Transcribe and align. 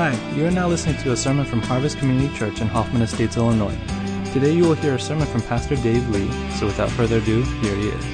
Hi, 0.00 0.16
you 0.34 0.46
are 0.46 0.50
now 0.50 0.66
listening 0.66 0.96
to 1.02 1.12
a 1.12 1.14
sermon 1.14 1.44
from 1.44 1.60
Harvest 1.60 1.98
Community 1.98 2.34
Church 2.34 2.62
in 2.62 2.68
Hoffman 2.68 3.02
Estates, 3.02 3.36
Illinois. 3.36 3.76
Today 4.32 4.50
you 4.50 4.62
will 4.64 4.72
hear 4.72 4.94
a 4.94 4.98
sermon 4.98 5.26
from 5.26 5.42
Pastor 5.42 5.76
Dave 5.76 6.08
Lee, 6.08 6.32
so 6.52 6.64
without 6.64 6.88
further 6.92 7.18
ado, 7.18 7.42
here 7.42 7.76
he 7.76 7.88
is. 7.88 8.04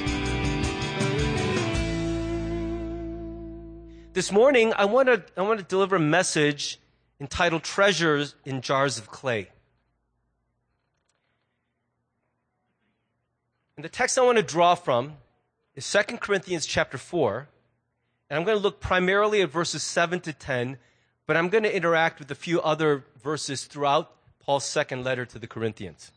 This 4.11 4.33
morning, 4.33 4.73
I 4.75 4.83
want 4.83 5.07
to, 5.07 5.23
I 5.37 5.43
want 5.43 5.61
to 5.61 5.65
deliver 5.65 5.95
a 5.95 5.99
message 6.01 6.77
entitled 7.21 7.63
Treasures 7.63 8.35
in 8.43 8.59
Jars 8.59 8.97
of 8.97 9.07
Clay. 9.09 9.47
And 13.77 13.85
the 13.85 13.89
text 13.89 14.19
I 14.19 14.23
want 14.23 14.37
to 14.37 14.43
draw 14.43 14.75
from 14.75 15.13
is 15.73 15.89
2 15.89 16.17
Corinthians 16.17 16.65
chapter 16.65 16.97
4. 16.97 17.47
And 18.29 18.37
I'm 18.37 18.43
going 18.43 18.57
to 18.57 18.61
look 18.61 18.81
primarily 18.81 19.41
at 19.41 19.49
verses 19.51 19.83
7 19.83 20.19
to 20.19 20.33
10, 20.33 20.79
but 21.27 21.35
I'm 21.37 21.49
going 21.49 21.63
to 21.63 21.75
interact 21.75 22.19
with 22.19 22.31
a 22.31 22.35
few 22.35 22.61
other 22.61 23.03
verses 23.21 23.65
throughout 23.65 24.11
Paul's 24.39 24.65
second 24.65 25.03
letter 25.03 25.25
to 25.25 25.37
the 25.37 25.45
Corinthians. 25.45 26.11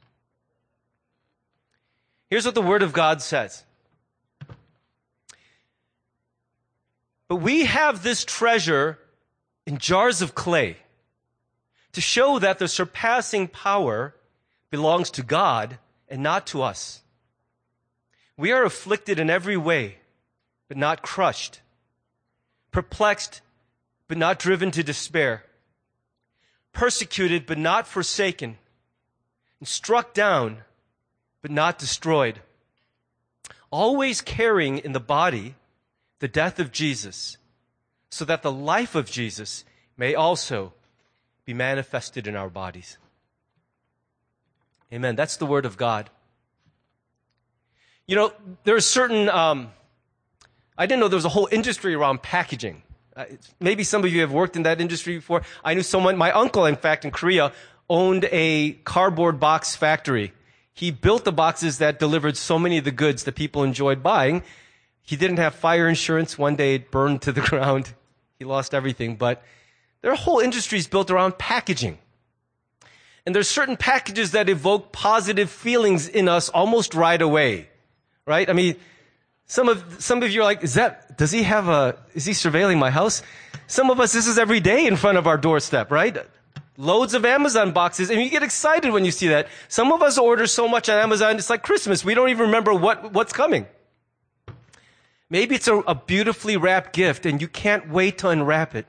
Here's 2.30 2.46
what 2.46 2.54
the 2.54 2.62
Word 2.62 2.82
of 2.82 2.92
God 2.92 3.20
says. 3.20 3.64
But 7.26 7.36
we 7.36 7.64
have 7.64 8.02
this 8.02 8.24
treasure 8.24 8.98
in 9.66 9.78
jars 9.78 10.22
of 10.22 10.34
clay 10.34 10.76
to 11.92 12.00
show 12.00 12.38
that 12.38 12.60
the 12.60 12.68
surpassing 12.68 13.48
power 13.48 14.14
belongs 14.70 15.10
to 15.10 15.22
God 15.24 15.78
and 16.08 16.22
not 16.22 16.46
to 16.48 16.62
us. 16.62 17.02
We 18.36 18.52
are 18.52 18.64
afflicted 18.64 19.18
in 19.18 19.28
every 19.28 19.56
way, 19.56 19.96
but 20.68 20.76
not 20.76 21.02
crushed, 21.02 21.60
perplexed, 22.70 23.42
but 24.10 24.18
not 24.18 24.40
driven 24.40 24.72
to 24.72 24.82
despair, 24.82 25.44
persecuted, 26.72 27.46
but 27.46 27.56
not 27.56 27.86
forsaken, 27.86 28.58
and 29.60 29.68
struck 29.68 30.12
down, 30.12 30.64
but 31.42 31.50
not 31.52 31.78
destroyed, 31.78 32.40
always 33.70 34.20
carrying 34.20 34.78
in 34.78 34.90
the 34.90 34.98
body 34.98 35.54
the 36.18 36.26
death 36.26 36.58
of 36.58 36.72
Jesus, 36.72 37.36
so 38.10 38.24
that 38.24 38.42
the 38.42 38.50
life 38.50 38.96
of 38.96 39.08
Jesus 39.08 39.64
may 39.96 40.16
also 40.16 40.72
be 41.44 41.54
manifested 41.54 42.26
in 42.26 42.34
our 42.34 42.50
bodies. 42.50 42.98
Amen. 44.92 45.14
That's 45.14 45.36
the 45.36 45.46
word 45.46 45.64
of 45.64 45.76
God. 45.76 46.10
You 48.08 48.16
know, 48.16 48.32
there's 48.64 48.86
certain, 48.86 49.28
um, 49.28 49.70
I 50.76 50.86
didn't 50.86 50.98
know 50.98 51.06
there 51.06 51.16
was 51.16 51.24
a 51.24 51.28
whole 51.28 51.48
industry 51.52 51.94
around 51.94 52.22
packaging. 52.22 52.82
Uh, 53.16 53.24
maybe 53.58 53.84
some 53.84 54.04
of 54.04 54.12
you 54.12 54.20
have 54.20 54.32
worked 54.32 54.56
in 54.56 54.62
that 54.62 54.80
industry 54.80 55.16
before. 55.16 55.42
I 55.64 55.74
knew 55.74 55.82
someone, 55.82 56.16
my 56.16 56.32
uncle, 56.32 56.66
in 56.66 56.76
fact, 56.76 57.04
in 57.04 57.10
Korea, 57.10 57.52
owned 57.88 58.28
a 58.30 58.72
cardboard 58.84 59.40
box 59.40 59.74
factory. 59.74 60.32
He 60.72 60.90
built 60.90 61.24
the 61.24 61.32
boxes 61.32 61.78
that 61.78 61.98
delivered 61.98 62.36
so 62.36 62.58
many 62.58 62.78
of 62.78 62.84
the 62.84 62.92
goods 62.92 63.24
that 63.24 63.34
people 63.34 63.64
enjoyed 63.64 64.02
buying. 64.02 64.42
He 65.02 65.16
didn't 65.16 65.38
have 65.38 65.54
fire 65.54 65.88
insurance. 65.88 66.38
One 66.38 66.56
day 66.56 66.76
it 66.76 66.90
burned 66.90 67.22
to 67.22 67.32
the 67.32 67.40
ground. 67.50 67.94
He 68.38 68.44
lost 68.44 68.74
everything. 68.74 69.16
But 69.16 69.42
there 70.02 70.12
are 70.12 70.16
whole 70.16 70.38
industries 70.38 70.86
built 70.86 71.10
around 71.10 71.38
packaging. 71.38 71.98
And 73.26 73.34
there's 73.34 73.48
certain 73.48 73.76
packages 73.76 74.30
that 74.30 74.48
evoke 74.48 74.92
positive 74.92 75.50
feelings 75.50 76.08
in 76.08 76.28
us 76.28 76.48
almost 76.48 76.94
right 76.94 77.20
away 77.20 77.70
right? 78.30 78.48
I 78.48 78.52
mean, 78.52 78.76
some 79.50 79.68
of, 79.68 80.00
some 80.00 80.22
of 80.22 80.30
you 80.30 80.42
are 80.42 80.44
like, 80.44 80.62
is 80.62 80.74
that, 80.74 81.18
does 81.18 81.32
he 81.32 81.42
have 81.42 81.68
a, 81.68 81.96
is 82.14 82.24
he 82.24 82.30
surveilling 82.30 82.78
my 82.78 82.88
house? 82.88 83.20
Some 83.66 83.90
of 83.90 83.98
us, 83.98 84.12
this 84.12 84.28
is 84.28 84.38
every 84.38 84.60
day 84.60 84.86
in 84.86 84.94
front 84.94 85.18
of 85.18 85.26
our 85.26 85.36
doorstep, 85.36 85.90
right? 85.90 86.16
Loads 86.76 87.14
of 87.14 87.24
Amazon 87.24 87.72
boxes, 87.72 88.10
and 88.10 88.22
you 88.22 88.30
get 88.30 88.44
excited 88.44 88.92
when 88.92 89.04
you 89.04 89.10
see 89.10 89.26
that. 89.26 89.48
Some 89.66 89.90
of 89.90 90.02
us 90.02 90.18
order 90.18 90.46
so 90.46 90.68
much 90.68 90.88
on 90.88 90.98
Amazon, 90.98 91.34
it's 91.34 91.50
like 91.50 91.64
Christmas. 91.64 92.04
We 92.04 92.14
don't 92.14 92.28
even 92.28 92.46
remember 92.46 92.72
what, 92.72 93.12
what's 93.12 93.32
coming. 93.32 93.66
Maybe 95.28 95.56
it's 95.56 95.66
a, 95.66 95.78
a 95.78 95.96
beautifully 95.96 96.56
wrapped 96.56 96.92
gift, 96.92 97.26
and 97.26 97.42
you 97.42 97.48
can't 97.48 97.90
wait 97.90 98.18
to 98.18 98.28
unwrap 98.28 98.76
it 98.76 98.86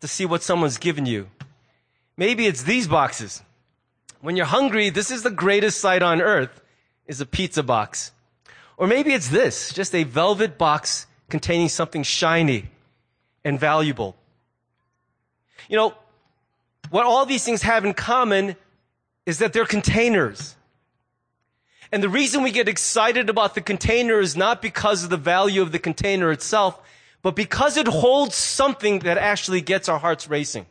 to 0.00 0.08
see 0.08 0.24
what 0.24 0.42
someone's 0.42 0.78
given 0.78 1.04
you. 1.04 1.28
Maybe 2.16 2.46
it's 2.46 2.62
these 2.62 2.88
boxes. 2.88 3.42
When 4.22 4.36
you're 4.36 4.46
hungry, 4.46 4.88
this 4.88 5.10
is 5.10 5.22
the 5.22 5.30
greatest 5.30 5.82
sight 5.82 6.02
on 6.02 6.22
earth, 6.22 6.62
is 7.06 7.20
a 7.20 7.26
pizza 7.26 7.62
box. 7.62 8.12
Or 8.78 8.86
maybe 8.86 9.12
it's 9.12 9.28
this, 9.28 9.72
just 9.72 9.94
a 9.94 10.04
velvet 10.04 10.56
box 10.56 11.06
containing 11.28 11.68
something 11.68 12.04
shiny 12.04 12.70
and 13.44 13.58
valuable. 13.58 14.16
You 15.68 15.76
know, 15.76 15.94
what 16.90 17.04
all 17.04 17.26
these 17.26 17.44
things 17.44 17.62
have 17.62 17.84
in 17.84 17.92
common 17.92 18.56
is 19.26 19.38
that 19.40 19.52
they're 19.52 19.66
containers. 19.66 20.54
And 21.90 22.02
the 22.02 22.08
reason 22.08 22.42
we 22.42 22.52
get 22.52 22.68
excited 22.68 23.28
about 23.28 23.56
the 23.56 23.60
container 23.60 24.20
is 24.20 24.36
not 24.36 24.62
because 24.62 25.04
of 25.04 25.10
the 25.10 25.16
value 25.16 25.60
of 25.60 25.72
the 25.72 25.78
container 25.80 26.30
itself, 26.30 26.80
but 27.20 27.34
because 27.34 27.76
it 27.76 27.88
holds 27.88 28.36
something 28.36 29.00
that 29.00 29.18
actually 29.18 29.60
gets 29.60 29.88
our 29.88 29.98
hearts 29.98 30.28
racing. 30.28 30.66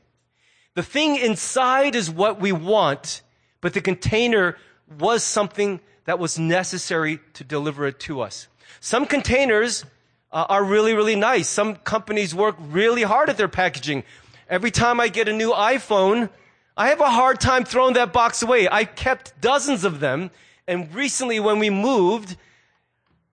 The 0.75 0.84
thing 0.84 1.18
inside 1.18 1.95
is 1.95 2.09
what 2.09 2.39
we 2.39 2.51
want, 2.53 3.22
but 3.59 3.74
the 3.74 3.81
container 3.81 4.57
was 4.97 5.24
something 5.24 5.81
that 6.07 6.19
was 6.19 6.40
necessary 6.40 7.19
to 7.34 7.44
deliver 7.44 7.85
it 7.85 8.00
to 8.00 8.22
us. 8.22 8.47
Some 8.79 9.06
containers 9.06 9.84
uh, 10.31 10.45
are 10.47 10.63
really, 10.63 10.94
really 10.94 11.18
nice. 11.18 11.50
Some 11.50 11.75
companies 11.75 12.34
work 12.34 12.56
really 12.59 13.03
hard 13.03 13.29
at 13.29 13.35
their 13.35 13.50
packaging. 13.50 14.06
Every 14.50 14.72
time 14.72 15.01
I 15.01 15.09
get 15.09 15.28
a 15.28 15.34
new 15.34 15.51
iPhone, 15.51 16.29
I 16.78 16.88
have 16.88 17.01
a 17.01 17.09
hard 17.09 17.41
time 17.41 17.66
throwing 17.66 17.95
that 17.95 18.13
box 18.13 18.41
away. 18.41 18.69
I 18.72 18.85
kept 18.85 19.40
dozens 19.41 19.84
of 19.84 20.00
them. 20.00 20.31
And 20.66 20.94
recently 20.95 21.41
when 21.41 21.59
we 21.59 21.69
moved, 21.69 22.38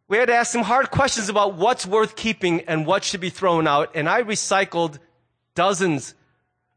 we 0.08 0.16
had 0.16 0.26
to 0.26 0.34
ask 0.34 0.50
some 0.50 0.62
hard 0.62 0.90
questions 0.90 1.28
about 1.28 1.54
what's 1.54 1.86
worth 1.86 2.16
keeping 2.16 2.62
and 2.62 2.86
what 2.86 3.04
should 3.04 3.20
be 3.20 3.30
thrown 3.30 3.68
out. 3.68 3.92
And 3.94 4.08
I 4.08 4.24
recycled 4.24 4.98
dozens 5.54 6.16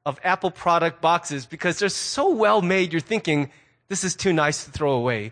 of 0.05 0.19
Apple 0.23 0.51
product 0.51 1.01
boxes 1.01 1.47
because 1.47 1.79
they're 1.79 1.89
so 1.89 2.35
well 2.35 2.61
made. 2.61 2.93
You're 2.93 2.99
thinking, 2.99 3.49
this 3.87 4.03
is 4.03 4.15
too 4.15 4.31
nice 4.31 4.65
to 4.65 4.71
throw 4.71 4.91
away. 4.91 5.31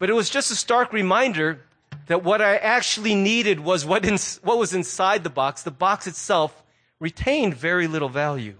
But 0.00 0.08
it 0.08 0.14
was 0.14 0.30
just 0.30 0.50
a 0.50 0.56
stark 0.56 0.94
reminder 0.94 1.60
that 2.06 2.24
what 2.24 2.40
I 2.40 2.56
actually 2.56 3.14
needed 3.14 3.60
was 3.60 3.84
what, 3.84 4.04
in, 4.06 4.16
what 4.42 4.58
was 4.58 4.72
inside 4.72 5.22
the 5.22 5.30
box. 5.30 5.62
The 5.62 5.70
box 5.70 6.06
itself 6.06 6.64
retained 6.98 7.54
very 7.54 7.86
little 7.86 8.08
value. 8.08 8.56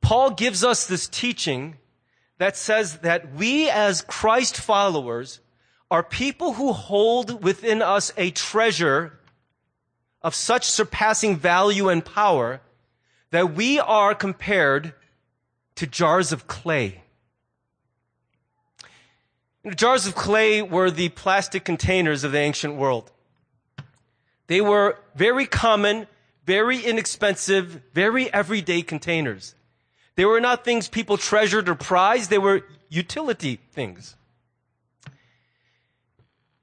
Paul 0.00 0.30
gives 0.30 0.64
us 0.64 0.86
this 0.86 1.06
teaching 1.06 1.76
that 2.38 2.56
says 2.56 3.00
that 3.00 3.34
we 3.34 3.68
as 3.68 4.00
Christ 4.00 4.56
followers 4.56 5.40
are 5.90 6.02
people 6.02 6.54
who 6.54 6.72
hold 6.72 7.44
within 7.44 7.82
us 7.82 8.10
a 8.16 8.30
treasure 8.30 9.18
of 10.22 10.34
such 10.34 10.64
surpassing 10.64 11.36
value 11.36 11.90
and 11.90 12.02
power 12.02 12.62
that 13.32 13.54
we 13.54 13.78
are 13.78 14.14
compared 14.14 14.94
to 15.74 15.86
jars 15.86 16.32
of 16.32 16.46
clay. 16.46 17.02
Jars 19.76 20.06
of 20.06 20.14
clay 20.14 20.62
were 20.62 20.90
the 20.90 21.08
plastic 21.10 21.64
containers 21.64 22.24
of 22.24 22.32
the 22.32 22.38
ancient 22.38 22.74
world. 22.74 23.10
They 24.46 24.60
were 24.60 24.98
very 25.14 25.46
common, 25.46 26.06
very 26.46 26.80
inexpensive, 26.80 27.82
very 27.92 28.32
everyday 28.32 28.82
containers. 28.82 29.54
They 30.16 30.24
were 30.24 30.40
not 30.40 30.64
things 30.64 30.88
people 30.88 31.16
treasured 31.16 31.68
or 31.68 31.74
prized. 31.74 32.30
They 32.30 32.38
were 32.38 32.62
utility 32.88 33.60
things. 33.72 34.16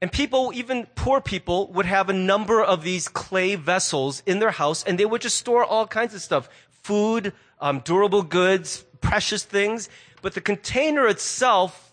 And 0.02 0.12
people, 0.12 0.52
even 0.54 0.88
poor 0.96 1.22
people, 1.22 1.72
would 1.72 1.86
have 1.86 2.10
a 2.10 2.14
number 2.14 2.62
of 2.62 2.84
these 2.84 3.08
clay 3.08 3.56
vessels 3.56 4.22
in 4.26 4.40
their 4.40 4.52
house 4.52 4.84
and 4.84 5.00
they 5.00 5.06
would 5.06 5.22
just 5.22 5.38
store 5.38 5.64
all 5.64 5.88
kinds 5.88 6.14
of 6.14 6.22
stuff. 6.22 6.50
Food, 6.70 7.34
um, 7.62 7.80
durable 7.80 8.24
goods, 8.24 8.84
precious 9.02 9.44
things. 9.44 9.90
But 10.22 10.34
the 10.34 10.42
container 10.42 11.08
itself 11.08 11.85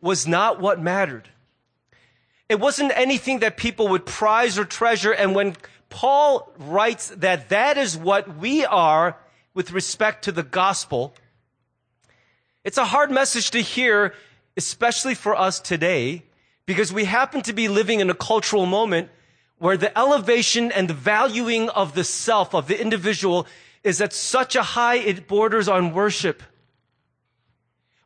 was 0.00 0.26
not 0.26 0.60
what 0.60 0.80
mattered. 0.80 1.28
It 2.48 2.60
wasn't 2.60 2.92
anything 2.94 3.40
that 3.40 3.56
people 3.56 3.88
would 3.88 4.06
prize 4.06 4.58
or 4.58 4.64
treasure. 4.64 5.12
And 5.12 5.34
when 5.34 5.56
Paul 5.88 6.52
writes 6.58 7.08
that 7.16 7.48
that 7.48 7.76
is 7.76 7.96
what 7.96 8.36
we 8.36 8.64
are 8.64 9.16
with 9.54 9.72
respect 9.72 10.24
to 10.24 10.32
the 10.32 10.42
gospel, 10.42 11.14
it's 12.64 12.78
a 12.78 12.84
hard 12.84 13.10
message 13.10 13.50
to 13.52 13.60
hear, 13.60 14.14
especially 14.56 15.14
for 15.14 15.34
us 15.34 15.58
today, 15.60 16.24
because 16.66 16.92
we 16.92 17.04
happen 17.04 17.42
to 17.42 17.52
be 17.52 17.68
living 17.68 18.00
in 18.00 18.10
a 18.10 18.14
cultural 18.14 18.66
moment 18.66 19.08
where 19.58 19.76
the 19.76 19.96
elevation 19.98 20.70
and 20.70 20.88
the 20.88 20.94
valuing 20.94 21.68
of 21.70 21.94
the 21.94 22.04
self, 22.04 22.54
of 22.54 22.68
the 22.68 22.80
individual, 22.80 23.46
is 23.82 24.00
at 24.00 24.12
such 24.12 24.54
a 24.54 24.62
high 24.62 24.96
it 24.96 25.26
borders 25.26 25.68
on 25.68 25.94
worship 25.94 26.42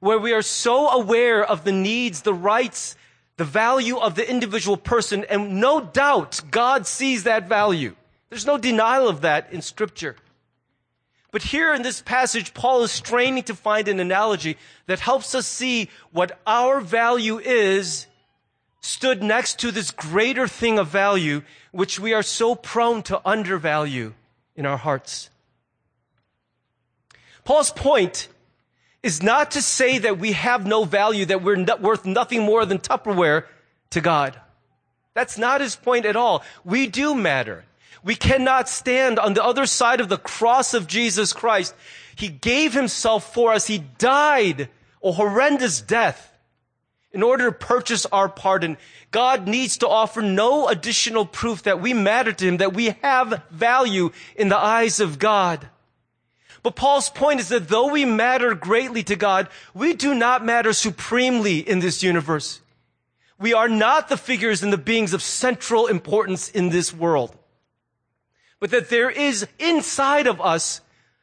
where 0.01 0.19
we 0.19 0.33
are 0.33 0.43
so 0.43 0.89
aware 0.89 1.45
of 1.45 1.65
the 1.65 1.73
needs, 1.73 2.23
the 2.23 2.35
rights, 2.35 2.97
the 3.37 3.45
value 3.45 3.99
of 3.99 4.15
the 4.17 4.29
individual 4.29 4.77
person, 4.77 5.25
and 5.31 5.61
no 5.61 5.81
doubt 5.81 6.41
God 6.51 6.87
sees 6.87 7.25
that 7.25 7.49
value. 7.49 7.95
There's 8.29 8.47
no 8.47 8.59
denial 8.59 9.09
of 9.09 9.21
that 9.23 9.53
in 9.53 9.63
scripture. 9.63 10.17
But 11.33 11.43
here 11.43 11.73
in 11.73 11.83
this 11.83 12.03
passage, 12.03 12.55
Paul 12.55 12.83
is 12.83 12.91
straining 12.91 13.45
to 13.45 13.55
find 13.55 13.87
an 13.89 14.01
analogy 14.01 14.57
that 14.87 15.01
helps 15.01 15.35
us 15.35 15.47
see 15.47 15.89
what 16.11 16.39
our 16.47 16.81
value 16.81 17.39
is 17.39 18.07
stood 18.81 19.23
next 19.23 19.59
to 19.61 19.71
this 19.71 19.91
greater 19.91 20.49
thing 20.49 20.79
of 20.79 20.89
value, 20.89 21.43
which 21.71 22.01
we 22.01 22.15
are 22.15 22.23
so 22.23 22.55
prone 22.55 23.03
to 23.05 23.21
undervalue 23.29 24.15
in 24.57 24.67
our 24.67 24.79
hearts. 24.79 25.31
Paul's 27.45 27.71
point 27.71 28.29
is 29.03 29.23
not 29.23 29.53
to 29.53 29.63
say 29.63 29.99
that 29.99 30.19
we 30.19 30.33
have 30.33 30.67
no 30.67 30.85
value, 30.85 31.25
that 31.27 31.43
we're 31.43 31.57
not 31.57 31.81
worth 31.81 32.05
nothing 32.05 32.43
more 32.43 32.67
than 32.67 32.79
Tupperware 32.79 33.45
to 33.91 34.01
God. 34.01 34.39
That's 35.15 35.39
not 35.39 35.61
his 35.61 35.77
point 35.77 36.07
at 36.07 36.17
all. 36.17 36.43
We 36.65 36.87
do 36.87 37.15
matter. 37.15 37.65
We 38.03 38.15
cannot 38.15 38.69
stand 38.69 39.19
on 39.19 39.35
the 39.35 39.45
other 39.45 39.67
side 39.67 40.01
of 40.01 40.09
the 40.09 40.17
cross 40.17 40.75
of 40.75 40.87
Jesus 40.87 41.33
Christ. 41.33 41.75
He 42.15 42.29
gave 42.29 42.73
himself 42.73 43.33
for 43.33 43.53
us. 43.53 43.67
He 43.67 43.79
died 43.99 44.69
a 45.03 45.13
horrendous 45.13 45.81
death 45.81 46.33
in 47.13 47.23
order 47.23 47.47
to 47.47 47.53
purchase 47.53 48.07
our 48.07 48.29
pardon. 48.29 48.79
God 49.11 49.49
needs 49.49 49.79
to 49.79 49.89
offer 49.89 50.23
no 50.23 50.69
additional 50.69 51.27
proof 51.27 51.65
that 51.65 51.81
we 51.81 51.93
matter 51.93 52.33
to 52.33 52.47
him, 52.47 52.59
that 52.59 52.75
we 52.75 52.97
have 53.03 53.43
value 53.51 54.11
in 54.37 54.49
the 54.49 54.59
eyes 54.59 55.01
of 55.01 55.19
God. 55.19 55.69
But 56.63 56.77
Paul's 56.77 57.09
point 57.09 57.41
is 57.41 57.49
that 57.49 57.69
though 57.69 57.91
we 57.91 58.05
matter 58.05 58.55
greatly 58.55 59.03
to 59.05 59.17
God, 59.17 59.49
we 59.75 59.95
do 59.95 60.15
not 60.15 60.45
matter 60.45 60.73
supremely 60.73 61.59
in 61.59 61.79
this 61.79 62.03
universe. 62.03 62.61
We 63.39 63.55
are 63.55 63.69
not 63.69 64.09
the 64.09 64.19
figures 64.19 64.63
and 64.63 64.73
the 64.73 64.79
beings 64.79 65.15
of 65.15 65.23
central 65.23 65.87
importance 65.87 66.51
in 66.51 66.69
this 66.69 66.93
world. 66.93 67.35
But 68.59 68.71
that 68.73 68.91
there 68.91 69.11
is 69.11 69.47
inside 69.59 70.27
of 70.27 70.41
us 70.41 70.83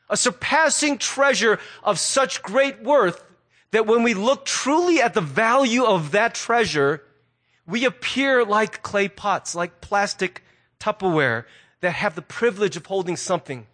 a 0.10 0.18
surpassing 0.18 0.98
treasure 0.98 1.60
of 1.84 2.00
such 2.00 2.42
great 2.42 2.82
worth 2.82 3.24
that 3.72 3.86
when 3.86 4.02
we 4.02 4.16
look 4.16 4.46
truly 4.46 5.02
at 5.02 5.14
the 5.14 5.22
value 5.22 5.84
of 5.84 6.12
that 6.12 6.34
treasure, 6.34 7.04
we 7.68 7.86
appear 7.86 8.44
like 8.44 8.82
clay 8.82 9.10
pots, 9.10 9.54
like 9.54 9.82
plastic 9.82 10.44
Tupperware 10.80 11.46
that 11.82 11.92
have 11.92 12.16
the 12.16 12.22
privilege 12.22 12.78
of 12.78 12.86
holding 12.86 13.18
something 13.18 13.68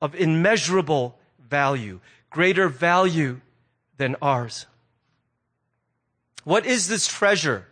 of 0.00 0.14
immeasurable 0.14 1.18
value, 1.38 2.00
greater 2.30 2.68
value 2.68 3.40
than 3.96 4.16
ours. 4.20 4.66
What 6.44 6.66
is 6.66 6.88
this 6.88 7.06
treasure 7.06 7.66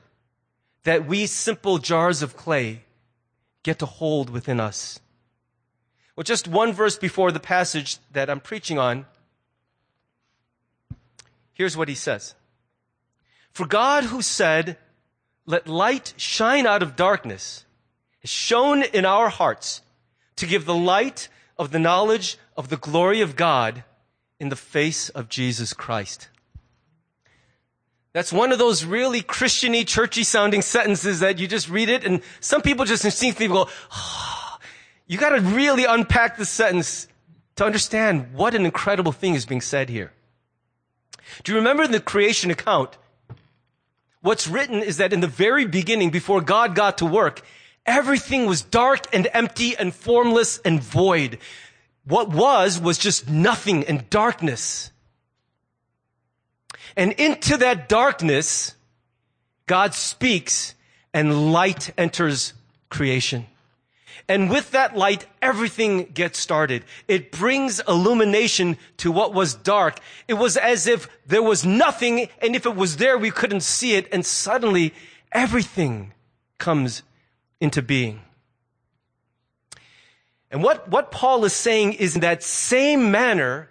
that 0.84 1.06
we 1.06 1.26
simple 1.26 1.78
jars 1.78 2.22
of 2.22 2.36
clay 2.36 2.82
get 3.62 3.78
to 3.78 3.86
hold 3.86 4.30
within 4.30 4.60
us? 4.60 5.00
Well, 6.16 6.24
just 6.24 6.48
one 6.48 6.72
verse 6.72 6.96
before 6.96 7.32
the 7.32 7.40
passage 7.40 7.98
that 8.12 8.30
I'm 8.30 8.40
preaching 8.40 8.78
on, 8.78 9.06
here's 11.52 11.76
what 11.76 11.88
he 11.88 11.94
says. 11.94 12.34
For 13.50 13.66
God 13.66 14.04
who 14.04 14.22
said, 14.22 14.76
let 15.46 15.68
light 15.68 16.14
shine 16.16 16.66
out 16.66 16.82
of 16.82 16.96
darkness, 16.96 17.64
has 18.20 18.30
shone 18.30 18.82
in 18.82 19.04
our 19.04 19.28
hearts 19.28 19.82
to 20.36 20.46
give 20.46 20.64
the 20.64 20.74
light 20.74 21.28
of 21.56 21.70
the 21.70 21.78
knowledge 21.78 22.36
of 22.56 22.68
the 22.68 22.76
glory 22.76 23.20
of 23.20 23.36
God 23.36 23.84
in 24.40 24.48
the 24.48 24.56
face 24.56 25.08
of 25.08 25.28
Jesus 25.28 25.72
Christ. 25.72 26.28
That's 28.12 28.32
one 28.32 28.52
of 28.52 28.58
those 28.58 28.84
really 28.84 29.22
Christiany, 29.22 29.86
churchy 29.86 30.22
sounding 30.22 30.62
sentences 30.62 31.20
that 31.20 31.38
you 31.38 31.48
just 31.48 31.68
read 31.68 31.88
it 31.88 32.04
and 32.04 32.22
some 32.40 32.62
people 32.62 32.84
just 32.84 33.04
instinctively 33.04 33.48
go, 33.48 33.68
oh, 33.92 34.58
you 35.06 35.18
gotta 35.18 35.40
really 35.40 35.84
unpack 35.84 36.36
the 36.36 36.44
sentence 36.44 37.08
to 37.56 37.64
understand 37.64 38.32
what 38.34 38.54
an 38.54 38.64
incredible 38.64 39.12
thing 39.12 39.34
is 39.34 39.46
being 39.46 39.60
said 39.60 39.88
here. 39.88 40.12
Do 41.42 41.52
you 41.52 41.58
remember 41.58 41.82
in 41.82 41.90
the 41.90 42.00
creation 42.00 42.50
account? 42.50 42.96
What's 44.20 44.48
written 44.48 44.80
is 44.80 44.96
that 44.98 45.12
in 45.12 45.20
the 45.20 45.26
very 45.26 45.66
beginning, 45.66 46.10
before 46.10 46.40
God 46.40 46.74
got 46.74 46.98
to 46.98 47.06
work, 47.06 47.42
Everything 47.86 48.46
was 48.46 48.62
dark 48.62 49.06
and 49.12 49.28
empty 49.32 49.76
and 49.76 49.94
formless 49.94 50.58
and 50.58 50.82
void. 50.82 51.38
What 52.04 52.30
was, 52.30 52.80
was 52.80 52.98
just 52.98 53.28
nothing 53.28 53.84
and 53.84 54.08
darkness. 54.10 54.90
And 56.96 57.12
into 57.12 57.56
that 57.58 57.88
darkness, 57.88 58.74
God 59.66 59.94
speaks 59.94 60.74
and 61.12 61.52
light 61.52 61.92
enters 61.98 62.54
creation. 62.88 63.46
And 64.28 64.48
with 64.48 64.70
that 64.70 64.96
light, 64.96 65.26
everything 65.42 66.04
gets 66.06 66.38
started. 66.38 66.84
It 67.08 67.30
brings 67.30 67.80
illumination 67.80 68.78
to 68.98 69.12
what 69.12 69.34
was 69.34 69.54
dark. 69.54 69.98
It 70.28 70.34
was 70.34 70.56
as 70.56 70.86
if 70.86 71.08
there 71.26 71.42
was 71.42 71.64
nothing, 71.64 72.28
and 72.40 72.56
if 72.56 72.64
it 72.64 72.74
was 72.74 72.96
there, 72.96 73.18
we 73.18 73.30
couldn't 73.30 73.60
see 73.60 73.94
it, 73.94 74.08
and 74.12 74.24
suddenly 74.24 74.94
everything 75.32 76.14
comes 76.56 77.02
into 77.60 77.82
being. 77.82 78.20
And 80.50 80.62
what, 80.62 80.88
what 80.88 81.10
Paul 81.10 81.44
is 81.44 81.52
saying 81.52 81.94
is 81.94 82.14
in 82.14 82.20
that 82.20 82.42
same 82.42 83.10
manner, 83.10 83.68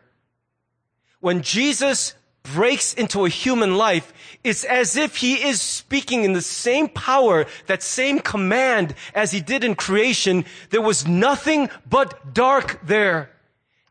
when 1.21 1.41
Jesus 1.41 2.13
breaks 2.43 2.93
into 2.93 3.25
a 3.25 3.29
human 3.29 3.77
life, 3.77 4.13
it's 4.43 4.65
as 4.65 4.97
if 4.97 5.15
he 5.15 5.35
is 5.35 5.61
speaking 5.61 6.25
in 6.25 6.33
the 6.33 6.41
same 6.41 6.89
power, 6.89 7.45
that 7.67 7.81
same 7.81 8.19
command 8.19 8.93
as 9.15 9.31
he 9.31 9.39
did 9.39 9.63
in 9.63 9.75
creation. 9.75 10.43
There 10.69 10.81
was 10.81 11.07
nothing 11.07 11.69
but 11.89 12.33
dark 12.33 12.81
there. 12.85 13.29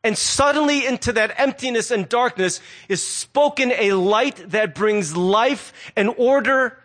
And 0.05 0.19
suddenly 0.19 0.85
into 0.85 1.13
that 1.13 1.41
emptiness 1.41 1.91
and 1.91 2.09
darkness 2.09 2.61
is 2.89 3.03
spoken 3.03 3.73
a 3.73 3.93
light 3.93 4.51
that 4.51 4.75
brings 4.75 5.17
life 5.17 5.73
and 5.97 6.13
order 6.19 6.79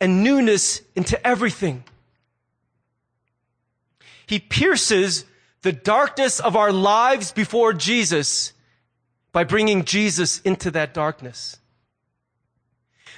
and 0.00 0.24
newness 0.24 0.82
into 0.96 1.24
everything. 1.24 1.84
He 4.26 4.38
pierces 4.38 5.24
the 5.62 5.72
darkness 5.72 6.40
of 6.40 6.56
our 6.56 6.72
lives 6.72 7.32
before 7.32 7.72
Jesus 7.72 8.52
by 9.32 9.44
bringing 9.44 9.84
Jesus 9.84 10.40
into 10.40 10.70
that 10.72 10.92
darkness. 10.92 11.58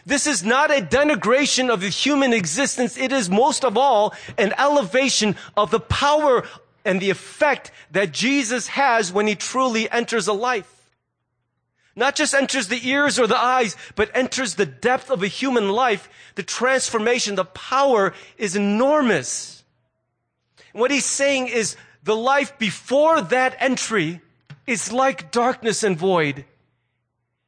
This 0.07 0.27
is 0.27 0.45
not 0.45 0.71
a 0.71 0.83
denigration 0.83 1.71
of 1.71 1.81
the 1.81 1.89
human 1.89 2.33
existence. 2.33 2.99
It 2.99 3.11
is 3.11 3.31
most 3.31 3.65
of 3.65 3.79
all 3.79 4.15
an 4.37 4.53
elevation 4.59 5.37
of 5.57 5.71
the 5.71 5.81
power 5.81 6.47
and 6.85 7.01
the 7.01 7.11
effect 7.11 7.71
that 7.91 8.13
Jesus 8.13 8.67
has 8.69 9.11
when 9.11 9.27
he 9.27 9.35
truly 9.35 9.91
enters 9.91 10.29
a 10.29 10.35
life. 10.35 10.71
Not 11.97 12.17
just 12.17 12.35
enters 12.35 12.69
the 12.69 12.87
ears 12.87 13.19
or 13.19 13.27
the 13.27 13.39
eyes, 13.39 13.77
but 13.95 14.11
enters 14.15 14.57
the 14.57 14.67
depth 14.67 15.11
of 15.11 15.23
a 15.23 15.29
human 15.29 15.71
life. 15.71 16.09
The 16.35 16.43
transformation, 16.43 17.37
the 17.37 17.45
power 17.45 18.13
is 18.37 18.57
enormous. 18.57 19.64
What 20.75 20.91
he's 20.91 21.05
saying 21.07 21.47
is 21.47 21.77
the 22.03 22.17
life 22.17 22.59
before 22.59 23.21
that 23.21 23.57
entry 23.61 24.21
is 24.67 24.93
like 24.93 25.31
darkness 25.31 25.85
and 25.85 25.97
void, 25.97 26.45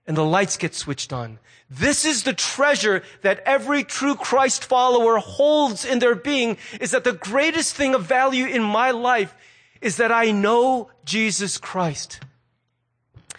and 0.06 0.16
the 0.16 0.24
lights 0.24 0.56
get 0.56 0.76
switched 0.76 1.12
on. 1.12 1.40
This 1.68 2.04
is 2.04 2.22
the 2.22 2.32
treasure 2.32 3.02
that 3.22 3.42
every 3.44 3.82
true 3.82 4.14
Christ 4.14 4.64
follower 4.64 5.18
holds 5.18 5.84
in 5.84 5.98
their 5.98 6.14
being 6.14 6.56
is 6.80 6.92
that 6.92 7.02
the 7.02 7.14
greatest 7.14 7.74
thing 7.74 7.96
of 7.96 8.04
value 8.04 8.46
in 8.46 8.62
my 8.62 8.92
life 8.92 9.34
is 9.80 9.96
that 9.96 10.12
I 10.12 10.30
know 10.30 10.90
Jesus 11.04 11.58
Christ. 11.58 12.20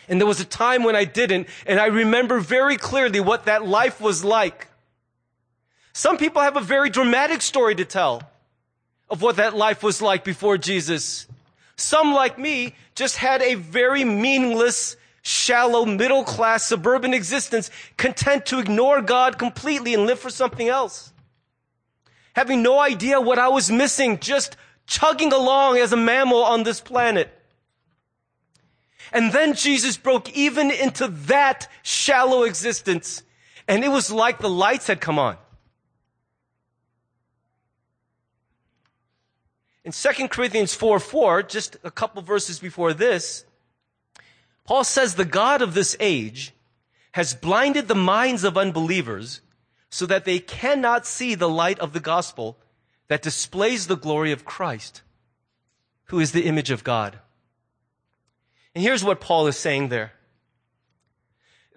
And 0.09 0.19
there 0.19 0.27
was 0.27 0.41
a 0.41 0.45
time 0.45 0.83
when 0.83 0.97
I 0.97 1.05
didn't, 1.05 1.47
and 1.65 1.79
I 1.79 1.85
remember 1.85 2.41
very 2.41 2.75
clearly 2.75 3.21
what 3.21 3.45
that 3.45 3.65
life 3.65 4.01
was 4.01 4.25
like. 4.25 4.67
Some 5.93 6.17
people 6.17 6.41
have 6.41 6.57
a 6.57 6.61
very 6.61 6.89
dramatic 6.89 7.41
story 7.41 7.75
to 7.75 7.85
tell 7.85 8.21
of 9.09 9.21
what 9.21 9.37
that 9.37 9.55
life 9.55 9.83
was 9.83 10.01
like 10.01 10.23
before 10.23 10.57
Jesus. 10.57 11.27
Some, 11.75 12.13
like 12.13 12.37
me, 12.37 12.75
just 12.95 13.17
had 13.17 13.41
a 13.41 13.55
very 13.55 14.03
meaningless, 14.03 14.97
shallow, 15.21 15.85
middle 15.85 16.23
class 16.23 16.63
suburban 16.63 17.13
existence, 17.13 17.69
content 17.97 18.45
to 18.47 18.59
ignore 18.59 19.01
God 19.01 19.37
completely 19.37 19.93
and 19.93 20.05
live 20.05 20.19
for 20.19 20.29
something 20.29 20.67
else. 20.67 21.13
Having 22.35 22.63
no 22.63 22.79
idea 22.79 23.21
what 23.21 23.39
I 23.39 23.47
was 23.47 23.71
missing, 23.71 24.19
just 24.19 24.57
chugging 24.85 25.33
along 25.33 25.77
as 25.77 25.91
a 25.91 25.97
mammal 25.97 26.43
on 26.43 26.63
this 26.63 26.81
planet. 26.81 27.29
And 29.11 29.31
then 29.31 29.53
Jesus 29.53 29.97
broke 29.97 30.35
even 30.35 30.69
into 30.71 31.07
that 31.07 31.69
shallow 31.81 32.43
existence. 32.43 33.23
And 33.67 33.83
it 33.83 33.89
was 33.89 34.11
like 34.11 34.39
the 34.39 34.49
lights 34.49 34.87
had 34.87 35.01
come 35.01 35.19
on. 35.19 35.37
In 39.87 39.93
2 39.93 40.27
Corinthians 40.27 40.75
4 40.75 40.99
4, 40.99 41.43
just 41.43 41.77
a 41.81 41.89
couple 41.89 42.21
verses 42.21 42.59
before 42.59 42.93
this, 42.93 43.45
Paul 44.65 44.83
says 44.83 45.15
the 45.15 45.23
God 45.23 45.61
of 45.61 45.75
this 45.75 45.95
age 46.01 46.51
has 47.13 47.33
blinded 47.33 47.87
the 47.87 47.95
minds 47.95 48.43
of 48.43 48.57
unbelievers 48.57 49.39
so 49.89 50.05
that 50.05 50.25
they 50.25 50.39
cannot 50.39 51.05
see 51.07 51.35
the 51.35 51.47
light 51.47 51.79
of 51.79 51.93
the 51.93 52.01
gospel 52.01 52.57
that 53.07 53.21
displays 53.21 53.87
the 53.87 53.95
glory 53.95 54.33
of 54.33 54.43
Christ, 54.43 55.03
who 56.07 56.19
is 56.19 56.33
the 56.33 56.47
image 56.47 56.69
of 56.69 56.83
God. 56.83 57.19
And 58.75 58.83
here's 58.83 59.05
what 59.05 59.21
Paul 59.21 59.47
is 59.47 59.55
saying 59.55 59.87
there. 59.87 60.11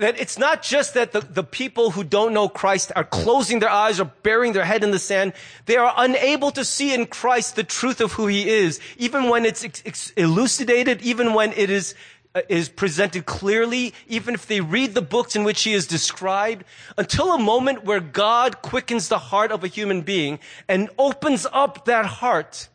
That 0.01 0.19
it's 0.19 0.39
not 0.39 0.63
just 0.63 0.95
that 0.95 1.13
the, 1.13 1.21
the 1.21 1.45
people 1.45 1.91
who 1.91 2.05
don't 2.05 2.33
know 2.33 2.49
Christ 2.49 2.91
are 2.97 3.05
closing 3.05 3.59
their 3.59 3.69
eyes 3.69 4.01
or 4.01 4.07
burying 4.07 4.55
their 4.55 4.65
head 4.65 4.83
in 4.83 4.93
the 4.93 4.99
sand. 4.99 5.35
They 5.67 5.77
are 5.77 5.93
unable 5.95 6.51
to 6.53 6.65
see 6.65 6.95
in 6.95 7.05
Christ 7.05 7.55
the 7.55 7.65
truth 7.65 8.01
of 8.01 8.13
who 8.13 8.27
he 8.27 8.49
is, 8.49 8.81
even 8.97 9.29
when 9.29 9.45
it's 9.45 9.63
ex- 9.63 10.11
elucidated, 10.17 11.03
even 11.03 11.35
when 11.35 11.53
it 11.53 11.69
is 11.69 11.95
uh, 12.35 12.41
is 12.49 12.71
presented 12.71 13.27
clearly, 13.27 13.93
even 14.07 14.33
if 14.33 14.47
they 14.47 14.63
read 14.63 14.95
the 14.95 15.03
books 15.03 15.37
in 15.37 15.45
which 15.45 15.65
he 15.65 15.75
is 15.75 15.87
described, 15.87 16.65
until 16.97 17.35
a 17.35 17.39
moment 17.39 17.85
where 17.85 18.01
God 18.01 18.63
quickens 18.63 19.09
the 19.09 19.19
heart 19.19 19.53
of 19.53 19.65
a 19.65 19.69
human 19.69 20.01
being 20.01 20.39
and 20.67 20.89
opens 20.97 21.47
up 21.53 21.85
that 21.85 22.07
heart, 22.07 22.71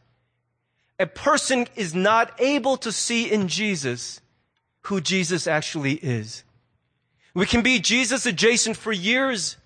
a 1.00 1.08
person 1.08 1.65
is 1.75 1.96
not 1.96 2.39
able 2.39 2.77
to 2.77 2.91
see 2.91 3.32
in 3.32 3.48
Jesus 3.48 4.22
who 4.82 5.01
Jesus 5.01 5.48
actually 5.48 5.96
is. 5.96 6.45
We 7.36 7.46
can 7.46 7.62
be 7.62 7.80
Jesus 7.80 8.25
adjacent 8.25 8.77
for 8.77 8.94
years, 8.94 9.58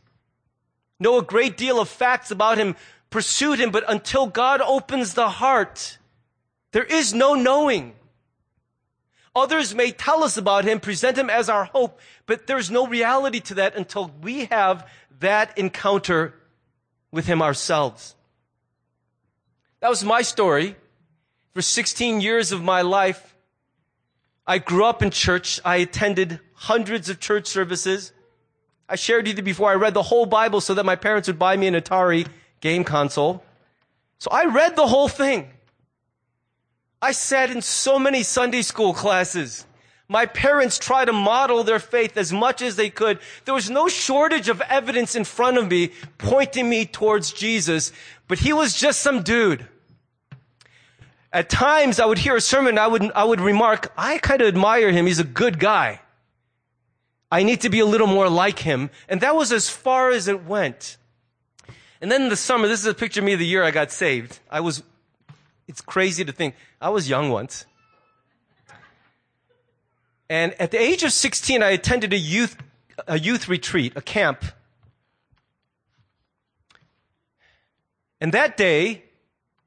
know 1.00 1.20
a 1.20 1.24
great 1.24 1.56
deal 1.56 1.80
of 1.80 1.88
facts 1.88 2.32
about 2.32 2.58
him, 2.58 2.76
pursue 3.12 3.54
him, 3.54 3.70
but 3.70 3.84
until 3.88 4.26
God 4.26 4.60
opens 4.60 5.14
the 5.14 5.30
heart, 5.30 6.00
there 6.72 6.84
is 6.84 7.14
no 7.14 7.36
knowing. 7.36 7.94
Others 9.36 9.76
may 9.76 9.92
tell 9.92 10.24
us 10.24 10.36
about 10.36 10.66
him, 10.66 10.80
present 10.80 11.16
him 11.16 11.30
as 11.30 11.48
our 11.48 11.66
hope, 11.66 12.00
but 12.26 12.48
there's 12.48 12.72
no 12.72 12.88
reality 12.88 13.40
to 13.42 13.54
that 13.54 13.76
until 13.76 14.12
we 14.22 14.46
have 14.46 14.90
that 15.20 15.56
encounter 15.56 16.34
with 17.12 17.28
him 17.28 17.40
ourselves. 17.40 18.16
That 19.80 19.90
was 19.90 20.04
my 20.04 20.24
story. 20.24 20.76
For 21.54 21.62
16 21.62 22.22
years 22.22 22.52
of 22.52 22.64
my 22.64 22.82
life, 22.82 23.36
I 24.46 24.58
grew 24.58 24.86
up 24.86 25.04
in 25.04 25.12
church. 25.12 25.60
I 25.64 25.78
attended 25.78 26.40
hundreds 26.60 27.08
of 27.10 27.22
church 27.22 27.48
services. 27.48 28.12
I 28.90 28.96
shared 28.96 29.26
with 29.28 29.38
you 29.38 29.44
before 29.44 29.70
I 29.70 29.76
read 29.76 29.94
the 29.94 30.04
whole 30.04 30.26
Bible 30.26 30.60
so 30.60 30.74
that 30.74 30.86
my 30.86 30.98
parents 30.98 31.28
would 31.30 31.40
buy 31.40 31.56
me 31.56 31.68
an 31.68 31.74
Atari 31.74 32.28
game 32.60 32.84
console. 32.84 33.44
So 34.18 34.30
I 34.30 34.46
read 34.46 34.76
the 34.76 34.88
whole 34.88 35.08
thing. 35.08 35.50
I 37.02 37.14
sat 37.14 37.50
in 37.50 37.62
so 37.62 37.98
many 37.98 38.24
Sunday 38.24 38.62
school 38.62 38.94
classes. 38.94 39.66
My 40.10 40.26
parents 40.26 40.78
tried 40.78 41.06
to 41.06 41.14
model 41.14 41.64
their 41.64 41.80
faith 41.80 42.18
as 42.18 42.34
much 42.34 42.62
as 42.62 42.76
they 42.76 42.90
could. 42.90 43.20
There 43.46 43.54
was 43.54 43.70
no 43.70 43.88
shortage 43.88 44.50
of 44.50 44.60
evidence 44.62 45.16
in 45.16 45.24
front 45.24 45.58
of 45.58 45.70
me 45.70 45.92
pointing 46.18 46.70
me 46.70 46.86
towards 46.86 47.32
Jesus, 47.32 47.94
but 48.28 48.40
he 48.40 48.52
was 48.52 48.74
just 48.74 49.00
some 49.00 49.24
dude. 49.24 49.66
At 51.32 51.50
times 51.50 52.02
I 52.02 52.06
would 52.06 52.18
hear 52.18 52.36
a 52.36 52.42
sermon, 52.42 52.78
I 52.78 52.88
would, 52.88 53.12
I 53.14 53.24
would 53.24 53.40
remark, 53.40 53.94
I 53.96 54.18
kind 54.18 54.42
of 54.42 54.48
admire 54.50 54.92
him. 54.92 55.06
He's 55.06 55.20
a 55.20 55.24
good 55.24 55.58
guy. 55.58 56.02
I 57.32 57.44
need 57.44 57.62
to 57.62 57.70
be 57.70 57.80
a 57.80 57.86
little 57.86 58.08
more 58.08 58.30
like 58.30 58.60
him. 58.60 58.90
And 59.08 59.22
that 59.22 59.36
was 59.36 59.52
as 59.52 59.70
far 59.70 60.10
as 60.10 60.28
it 60.28 60.46
went. 60.46 60.98
And 62.02 62.12
then 62.12 62.24
in 62.24 62.30
the 62.30 62.36
summer, 62.36 62.68
this 62.68 62.80
is 62.80 62.86
a 62.86 62.94
picture 62.94 63.20
of 63.20 63.26
me 63.26 63.36
the 63.36 63.46
year 63.46 63.64
I 63.64 63.72
got 63.72 63.92
saved. 63.92 64.40
I 64.50 64.62
was 64.62 64.84
it's 65.70 65.82
crazy 65.82 66.26
to 66.26 66.32
think. 66.32 66.56
I 66.82 66.90
was 66.90 67.08
young 67.08 67.30
once. 67.30 67.66
And 70.28 70.60
at 70.60 70.72
the 70.72 70.82
age 70.82 71.04
of 71.04 71.14
16, 71.14 71.62
I 71.62 71.70
attended 71.70 72.12
a 72.12 72.18
youth, 72.18 72.58
a 73.08 73.20
youth 73.20 73.48
retreat, 73.48 73.94
a 73.96 74.02
camp. 74.02 74.44
And 78.20 78.34
that 78.34 78.58
day, 78.58 79.04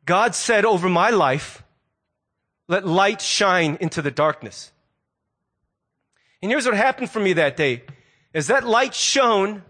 God 0.05 0.35
said 0.35 0.65
over 0.65 0.89
my 0.89 1.11
life, 1.11 1.63
let 2.67 2.85
light 2.85 3.21
shine 3.21 3.79
into 3.81 4.03
the 4.03 4.11
darkness. 4.11 4.73
And 6.43 6.51
here's 6.51 6.67
what 6.67 6.75
happened 6.75 7.09
for 7.09 7.21
me 7.21 7.35
that 7.35 7.57
day. 7.57 7.85
As 8.35 8.49
that 8.49 8.67
light 8.67 8.95
shone, 8.95 9.63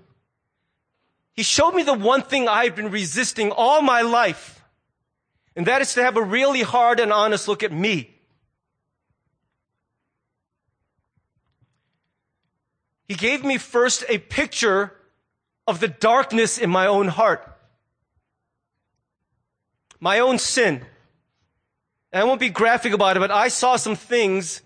he 1.34 1.42
showed 1.42 1.74
me 1.74 1.82
the 1.82 1.94
one 1.94 2.22
thing 2.22 2.48
I've 2.48 2.74
been 2.74 2.90
resisting 2.90 3.50
all 3.50 3.82
my 3.82 4.00
life. 4.00 4.64
And 5.54 5.66
that 5.66 5.82
is 5.82 5.92
to 5.94 6.02
have 6.02 6.16
a 6.16 6.22
really 6.22 6.62
hard 6.62 6.98
and 6.98 7.12
honest 7.12 7.46
look 7.46 7.62
at 7.62 7.72
me. 7.72 8.08
He 13.06 13.14
gave 13.14 13.44
me 13.44 13.58
first 13.58 14.04
a 14.08 14.16
picture 14.16 14.94
of 15.66 15.80
the 15.80 15.88
darkness 15.88 16.56
in 16.56 16.70
my 16.70 16.86
own 16.86 17.08
heart. 17.08 17.46
My 20.00 20.20
own 20.20 20.38
sin. 20.38 20.82
And 22.12 22.22
I 22.22 22.24
won't 22.24 22.40
be 22.40 22.48
graphic 22.48 22.94
about 22.94 23.18
it, 23.18 23.20
but 23.20 23.30
I 23.30 23.48
saw 23.48 23.76
some 23.76 23.96
things 23.96 24.62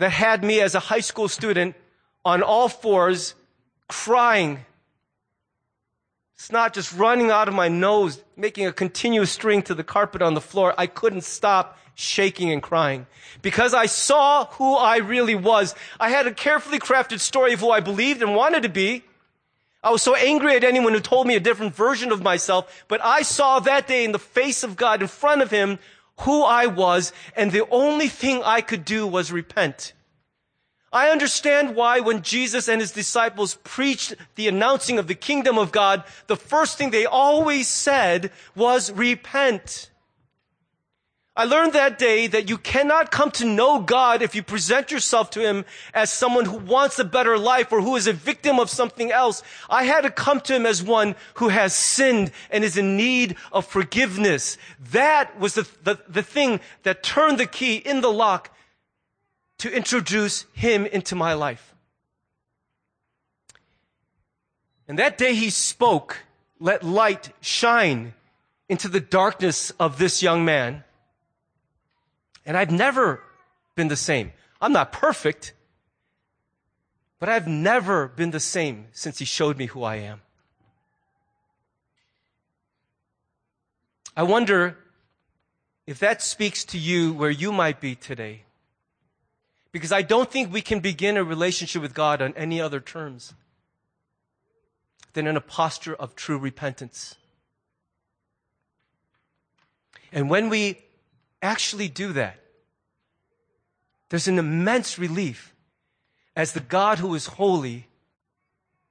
that 0.00 0.10
had 0.10 0.42
me 0.42 0.60
as 0.60 0.74
a 0.74 0.80
high 0.80 1.00
school 1.00 1.28
student 1.28 1.76
on 2.24 2.42
all 2.42 2.68
fours 2.68 3.34
crying 3.88 4.64
it's 6.40 6.50
not 6.50 6.72
just 6.72 6.94
running 6.94 7.30
out 7.30 7.48
of 7.48 7.54
my 7.54 7.68
nose, 7.68 8.24
making 8.34 8.66
a 8.66 8.72
continuous 8.72 9.30
string 9.30 9.60
to 9.64 9.74
the 9.74 9.84
carpet 9.84 10.22
on 10.22 10.32
the 10.32 10.40
floor. 10.40 10.72
I 10.78 10.86
couldn't 10.86 11.24
stop 11.24 11.76
shaking 11.94 12.50
and 12.50 12.62
crying 12.62 13.06
because 13.42 13.74
I 13.74 13.84
saw 13.84 14.46
who 14.46 14.74
I 14.74 14.96
really 14.96 15.34
was. 15.34 15.74
I 16.00 16.08
had 16.08 16.26
a 16.26 16.32
carefully 16.32 16.78
crafted 16.78 17.20
story 17.20 17.52
of 17.52 17.60
who 17.60 17.70
I 17.70 17.80
believed 17.80 18.22
and 18.22 18.34
wanted 18.34 18.62
to 18.62 18.70
be. 18.70 19.04
I 19.84 19.90
was 19.90 20.00
so 20.00 20.14
angry 20.14 20.56
at 20.56 20.64
anyone 20.64 20.94
who 20.94 21.00
told 21.00 21.26
me 21.26 21.36
a 21.36 21.40
different 21.40 21.74
version 21.74 22.10
of 22.10 22.22
myself, 22.22 22.84
but 22.88 23.04
I 23.04 23.20
saw 23.20 23.60
that 23.60 23.86
day 23.86 24.06
in 24.06 24.12
the 24.12 24.18
face 24.18 24.62
of 24.62 24.76
God, 24.76 25.02
in 25.02 25.08
front 25.08 25.42
of 25.42 25.50
Him, 25.50 25.78
who 26.20 26.42
I 26.42 26.66
was, 26.66 27.12
and 27.36 27.50
the 27.50 27.68
only 27.70 28.08
thing 28.08 28.42
I 28.44 28.60
could 28.60 28.84
do 28.84 29.06
was 29.06 29.32
repent. 29.32 29.92
I 30.92 31.10
understand 31.10 31.76
why 31.76 32.00
when 32.00 32.22
Jesus 32.22 32.68
and 32.68 32.80
his 32.80 32.90
disciples 32.90 33.54
preached 33.62 34.14
the 34.34 34.48
announcing 34.48 34.98
of 34.98 35.06
the 35.06 35.14
kingdom 35.14 35.56
of 35.56 35.70
God, 35.70 36.02
the 36.26 36.36
first 36.36 36.76
thing 36.76 36.90
they 36.90 37.06
always 37.06 37.68
said 37.68 38.32
was 38.56 38.90
repent. 38.90 39.90
I 41.36 41.44
learned 41.44 41.72
that 41.74 41.98
day 41.98 42.26
that 42.26 42.48
you 42.48 42.58
cannot 42.58 43.10
come 43.10 43.30
to 43.32 43.44
know 43.44 43.80
God 43.80 44.20
if 44.20 44.34
you 44.34 44.42
present 44.42 44.90
yourself 44.90 45.30
to 45.30 45.40
Him 45.40 45.64
as 45.94 46.10
someone 46.10 46.44
who 46.44 46.58
wants 46.58 46.98
a 46.98 47.04
better 47.04 47.38
life 47.38 47.72
or 47.72 47.80
who 47.80 47.96
is 47.96 48.06
a 48.06 48.12
victim 48.12 48.58
of 48.58 48.68
something 48.68 49.12
else. 49.12 49.42
I 49.68 49.84
had 49.84 50.02
to 50.02 50.10
come 50.10 50.40
to 50.42 50.56
Him 50.56 50.66
as 50.66 50.82
one 50.82 51.14
who 51.34 51.48
has 51.48 51.72
sinned 51.72 52.32
and 52.50 52.64
is 52.64 52.76
in 52.76 52.96
need 52.96 53.36
of 53.52 53.64
forgiveness. 53.64 54.58
That 54.90 55.38
was 55.38 55.54
the, 55.54 55.68
the, 55.84 55.98
the 56.08 56.22
thing 56.22 56.60
that 56.82 57.02
turned 57.02 57.38
the 57.38 57.46
key 57.46 57.76
in 57.76 58.00
the 58.00 58.12
lock 58.12 58.50
to 59.60 59.70
introduce 59.70 60.46
him 60.54 60.86
into 60.86 61.14
my 61.14 61.34
life. 61.34 61.74
And 64.88 64.98
that 64.98 65.18
day 65.18 65.34
he 65.34 65.50
spoke, 65.50 66.24
let 66.58 66.82
light 66.82 67.30
shine 67.42 68.14
into 68.70 68.88
the 68.88 69.00
darkness 69.00 69.70
of 69.78 69.98
this 69.98 70.22
young 70.22 70.46
man. 70.46 70.82
And 72.44 72.56
I've 72.56 72.70
never 72.70 73.22
been 73.74 73.88
the 73.88 73.96
same. 73.96 74.32
I'm 74.60 74.72
not 74.72 74.92
perfect, 74.92 75.54
but 77.18 77.28
I've 77.28 77.46
never 77.46 78.08
been 78.08 78.30
the 78.30 78.40
same 78.40 78.86
since 78.92 79.18
he 79.18 79.24
showed 79.24 79.56
me 79.56 79.66
who 79.66 79.82
I 79.82 79.96
am. 79.96 80.20
I 84.16 84.22
wonder 84.22 84.76
if 85.86 85.98
that 85.98 86.22
speaks 86.22 86.64
to 86.66 86.78
you 86.78 87.12
where 87.12 87.30
you 87.30 87.52
might 87.52 87.80
be 87.80 87.94
today. 87.94 88.42
Because 89.72 89.92
I 89.92 90.02
don't 90.02 90.30
think 90.30 90.52
we 90.52 90.62
can 90.62 90.80
begin 90.80 91.16
a 91.16 91.24
relationship 91.24 91.80
with 91.80 91.94
God 91.94 92.20
on 92.20 92.34
any 92.36 92.60
other 92.60 92.80
terms 92.80 93.34
than 95.12 95.26
in 95.26 95.36
a 95.36 95.40
posture 95.40 95.94
of 95.94 96.14
true 96.14 96.38
repentance. 96.38 97.16
And 100.12 100.28
when 100.28 100.48
we 100.48 100.82
actually 101.42 101.88
do 101.88 102.12
that, 102.12 102.38
there's 104.08 104.28
an 104.28 104.38
immense 104.38 104.98
relief 104.98 105.54
as 106.34 106.52
the 106.52 106.60
God 106.60 106.98
who 106.98 107.14
is 107.14 107.26
holy 107.26 107.88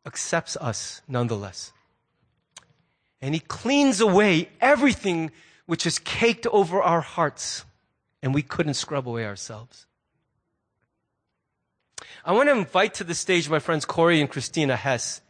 accepts 0.06 0.56
us 0.58 1.02
nonetheless. 1.08 1.72
And 3.22 3.34
he 3.34 3.42
cleans 3.42 4.00
away 4.00 4.50
everything 4.62 5.32
which 5.66 5.86
is 5.86 6.00
caked 6.00 6.48
over 6.48 6.82
our 6.82 7.02
hearts 7.02 7.66
and 8.24 8.34
we 8.34 8.42
couldn't 8.42 8.74
scrub 8.74 9.08
away 9.08 9.26
ourselves. 9.26 9.86
I 12.26 12.34
want 12.34 12.50
to 12.50 12.58
invite 12.58 12.94
to 12.96 13.04
the 13.04 13.14
stage 13.14 13.50
my 13.50 13.60
friends 13.60 13.86
Corey 13.86 14.20
and 14.20 14.30
Christina 14.30 14.76
Hess. 14.76 15.22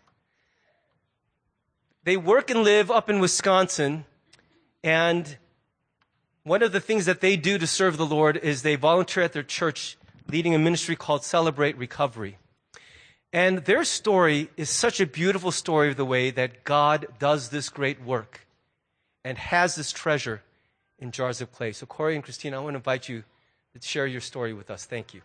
They 2.04 2.18
work 2.18 2.50
and 2.50 2.64
live 2.64 2.90
up 2.90 3.10
in 3.10 3.20
Wisconsin, 3.20 4.06
and 4.84 5.38
one 6.50 6.64
of 6.64 6.72
the 6.72 6.80
things 6.80 7.06
that 7.06 7.22
they 7.22 7.38
do 7.38 7.60
to 7.60 7.68
serve 7.68 7.96
the 7.96 8.06
Lord 8.08 8.36
is 8.36 8.64
they 8.64 8.76
volunteer 8.76 9.22
at 9.22 9.34
their 9.34 9.44
church 9.44 10.00
leading 10.28 10.56
a 10.56 10.58
ministry 10.58 10.96
called 10.96 11.24
Celebrate 11.24 11.78
Recovery. 11.78 12.40
And 13.32 13.60
their 13.66 13.84
story 13.84 14.50
is 14.58 14.68
such 14.68 15.00
a 15.00 15.06
beautiful 15.06 15.52
story 15.52 15.92
of 15.92 15.96
the 15.96 16.06
way 16.06 16.32
that 16.32 16.64
God 16.64 17.06
does 17.20 17.50
this 17.50 17.70
great 17.70 18.04
work 18.04 18.48
and 19.24 19.38
has 19.38 19.76
this 19.76 19.92
treasure 19.92 20.42
in 20.98 21.12
jars 21.12 21.40
of 21.40 21.52
clay. 21.52 21.72
So, 21.72 21.86
Corey 21.86 22.16
and 22.16 22.24
Christina, 22.24 22.58
I 22.58 22.64
want 22.64 22.74
to 22.74 22.78
invite 22.78 23.08
you 23.08 23.26
to 23.80 23.88
share 23.88 24.08
your 24.08 24.20
story 24.20 24.52
with 24.52 24.72
us. 24.72 24.86
Thank 24.86 25.14
you. 25.14 25.22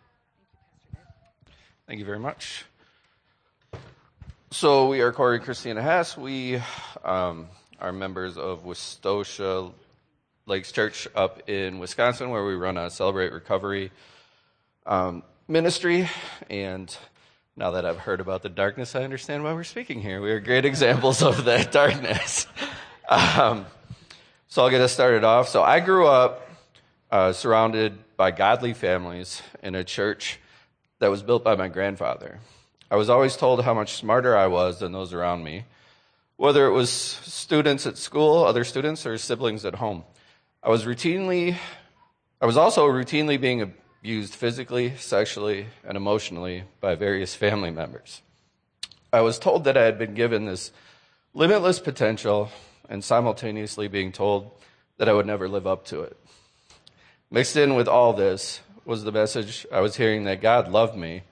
Thank 1.87 2.01
you 2.01 2.05
very 2.05 2.19
much. 2.19 2.67
So, 4.51 4.89
we 4.89 5.01
are 5.01 5.11
Corey 5.11 5.37
and 5.37 5.45
Christina 5.47 5.81
Hess. 5.81 6.19
We 6.19 6.61
um, 7.03 7.49
are 7.81 7.93
members 7.93 8.37
of 8.37 8.67
Westosha 8.67 9.73
Lakes 10.47 10.73
Church 10.73 11.09
up 11.15 11.49
in 11.49 11.79
Wisconsin, 11.79 12.29
where 12.29 12.45
we 12.45 12.55
run 12.55 12.77
a 12.77 12.91
Celebrate 12.91 13.33
Recovery 13.33 13.91
um, 14.85 15.23
ministry. 15.49 16.11
And 16.51 16.95
now 17.57 17.71
that 17.71 17.87
I've 17.87 17.97
heard 17.97 18.21
about 18.21 18.43
the 18.43 18.51
darkness, 18.51 18.95
I 18.95 19.05
understand 19.05 19.43
why 19.43 19.55
we're 19.55 19.65
speaking 19.65 20.03
here. 20.03 20.21
We 20.21 20.31
are 20.33 20.41
great 20.41 20.65
examples 20.67 21.23
of 21.23 21.47
that 21.47 21.73
darkness. 21.73 22.47
Um, 23.09 23.65
so 24.47 24.63
I'll 24.63 24.69
get 24.69 24.83
us 24.83 24.93
started 24.93 25.25
off. 25.25 25.49
So 25.49 25.63
I 25.63 25.81
grew 25.81 26.07
up 26.07 26.47
uh, 27.11 27.33
surrounded 27.33 27.97
by 28.19 28.31
godly 28.31 28.75
families 28.75 29.41
in 29.63 29.75
a 29.75 29.83
church 29.83 30.39
that 30.99 31.11
was 31.11 31.23
built 31.23 31.43
by 31.43 31.57
my 31.57 31.69
grandfather. 31.69 32.39
I 32.91 32.97
was 32.97 33.09
always 33.09 33.35
told 33.35 33.65
how 33.65 33.73
much 33.73 33.95
smarter 33.95 34.37
I 34.37 34.49
was 34.49 34.81
than 34.81 34.93
those 34.93 35.15
around 35.15 35.43
me, 35.43 35.65
whether 36.37 36.67
it 36.67 36.73
was 36.73 36.91
students 36.91 37.87
at 37.87 37.97
school, 37.97 38.45
other 38.45 38.63
students, 38.63 39.07
or 39.07 39.17
siblings 39.17 39.65
at 39.65 39.77
home. 39.77 40.05
I 40.65 40.71
was 40.71 40.87
routinely, 40.87 41.59
I 42.41 42.47
was 42.47 42.57
also 42.57 42.89
routinely 42.89 43.39
being 43.39 43.61
abused 43.61 44.35
physically, 44.35 44.97
sexually, 44.97 45.67
and 45.87 45.95
emotionally 45.95 46.65
by 46.81 46.95
various 46.95 47.35
family 47.35 47.71
members. 47.71 48.23
I 49.13 49.21
was 49.21 49.39
told 49.39 49.65
that 49.65 49.77
I 49.77 49.85
had 49.85 49.99
been 49.99 50.15
given 50.15 50.47
this 50.47 50.73
limitless 51.35 51.81
potential 51.81 52.49
and 52.89 53.05
simultaneously 53.05 53.89
being 53.89 54.11
told 54.11 54.53
that 54.97 55.07
I 55.07 55.13
would 55.13 55.27
never 55.27 55.51
live 55.51 55.67
up 55.67 55.85
to 55.89 56.01
it. 56.01 56.17
Mixed 57.31 57.57
in 57.57 57.75
with 57.75 57.87
all 57.87 58.15
this 58.15 58.61
was 58.87 59.05
the 59.05 59.13
message 59.13 59.67
I 59.71 59.81
was 59.81 59.97
hearing 59.97 60.25
that 60.25 60.41
God 60.41 60.73
loved 60.73 60.97
me 60.97 61.25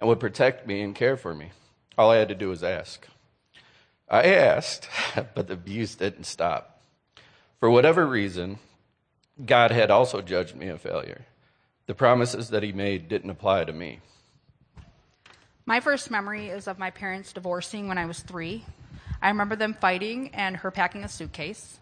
and 0.00 0.08
would 0.08 0.18
protect 0.18 0.66
me 0.66 0.80
and 0.80 0.92
care 0.92 1.16
for 1.16 1.32
me. 1.32 1.52
All 1.96 2.10
I 2.10 2.16
had 2.16 2.30
to 2.30 2.34
do 2.34 2.48
was 2.48 2.64
ask. 2.64 3.06
I 4.08 4.24
asked, 4.24 4.88
but 5.36 5.46
the 5.46 5.54
abuse 5.54 5.94
didn't 5.94 6.24
stop. 6.24 6.82
For 7.60 7.70
whatever 7.70 8.04
reason, 8.04 8.58
God 9.44 9.70
had 9.70 9.90
also 9.90 10.20
judged 10.20 10.54
me 10.54 10.68
a 10.68 10.78
failure. 10.78 11.22
The 11.86 11.94
promises 11.94 12.50
that 12.50 12.62
He 12.62 12.72
made 12.72 13.08
didn't 13.08 13.30
apply 13.30 13.64
to 13.64 13.72
me. 13.72 14.00
My 15.64 15.80
first 15.80 16.10
memory 16.10 16.48
is 16.48 16.66
of 16.66 16.78
my 16.78 16.90
parents 16.90 17.32
divorcing 17.32 17.88
when 17.88 17.98
I 17.98 18.06
was 18.06 18.20
three. 18.20 18.64
I 19.20 19.28
remember 19.28 19.56
them 19.56 19.76
fighting 19.80 20.30
and 20.34 20.56
her 20.58 20.70
packing 20.70 21.04
a 21.04 21.08
suitcase. 21.08 21.78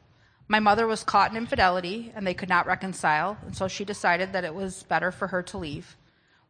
My 0.48 0.60
mother 0.60 0.86
was 0.86 1.04
caught 1.04 1.30
in 1.30 1.36
infidelity 1.36 2.12
and 2.14 2.26
they 2.26 2.34
could 2.34 2.48
not 2.48 2.66
reconcile, 2.66 3.38
and 3.44 3.56
so 3.56 3.68
she 3.68 3.84
decided 3.84 4.32
that 4.32 4.44
it 4.44 4.54
was 4.54 4.82
better 4.84 5.10
for 5.10 5.28
her 5.28 5.42
to 5.44 5.58
leave. 5.58 5.96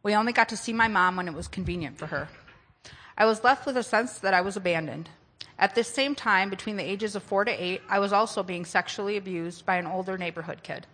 We 0.03 0.15
only 0.15 0.33
got 0.33 0.49
to 0.49 0.57
see 0.57 0.73
my 0.73 0.87
mom 0.87 1.15
when 1.15 1.27
it 1.27 1.33
was 1.33 1.47
convenient 1.47 1.97
for 1.97 2.07
her. 2.07 2.27
I 3.17 3.25
was 3.25 3.43
left 3.43 3.65
with 3.65 3.77
a 3.77 3.83
sense 3.83 4.17
that 4.19 4.33
I 4.33 4.41
was 4.41 4.57
abandoned. 4.57 5.09
At 5.61 5.75
this 5.75 5.87
same 5.87 6.15
time, 6.15 6.49
between 6.49 6.75
the 6.75 6.83
ages 6.83 7.15
of 7.15 7.21
four 7.21 7.45
to 7.45 7.51
eight, 7.51 7.83
I 7.87 7.99
was 7.99 8.11
also 8.11 8.41
being 8.41 8.65
sexually 8.65 9.15
abused 9.15 9.63
by 9.63 9.75
an 9.75 9.85
older 9.85 10.17
neighborhood 10.17 10.63
kid. 10.63 10.87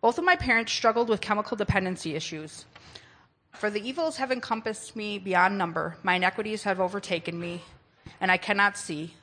Both 0.00 0.16
of 0.16 0.24
my 0.24 0.34
parents 0.34 0.72
struggled 0.72 1.10
with 1.10 1.20
chemical 1.20 1.54
dependency 1.54 2.14
issues. 2.14 2.64
For 3.52 3.68
the 3.68 3.86
evils 3.86 4.16
have 4.16 4.32
encompassed 4.32 4.96
me 4.96 5.18
beyond 5.18 5.58
number, 5.58 5.98
my 6.02 6.14
iniquities 6.14 6.62
have 6.62 6.80
overtaken 6.80 7.38
me, 7.38 7.62
and 8.18 8.32
I 8.32 8.38
cannot 8.38 8.78
see. 8.78 9.14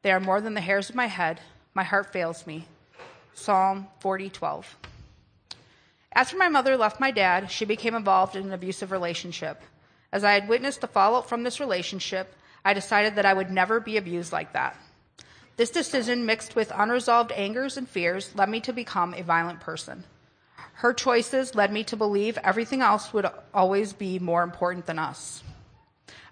They 0.00 0.10
are 0.10 0.20
more 0.20 0.40
than 0.40 0.54
the 0.54 0.62
hairs 0.62 0.88
of 0.88 0.96
my 0.96 1.06
head. 1.06 1.42
My 1.74 1.84
heart 1.84 2.10
fails 2.10 2.46
me. 2.46 2.66
Psalm 3.34 3.88
40:12. 4.00 4.76
After 6.14 6.38
my 6.38 6.48
mother 6.48 6.78
left 6.78 6.98
my 6.98 7.10
dad, 7.10 7.50
she 7.50 7.66
became 7.66 7.94
involved 7.94 8.36
in 8.36 8.46
an 8.46 8.52
abusive 8.54 8.90
relationship. 8.90 9.60
As 10.10 10.24
I 10.24 10.32
had 10.32 10.48
witnessed 10.48 10.80
the 10.80 10.86
fallout 10.86 11.28
from 11.28 11.42
this 11.42 11.60
relationship, 11.60 12.34
I 12.66 12.74
decided 12.74 13.14
that 13.14 13.24
I 13.24 13.32
would 13.32 13.48
never 13.48 13.78
be 13.78 13.96
abused 13.96 14.32
like 14.32 14.52
that. 14.54 14.76
This 15.56 15.70
decision, 15.70 16.26
mixed 16.26 16.56
with 16.56 16.72
unresolved 16.74 17.30
angers 17.30 17.76
and 17.76 17.88
fears, 17.88 18.34
led 18.34 18.48
me 18.48 18.58
to 18.62 18.72
become 18.72 19.14
a 19.14 19.22
violent 19.22 19.60
person. 19.60 20.02
Her 20.72 20.92
choices 20.92 21.54
led 21.54 21.72
me 21.72 21.84
to 21.84 21.96
believe 21.96 22.36
everything 22.42 22.82
else 22.82 23.12
would 23.12 23.30
always 23.54 23.92
be 23.92 24.18
more 24.18 24.42
important 24.42 24.86
than 24.86 24.98
us. 24.98 25.44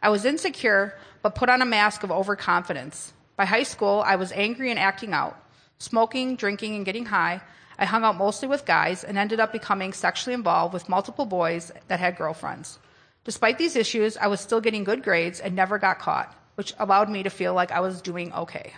I 0.02 0.08
was 0.08 0.24
insecure, 0.24 0.98
but 1.22 1.36
put 1.36 1.48
on 1.48 1.62
a 1.62 1.66
mask 1.66 2.02
of 2.02 2.10
overconfidence. 2.10 3.12
By 3.36 3.44
high 3.44 3.62
school, 3.62 4.02
I 4.04 4.16
was 4.16 4.32
angry 4.32 4.72
and 4.72 4.78
acting 4.78 5.12
out, 5.12 5.40
smoking, 5.78 6.34
drinking, 6.34 6.74
and 6.74 6.84
getting 6.84 7.06
high. 7.06 7.42
I 7.78 7.84
hung 7.84 8.02
out 8.02 8.16
mostly 8.16 8.48
with 8.48 8.66
guys 8.66 9.04
and 9.04 9.16
ended 9.16 9.38
up 9.38 9.52
becoming 9.52 9.92
sexually 9.92 10.34
involved 10.34 10.74
with 10.74 10.88
multiple 10.88 11.26
boys 11.26 11.70
that 11.86 12.00
had 12.00 12.16
girlfriends. 12.16 12.80
Despite 13.24 13.56
these 13.58 13.74
issues, 13.74 14.16
I 14.16 14.26
was 14.26 14.40
still 14.40 14.60
getting 14.60 14.84
good 14.84 15.02
grades 15.02 15.40
and 15.40 15.56
never 15.56 15.78
got 15.78 15.98
caught, 15.98 16.34
which 16.56 16.74
allowed 16.78 17.08
me 17.08 17.22
to 17.22 17.30
feel 17.30 17.54
like 17.54 17.72
I 17.72 17.80
was 17.80 18.02
doing 18.02 18.32
okay. 18.32 18.74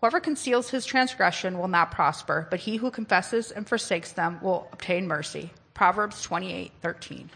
Whoever 0.00 0.20
conceals 0.20 0.68
his 0.70 0.84
transgression 0.84 1.58
will 1.58 1.68
not 1.68 1.90
prosper, 1.90 2.46
but 2.50 2.60
he 2.60 2.76
who 2.76 2.90
confesses 2.90 3.50
and 3.50 3.66
forsakes 3.66 4.12
them 4.12 4.38
will 4.42 4.68
obtain 4.72 5.06
mercy. 5.06 5.50
Proverbs 5.72 6.22
28:13. 6.26 7.30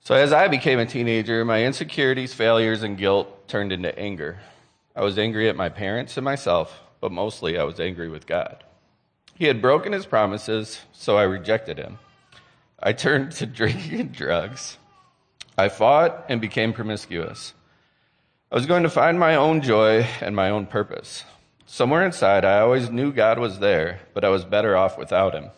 So, 0.00 0.14
as 0.14 0.32
I 0.32 0.48
became 0.48 0.78
a 0.78 0.86
teenager, 0.86 1.44
my 1.44 1.64
insecurities, 1.64 2.34
failures, 2.34 2.82
and 2.82 2.98
guilt 2.98 3.48
turned 3.48 3.72
into 3.72 3.98
anger. 3.98 4.38
I 4.94 5.02
was 5.02 5.18
angry 5.18 5.48
at 5.48 5.56
my 5.56 5.70
parents 5.70 6.16
and 6.16 6.24
myself, 6.24 6.78
but 7.00 7.10
mostly 7.10 7.58
I 7.58 7.64
was 7.64 7.80
angry 7.80 8.08
with 8.08 8.26
God. 8.26 8.62
He 9.34 9.46
had 9.46 9.62
broken 9.62 9.92
his 9.92 10.06
promises, 10.06 10.82
so 10.92 11.16
I 11.16 11.22
rejected 11.22 11.78
him. 11.78 11.98
I 12.84 12.92
turned 12.92 13.32
to 13.32 13.46
drinking 13.46 13.98
and 13.98 14.12
drugs. 14.12 14.76
I 15.58 15.68
fought 15.68 16.26
and 16.28 16.40
became 16.40 16.72
promiscuous. 16.72 17.54
I 18.52 18.54
was 18.54 18.66
going 18.66 18.84
to 18.84 18.90
find 18.90 19.18
my 19.18 19.34
own 19.34 19.62
joy 19.62 20.06
and 20.20 20.36
my 20.36 20.50
own 20.50 20.66
purpose. 20.66 21.24
Somewhere 21.66 22.04
inside, 22.04 22.44
I 22.44 22.60
always 22.60 22.90
knew 22.90 23.10
God 23.10 23.40
was 23.40 23.58
there, 23.58 24.00
but 24.12 24.24
I 24.24 24.28
was 24.28 24.44
better 24.44 24.76
off 24.76 24.96
without 24.96 25.34
him. 25.34 25.50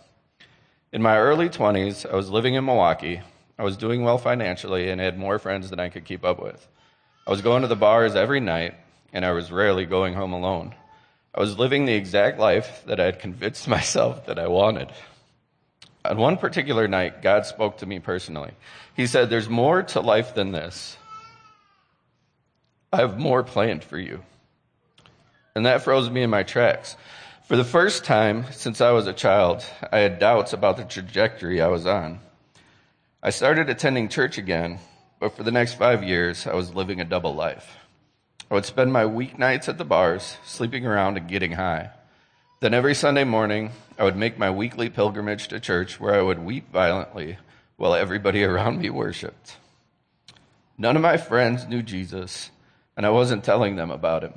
In 0.92 1.02
my 1.02 1.18
early 1.18 1.50
20s, 1.50 2.10
I 2.10 2.16
was 2.16 2.30
living 2.30 2.54
in 2.54 2.64
Milwaukee 2.64 3.20
I 3.58 3.64
was 3.64 3.76
doing 3.76 4.02
well 4.02 4.18
financially 4.18 4.90
and 4.90 5.00
had 5.00 5.18
more 5.18 5.38
friends 5.38 5.70
than 5.70 5.80
I 5.80 5.88
could 5.88 6.04
keep 6.04 6.24
up 6.24 6.42
with. 6.42 6.66
I 7.26 7.30
was 7.30 7.40
going 7.40 7.62
to 7.62 7.68
the 7.68 7.76
bars 7.76 8.14
every 8.14 8.40
night, 8.40 8.74
and 9.12 9.24
I 9.24 9.32
was 9.32 9.50
rarely 9.50 9.86
going 9.86 10.14
home 10.14 10.32
alone. 10.32 10.74
I 11.34 11.40
was 11.40 11.58
living 11.58 11.86
the 11.86 11.94
exact 11.94 12.38
life 12.38 12.82
that 12.86 13.00
I 13.00 13.06
had 13.06 13.18
convinced 13.18 13.66
myself 13.76 14.26
that 14.26 14.38
I 14.38 14.46
wanted. 14.48 14.92
On 16.10 16.18
one 16.18 16.36
particular 16.36 16.88
night, 16.88 17.22
God 17.22 17.46
spoke 17.46 17.78
to 17.78 17.86
me 17.86 17.98
personally. 17.98 18.52
He 18.94 19.06
said, 19.06 19.30
There's 19.30 19.48
more 19.48 19.82
to 19.82 20.00
life 20.00 20.34
than 20.34 20.52
this. 20.52 20.96
I 22.92 22.98
have 22.98 23.18
more 23.18 23.42
planned 23.42 23.84
for 23.84 23.98
you. 23.98 24.22
And 25.54 25.66
that 25.66 25.82
froze 25.82 26.08
me 26.10 26.22
in 26.22 26.30
my 26.30 26.42
tracks. 26.42 26.96
For 27.44 27.56
the 27.56 27.64
first 27.64 28.04
time 28.04 28.46
since 28.52 28.80
I 28.80 28.90
was 28.90 29.06
a 29.06 29.12
child, 29.12 29.64
I 29.92 29.98
had 29.98 30.18
doubts 30.18 30.52
about 30.52 30.76
the 30.76 30.84
trajectory 30.84 31.60
I 31.60 31.68
was 31.68 31.86
on. 31.86 32.20
I 33.22 33.30
started 33.30 33.70
attending 33.70 34.08
church 34.08 34.38
again, 34.38 34.78
but 35.20 35.36
for 35.36 35.42
the 35.42 35.50
next 35.50 35.74
five 35.74 36.02
years, 36.02 36.46
I 36.46 36.54
was 36.54 36.74
living 36.74 37.00
a 37.00 37.04
double 37.04 37.34
life. 37.34 37.76
I 38.50 38.54
would 38.54 38.64
spend 38.64 38.92
my 38.92 39.04
weeknights 39.04 39.68
at 39.68 39.78
the 39.78 39.84
bars, 39.84 40.36
sleeping 40.44 40.86
around 40.86 41.16
and 41.16 41.28
getting 41.28 41.52
high. 41.52 41.90
Then 42.60 42.72
every 42.72 42.94
Sunday 42.94 43.24
morning, 43.24 43.70
I 43.98 44.04
would 44.04 44.16
make 44.16 44.38
my 44.38 44.50
weekly 44.50 44.88
pilgrimage 44.88 45.48
to 45.48 45.60
church 45.60 46.00
where 46.00 46.14
I 46.14 46.22
would 46.22 46.38
weep 46.38 46.72
violently 46.72 47.36
while 47.76 47.94
everybody 47.94 48.44
around 48.44 48.80
me 48.80 48.88
worshiped. 48.88 49.58
None 50.78 50.96
of 50.96 51.02
my 51.02 51.18
friends 51.18 51.66
knew 51.66 51.82
Jesus, 51.82 52.50
and 52.96 53.04
I 53.04 53.10
wasn't 53.10 53.44
telling 53.44 53.76
them 53.76 53.90
about 53.90 54.22
him. 54.22 54.32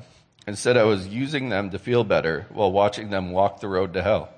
Instead, 0.46 0.76
I 0.76 0.84
was 0.84 1.08
using 1.08 1.48
them 1.48 1.70
to 1.70 1.80
feel 1.80 2.04
better 2.04 2.46
while 2.50 2.74
watching 2.74 3.10
them 3.10 3.32
walk 3.32 3.62
the 3.62 3.70
road 3.70 3.94
to 3.94 4.04
hell. 4.04 4.30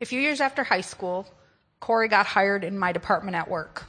A 0.00 0.06
few 0.06 0.20
years 0.20 0.40
after 0.40 0.64
high 0.64 0.80
school, 0.80 1.28
Corey 1.78 2.08
got 2.08 2.26
hired 2.26 2.64
in 2.64 2.76
my 2.76 2.90
department 2.90 3.36
at 3.36 3.48
work. 3.48 3.84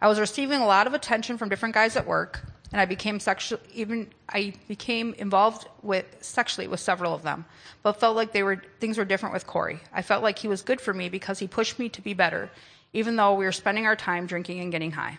I 0.00 0.08
was 0.08 0.20
receiving 0.20 0.60
a 0.60 0.66
lot 0.66 0.86
of 0.86 0.92
attention 0.92 1.38
from 1.38 1.48
different 1.48 1.74
guys 1.74 1.96
at 1.96 2.06
work, 2.06 2.42
and 2.72 2.80
I 2.80 2.84
became 2.84 3.20
sexual 3.20 3.60
even 3.74 4.08
I 4.28 4.54
became 4.66 5.14
involved 5.14 5.66
with 5.82 6.04
sexually 6.20 6.68
with 6.68 6.80
several 6.80 7.14
of 7.14 7.22
them, 7.22 7.46
but 7.82 8.00
felt 8.00 8.16
like 8.16 8.32
they 8.32 8.42
were 8.42 8.62
things 8.80 8.98
were 8.98 9.04
different 9.04 9.32
with 9.32 9.46
Corey. 9.46 9.80
I 9.92 10.02
felt 10.02 10.22
like 10.22 10.38
he 10.38 10.48
was 10.48 10.62
good 10.62 10.80
for 10.80 10.92
me 10.92 11.08
because 11.08 11.38
he 11.38 11.48
pushed 11.48 11.78
me 11.78 11.88
to 11.90 12.02
be 12.02 12.14
better, 12.14 12.50
even 12.92 13.16
though 13.16 13.34
we 13.34 13.44
were 13.44 13.52
spending 13.52 13.86
our 13.86 13.96
time 13.96 14.26
drinking 14.26 14.60
and 14.60 14.72
getting 14.72 14.92
high. 14.92 15.18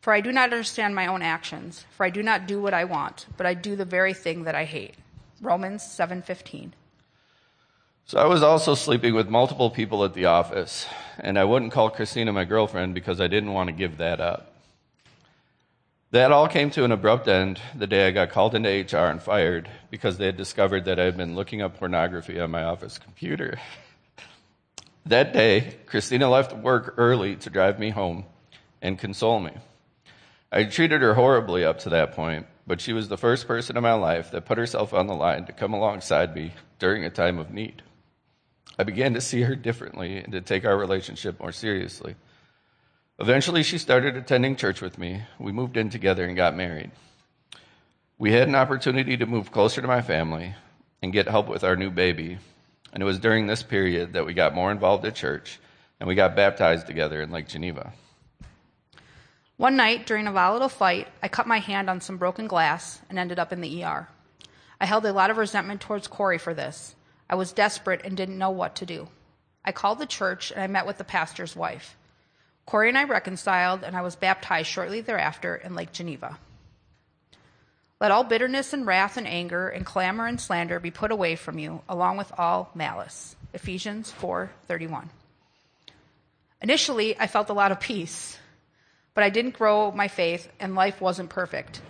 For 0.00 0.12
I 0.12 0.20
do 0.20 0.32
not 0.32 0.52
understand 0.52 0.94
my 0.94 1.06
own 1.06 1.22
actions, 1.22 1.86
for 1.90 2.04
I 2.04 2.10
do 2.10 2.22
not 2.22 2.46
do 2.46 2.60
what 2.60 2.74
I 2.74 2.84
want, 2.84 3.26
but 3.36 3.46
I 3.46 3.54
do 3.54 3.74
the 3.74 3.86
very 3.86 4.12
thing 4.12 4.44
that 4.44 4.54
I 4.54 4.64
hate. 4.64 4.94
Romans 5.40 5.82
7:15. 5.82 6.74
So 8.06 8.18
I 8.18 8.26
was 8.26 8.42
also 8.42 8.74
sleeping 8.74 9.14
with 9.14 9.30
multiple 9.30 9.70
people 9.70 10.04
at 10.04 10.12
the 10.12 10.26
office, 10.26 10.86
and 11.18 11.38
I 11.38 11.44
wouldn't 11.44 11.72
call 11.72 11.88
Christina 11.88 12.34
my 12.34 12.44
girlfriend 12.44 12.92
because 12.92 13.18
I 13.18 13.28
didn't 13.28 13.54
want 13.54 13.68
to 13.68 13.72
give 13.72 13.96
that 13.96 14.20
up. 14.20 14.53
That 16.14 16.30
all 16.30 16.46
came 16.46 16.70
to 16.70 16.84
an 16.84 16.92
abrupt 16.92 17.26
end 17.26 17.60
the 17.74 17.88
day 17.88 18.06
I 18.06 18.12
got 18.12 18.30
called 18.30 18.54
into 18.54 18.68
HR 18.68 19.10
and 19.10 19.20
fired 19.20 19.68
because 19.90 20.16
they 20.16 20.26
had 20.26 20.36
discovered 20.36 20.84
that 20.84 21.00
I 21.00 21.06
had 21.06 21.16
been 21.16 21.34
looking 21.34 21.60
up 21.60 21.76
pornography 21.76 22.38
on 22.38 22.52
my 22.52 22.62
office 22.62 22.98
computer. 22.98 23.58
that 25.06 25.32
day, 25.32 25.74
Christina 25.86 26.30
left 26.30 26.52
work 26.52 26.94
early 26.98 27.34
to 27.34 27.50
drive 27.50 27.80
me 27.80 27.90
home 27.90 28.26
and 28.80 28.96
console 28.96 29.40
me. 29.40 29.54
I 30.52 30.58
had 30.58 30.70
treated 30.70 31.02
her 31.02 31.14
horribly 31.14 31.64
up 31.64 31.80
to 31.80 31.90
that 31.90 32.12
point, 32.12 32.46
but 32.64 32.80
she 32.80 32.92
was 32.92 33.08
the 33.08 33.18
first 33.18 33.48
person 33.48 33.76
in 33.76 33.82
my 33.82 33.94
life 33.94 34.30
that 34.30 34.46
put 34.46 34.56
herself 34.56 34.94
on 34.94 35.08
the 35.08 35.16
line 35.16 35.46
to 35.46 35.52
come 35.52 35.74
alongside 35.74 36.32
me 36.32 36.52
during 36.78 37.04
a 37.04 37.10
time 37.10 37.40
of 37.40 37.50
need. 37.50 37.82
I 38.78 38.84
began 38.84 39.14
to 39.14 39.20
see 39.20 39.42
her 39.42 39.56
differently 39.56 40.18
and 40.18 40.30
to 40.30 40.40
take 40.40 40.64
our 40.64 40.76
relationship 40.76 41.40
more 41.40 41.50
seriously. 41.50 42.14
Eventually, 43.18 43.62
she 43.62 43.78
started 43.78 44.16
attending 44.16 44.56
church 44.56 44.80
with 44.80 44.98
me. 44.98 45.22
We 45.38 45.52
moved 45.52 45.76
in 45.76 45.88
together 45.88 46.24
and 46.24 46.36
got 46.36 46.56
married. 46.56 46.90
We 48.18 48.32
had 48.32 48.48
an 48.48 48.56
opportunity 48.56 49.16
to 49.16 49.26
move 49.26 49.52
closer 49.52 49.80
to 49.80 49.86
my 49.86 50.02
family 50.02 50.54
and 51.00 51.12
get 51.12 51.28
help 51.28 51.48
with 51.48 51.62
our 51.62 51.76
new 51.76 51.90
baby. 51.90 52.38
And 52.92 53.02
it 53.02 53.06
was 53.06 53.20
during 53.20 53.46
this 53.46 53.62
period 53.62 54.14
that 54.14 54.26
we 54.26 54.34
got 54.34 54.54
more 54.54 54.72
involved 54.72 55.04
at 55.04 55.14
church 55.14 55.60
and 56.00 56.08
we 56.08 56.14
got 56.16 56.34
baptized 56.34 56.86
together 56.86 57.22
in 57.22 57.30
Lake 57.30 57.46
Geneva. 57.46 57.92
One 59.56 59.76
night, 59.76 60.06
during 60.06 60.26
a 60.26 60.32
volatile 60.32 60.68
fight, 60.68 61.06
I 61.22 61.28
cut 61.28 61.46
my 61.46 61.58
hand 61.58 61.88
on 61.88 62.00
some 62.00 62.16
broken 62.16 62.48
glass 62.48 63.00
and 63.08 63.18
ended 63.18 63.38
up 63.38 63.52
in 63.52 63.60
the 63.60 63.84
ER. 63.84 64.08
I 64.80 64.86
held 64.86 65.06
a 65.06 65.12
lot 65.12 65.30
of 65.30 65.36
resentment 65.36 65.80
towards 65.80 66.08
Corey 66.08 66.38
for 66.38 66.52
this. 66.52 66.96
I 67.30 67.36
was 67.36 67.52
desperate 67.52 68.02
and 68.04 68.16
didn't 68.16 68.38
know 68.38 68.50
what 68.50 68.74
to 68.76 68.86
do. 68.86 69.08
I 69.64 69.70
called 69.70 70.00
the 70.00 70.06
church 70.06 70.50
and 70.50 70.60
I 70.60 70.66
met 70.66 70.86
with 70.86 70.98
the 70.98 71.04
pastor's 71.04 71.54
wife. 71.54 71.96
Corey 72.66 72.88
and 72.88 72.98
I 72.98 73.04
reconciled, 73.04 73.82
and 73.82 73.96
I 73.96 74.02
was 74.02 74.16
baptized 74.16 74.68
shortly 74.68 75.00
thereafter 75.00 75.54
in 75.56 75.74
Lake 75.74 75.92
Geneva. 75.92 76.38
Let 78.00 78.10
all 78.10 78.24
bitterness 78.24 78.72
and 78.72 78.86
wrath 78.86 79.16
and 79.16 79.26
anger 79.26 79.68
and 79.68 79.86
clamor 79.86 80.26
and 80.26 80.40
slander 80.40 80.80
be 80.80 80.90
put 80.90 81.10
away 81.10 81.36
from 81.36 81.58
you, 81.58 81.82
along 81.88 82.16
with 82.16 82.32
all 82.36 82.70
malice. 82.74 83.36
Ephesians 83.52 84.10
4:31. 84.10 85.10
Initially, 86.60 87.18
I 87.18 87.26
felt 87.26 87.50
a 87.50 87.54
lot 87.54 87.72
of 87.72 87.80
peace, 87.80 88.38
but 89.14 89.22
I 89.22 89.30
didn't 89.30 89.58
grow 89.58 89.92
my 89.92 90.08
faith 90.08 90.50
and 90.58 90.74
life 90.74 91.00
wasn't 91.00 91.30
perfect. 91.30 91.82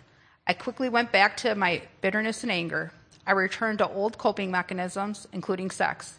I 0.47 0.53
quickly 0.53 0.89
went 0.89 1.11
back 1.11 1.37
to 1.39 1.55
my 1.55 1.83
bitterness 2.01 2.43
and 2.43 2.53
anger. 2.53 2.93
I 3.27 3.33
returned 3.33 3.79
to 3.79 3.89
old 3.89 4.19
coping 4.19 4.51
mechanisms, 4.51 5.27
including 5.33 5.71
sex. 5.71 6.19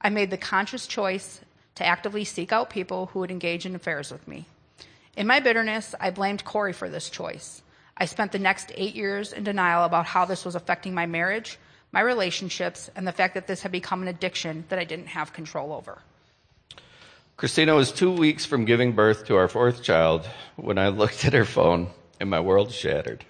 I 0.00 0.08
made 0.08 0.30
the 0.30 0.36
conscious 0.36 0.86
choice 0.86 1.40
to 1.80 1.86
actively 1.86 2.24
seek 2.24 2.52
out 2.52 2.68
people 2.68 3.06
who 3.06 3.20
would 3.20 3.30
engage 3.30 3.64
in 3.64 3.74
affairs 3.74 4.12
with 4.12 4.28
me. 4.28 4.44
In 5.16 5.26
my 5.26 5.40
bitterness, 5.40 5.94
I 5.98 6.10
blamed 6.10 6.44
Corey 6.44 6.74
for 6.74 6.90
this 6.90 7.08
choice. 7.08 7.62
I 7.96 8.04
spent 8.04 8.32
the 8.32 8.38
next 8.38 8.70
eight 8.74 8.94
years 8.94 9.32
in 9.32 9.44
denial 9.44 9.84
about 9.84 10.04
how 10.04 10.26
this 10.26 10.44
was 10.44 10.54
affecting 10.54 10.92
my 10.92 11.06
marriage, 11.06 11.58
my 11.90 12.00
relationships, 12.00 12.90
and 12.94 13.08
the 13.08 13.12
fact 13.12 13.32
that 13.32 13.46
this 13.46 13.62
had 13.62 13.72
become 13.72 14.02
an 14.02 14.08
addiction 14.08 14.64
that 14.68 14.78
I 14.78 14.84
didn't 14.84 15.06
have 15.06 15.32
control 15.32 15.72
over. 15.72 16.02
Christina 17.38 17.74
was 17.74 17.92
two 17.92 18.12
weeks 18.12 18.44
from 18.44 18.66
giving 18.66 18.92
birth 18.92 19.24
to 19.28 19.36
our 19.36 19.48
fourth 19.48 19.82
child 19.82 20.28
when 20.56 20.76
I 20.76 20.88
looked 20.88 21.24
at 21.24 21.32
her 21.32 21.46
phone 21.46 21.88
and 22.20 22.28
my 22.28 22.40
world 22.40 22.72
shattered. 22.72 23.24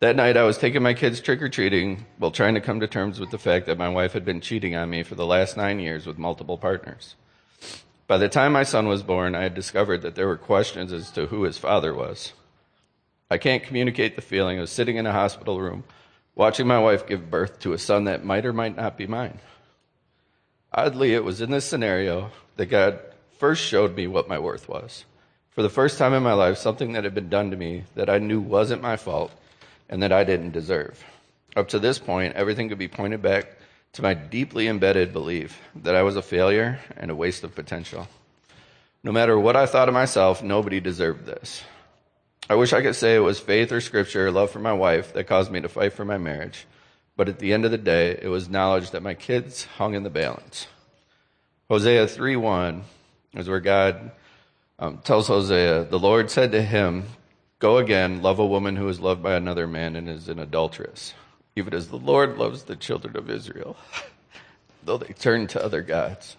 That 0.00 0.16
night, 0.16 0.36
I 0.36 0.42
was 0.42 0.58
taking 0.58 0.82
my 0.82 0.92
kids 0.92 1.18
trick 1.18 1.40
or 1.40 1.48
treating 1.48 2.04
while 2.18 2.30
trying 2.30 2.54
to 2.56 2.60
come 2.60 2.80
to 2.80 2.86
terms 2.86 3.18
with 3.18 3.30
the 3.30 3.38
fact 3.38 3.64
that 3.66 3.78
my 3.78 3.88
wife 3.88 4.12
had 4.12 4.26
been 4.26 4.42
cheating 4.42 4.76
on 4.76 4.90
me 4.90 5.02
for 5.02 5.14
the 5.14 5.24
last 5.24 5.56
nine 5.56 5.78
years 5.80 6.06
with 6.06 6.18
multiple 6.18 6.58
partners. 6.58 7.14
By 8.12 8.18
the 8.18 8.28
time 8.28 8.52
my 8.52 8.62
son 8.62 8.88
was 8.88 9.02
born, 9.02 9.34
I 9.34 9.44
had 9.44 9.54
discovered 9.54 10.02
that 10.02 10.16
there 10.16 10.26
were 10.26 10.36
questions 10.36 10.92
as 10.92 11.10
to 11.12 11.28
who 11.28 11.44
his 11.44 11.56
father 11.56 11.94
was. 11.94 12.34
I 13.30 13.38
can't 13.38 13.62
communicate 13.62 14.16
the 14.16 14.20
feeling 14.20 14.58
of 14.58 14.68
sitting 14.68 14.96
in 14.96 15.06
a 15.06 15.12
hospital 15.12 15.58
room 15.58 15.84
watching 16.34 16.66
my 16.66 16.78
wife 16.78 17.06
give 17.06 17.30
birth 17.30 17.58
to 17.60 17.72
a 17.72 17.78
son 17.78 18.04
that 18.04 18.22
might 18.22 18.44
or 18.44 18.52
might 18.52 18.76
not 18.76 18.98
be 18.98 19.06
mine. 19.06 19.38
Oddly, 20.74 21.14
it 21.14 21.24
was 21.24 21.40
in 21.40 21.50
this 21.50 21.64
scenario 21.64 22.30
that 22.56 22.66
God 22.66 23.00
first 23.38 23.64
showed 23.64 23.96
me 23.96 24.06
what 24.06 24.28
my 24.28 24.38
worth 24.38 24.68
was. 24.68 25.06
For 25.48 25.62
the 25.62 25.70
first 25.70 25.96
time 25.96 26.12
in 26.12 26.22
my 26.22 26.34
life, 26.34 26.58
something 26.58 26.92
that 26.92 27.04
had 27.04 27.14
been 27.14 27.30
done 27.30 27.50
to 27.50 27.56
me 27.56 27.84
that 27.94 28.10
I 28.10 28.18
knew 28.18 28.42
wasn't 28.42 28.82
my 28.82 28.98
fault 28.98 29.32
and 29.88 30.02
that 30.02 30.12
I 30.12 30.24
didn't 30.24 30.50
deserve. 30.50 31.02
Up 31.56 31.68
to 31.68 31.78
this 31.78 31.98
point, 31.98 32.36
everything 32.36 32.68
could 32.68 32.76
be 32.76 32.88
pointed 32.88 33.22
back 33.22 33.56
to 33.92 34.02
my 34.02 34.14
deeply 34.14 34.68
embedded 34.68 35.12
belief 35.12 35.60
that 35.76 35.94
I 35.94 36.02
was 36.02 36.16
a 36.16 36.22
failure 36.22 36.80
and 36.96 37.10
a 37.10 37.14
waste 37.14 37.44
of 37.44 37.54
potential. 37.54 38.08
No 39.04 39.12
matter 39.12 39.38
what 39.38 39.56
I 39.56 39.66
thought 39.66 39.88
of 39.88 39.94
myself, 39.94 40.42
nobody 40.42 40.80
deserved 40.80 41.26
this. 41.26 41.62
I 42.48 42.54
wish 42.54 42.72
I 42.72 42.80
could 42.80 42.96
say 42.96 43.14
it 43.14 43.20
was 43.20 43.38
faith 43.38 43.70
or 43.70 43.80
scripture 43.80 44.26
or 44.26 44.30
love 44.30 44.50
for 44.50 44.60
my 44.60 44.72
wife 44.72 45.12
that 45.12 45.26
caused 45.26 45.50
me 45.50 45.60
to 45.60 45.68
fight 45.68 45.92
for 45.92 46.04
my 46.04 46.16
marriage, 46.16 46.66
but 47.16 47.28
at 47.28 47.38
the 47.38 47.52
end 47.52 47.64
of 47.64 47.70
the 47.70 47.78
day, 47.78 48.18
it 48.20 48.28
was 48.28 48.48
knowledge 48.48 48.92
that 48.92 49.02
my 49.02 49.14
kids 49.14 49.64
hung 49.76 49.94
in 49.94 50.04
the 50.04 50.10
balance. 50.10 50.66
Hosea 51.68 52.06
3 52.06 52.36
1 52.36 52.84
is 53.34 53.48
where 53.48 53.60
God 53.60 54.10
um, 54.78 54.98
tells 54.98 55.28
Hosea, 55.28 55.84
The 55.84 55.98
Lord 55.98 56.30
said 56.30 56.52
to 56.52 56.62
him, 56.62 57.04
Go 57.58 57.76
again, 57.76 58.22
love 58.22 58.38
a 58.38 58.46
woman 58.46 58.76
who 58.76 58.88
is 58.88 59.00
loved 59.00 59.22
by 59.22 59.34
another 59.34 59.66
man 59.66 59.96
and 59.96 60.08
is 60.08 60.28
an 60.28 60.38
adulteress 60.38 61.14
even 61.56 61.74
as 61.74 61.88
the 61.88 61.96
Lord 61.98 62.38
loves 62.38 62.64
the 62.64 62.76
children 62.76 63.16
of 63.16 63.28
Israel, 63.30 63.76
though 64.84 64.98
they 64.98 65.12
turn 65.12 65.46
to 65.48 65.64
other 65.64 65.82
gods. 65.82 66.36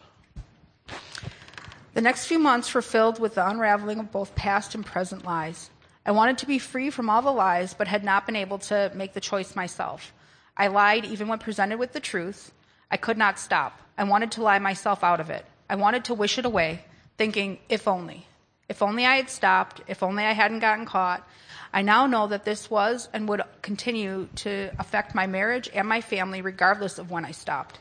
The 1.94 2.02
next 2.02 2.26
few 2.26 2.40
months 2.40 2.74
were 2.74 2.82
filled 2.82 3.20
with 3.20 3.36
the 3.36 3.48
unraveling 3.48 4.00
of 4.00 4.12
both 4.12 4.36
past 4.36 4.74
and 4.74 4.86
present 4.86 5.26
lies. 5.26 5.70
I 6.06 6.12
wanted 6.12 6.40
to 6.40 6.48
be 6.48 6.60
free 6.60 6.90
from 6.90 7.10
all 7.10 7.22
the 7.22 7.32
lies, 7.32 7.74
but 7.74 7.88
had 7.88 8.04
not 8.04 8.26
been 8.26 8.36
able 8.36 8.58
to 8.60 8.92
make 8.96 9.14
the 9.14 9.22
choice 9.22 9.56
myself. 9.56 10.12
I 10.58 10.68
lied 10.68 11.06
even 11.06 11.28
when 11.28 11.40
presented 11.40 11.78
with 11.78 11.94
the 11.94 12.00
truth. 12.00 12.52
I 12.92 12.98
could 12.98 13.18
not 13.18 13.40
stop. 13.40 13.80
I 13.98 14.04
wanted 14.04 14.32
to 14.34 14.44
lie 14.44 14.60
myself 14.60 15.04
out 15.04 15.20
of 15.20 15.30
it. 15.30 15.46
I 15.70 15.76
wanted 15.76 16.04
to 16.06 16.14
wish 16.14 16.38
it 16.38 16.46
away, 16.46 16.84
thinking, 17.18 17.60
if 17.70 17.88
only. 17.88 18.28
If 18.68 18.82
only 18.82 19.06
I 19.06 19.16
had 19.18 19.30
stopped. 19.30 19.82
If 19.88 20.04
only 20.04 20.26
I 20.26 20.34
hadn't 20.34 20.60
gotten 20.60 20.86
caught. 20.86 21.28
I 21.74 21.82
now 21.82 22.06
know 22.06 22.28
that 22.28 22.46
this 22.46 22.70
was 22.70 23.10
and 23.14 23.28
would 23.28 23.42
continue 23.64 24.28
to 24.36 24.72
affect 24.78 25.16
my 25.16 25.26
marriage 25.26 25.70
and 25.74 25.88
my 25.88 26.02
family 26.02 26.42
regardless 26.42 27.00
of 27.00 27.10
when 27.10 27.26
I 27.26 27.32
stopped. 27.32 27.80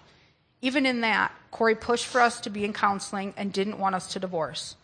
Even 0.63 0.87
in 0.87 1.03
that, 1.03 1.33
Corey 1.51 1.75
pushed 1.75 2.07
for 2.07 2.23
us 2.23 2.41
to 2.41 2.51
be 2.51 2.65
in 2.65 2.73
counseling 2.73 3.35
and 3.37 3.53
didn't 3.53 3.79
want 3.79 3.95
us 3.95 4.13
to 4.13 4.21
divorce. 4.21 4.77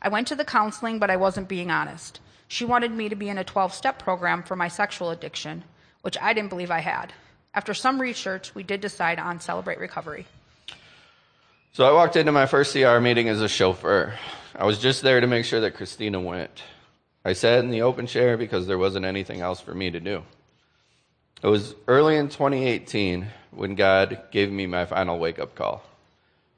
I 0.00 0.08
went 0.08 0.28
to 0.28 0.36
the 0.36 0.44
counseling, 0.44 1.00
but 1.00 1.10
I 1.10 1.16
wasn't 1.16 1.48
being 1.48 1.70
honest. 1.70 2.20
She 2.46 2.64
wanted 2.64 2.92
me 2.92 3.08
to 3.08 3.16
be 3.16 3.28
in 3.28 3.38
a 3.38 3.44
12 3.44 3.74
step 3.74 3.98
program 3.98 4.44
for 4.44 4.54
my 4.54 4.68
sexual 4.68 5.10
addiction, 5.10 5.64
which 6.02 6.16
I 6.20 6.32
didn't 6.32 6.50
believe 6.50 6.70
I 6.70 6.80
had. 6.80 7.12
After 7.54 7.74
some 7.74 8.00
research, 8.00 8.54
we 8.54 8.62
did 8.62 8.80
decide 8.80 9.18
on 9.18 9.40
Celebrate 9.40 9.78
Recovery. 9.78 10.26
So 11.72 11.84
I 11.84 11.92
walked 11.92 12.14
into 12.14 12.30
my 12.30 12.46
first 12.46 12.72
CR 12.72 13.00
meeting 13.00 13.28
as 13.28 13.40
a 13.40 13.48
chauffeur. 13.48 14.14
I 14.54 14.64
was 14.64 14.78
just 14.78 15.02
there 15.02 15.20
to 15.20 15.26
make 15.26 15.44
sure 15.44 15.60
that 15.60 15.74
Christina 15.74 16.20
went. 16.20 16.62
I 17.24 17.32
sat 17.32 17.60
in 17.60 17.70
the 17.70 17.82
open 17.82 18.06
chair 18.06 18.36
because 18.36 18.66
there 18.66 18.78
wasn't 18.78 19.06
anything 19.06 19.40
else 19.40 19.60
for 19.60 19.74
me 19.74 19.90
to 19.90 20.00
do. 20.00 20.22
It 21.42 21.46
was 21.46 21.74
early 21.88 22.16
in 22.16 22.28
2018 22.28 23.26
when 23.50 23.74
God 23.74 24.20
gave 24.30 24.50
me 24.50 24.66
my 24.66 24.84
final 24.84 25.18
wake 25.18 25.38
up 25.38 25.54
call. 25.54 25.82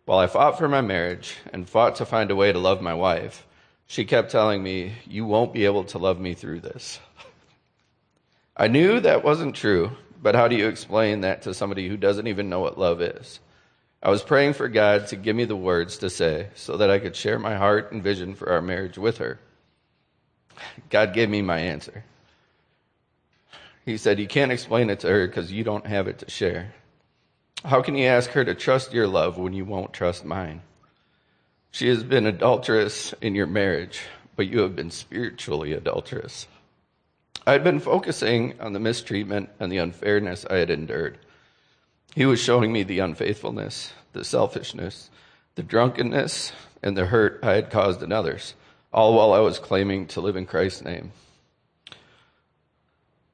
While 0.06 0.18
I 0.18 0.26
fought 0.26 0.58
for 0.58 0.68
my 0.68 0.80
marriage 0.80 1.36
and 1.52 1.68
fought 1.68 1.96
to 1.96 2.04
find 2.06 2.30
a 2.30 2.36
way 2.36 2.52
to 2.52 2.58
love 2.58 2.80
my 2.80 2.94
wife, 2.94 3.46
she 3.86 4.04
kept 4.04 4.30
telling 4.30 4.62
me, 4.62 4.94
You 5.06 5.24
won't 5.24 5.52
be 5.52 5.64
able 5.64 5.84
to 5.84 5.98
love 5.98 6.20
me 6.20 6.34
through 6.34 6.60
this. 6.60 6.98
I 8.56 8.68
knew 8.68 9.00
that 9.00 9.24
wasn't 9.24 9.54
true, 9.54 9.92
but 10.20 10.34
how 10.34 10.48
do 10.48 10.56
you 10.56 10.66
explain 10.66 11.20
that 11.20 11.42
to 11.42 11.54
somebody 11.54 11.88
who 11.88 11.96
doesn't 11.96 12.26
even 12.26 12.48
know 12.48 12.60
what 12.60 12.78
love 12.78 13.00
is? 13.00 13.40
I 14.02 14.10
was 14.10 14.22
praying 14.22 14.54
for 14.54 14.68
God 14.68 15.08
to 15.08 15.16
give 15.16 15.36
me 15.36 15.44
the 15.44 15.56
words 15.56 15.98
to 15.98 16.10
say 16.10 16.48
so 16.54 16.76
that 16.76 16.90
I 16.90 16.98
could 16.98 17.16
share 17.16 17.38
my 17.38 17.56
heart 17.56 17.92
and 17.92 18.02
vision 18.02 18.34
for 18.34 18.50
our 18.50 18.62
marriage 18.62 18.98
with 18.98 19.18
her. 19.18 19.38
God 20.90 21.12
gave 21.12 21.28
me 21.28 21.42
my 21.42 21.58
answer. 21.58 22.04
He 23.84 23.96
said, 23.96 24.18
You 24.18 24.26
can't 24.26 24.52
explain 24.52 24.90
it 24.90 25.00
to 25.00 25.08
her 25.08 25.26
because 25.26 25.52
you 25.52 25.64
don't 25.64 25.86
have 25.86 26.08
it 26.08 26.18
to 26.18 26.30
share. 26.30 26.74
How 27.64 27.82
can 27.82 27.96
you 27.96 28.06
ask 28.06 28.30
her 28.30 28.44
to 28.44 28.54
trust 28.54 28.92
your 28.92 29.06
love 29.06 29.38
when 29.38 29.52
you 29.52 29.64
won't 29.64 29.92
trust 29.92 30.24
mine? 30.24 30.62
She 31.70 31.88
has 31.88 32.02
been 32.02 32.26
adulterous 32.26 33.12
in 33.20 33.34
your 33.34 33.46
marriage, 33.46 34.02
but 34.34 34.48
you 34.48 34.60
have 34.60 34.76
been 34.76 34.90
spiritually 34.90 35.72
adulterous. 35.72 36.46
I 37.46 37.52
had 37.52 37.64
been 37.64 37.80
focusing 37.80 38.60
on 38.60 38.72
the 38.72 38.80
mistreatment 38.80 39.50
and 39.60 39.70
the 39.70 39.78
unfairness 39.78 40.44
I 40.50 40.56
had 40.56 40.70
endured. 40.70 41.18
He 42.14 42.26
was 42.26 42.40
showing 42.40 42.72
me 42.72 42.82
the 42.82 42.98
unfaithfulness, 42.98 43.92
the 44.14 44.24
selfishness, 44.24 45.10
the 45.54 45.62
drunkenness, 45.62 46.52
and 46.82 46.96
the 46.96 47.06
hurt 47.06 47.38
I 47.42 47.52
had 47.52 47.70
caused 47.70 48.02
in 48.02 48.10
others 48.10 48.54
all 48.92 49.14
while 49.14 49.32
I 49.32 49.40
was 49.40 49.58
claiming 49.58 50.06
to 50.08 50.20
live 50.20 50.36
in 50.36 50.46
Christ's 50.46 50.82
name. 50.82 51.12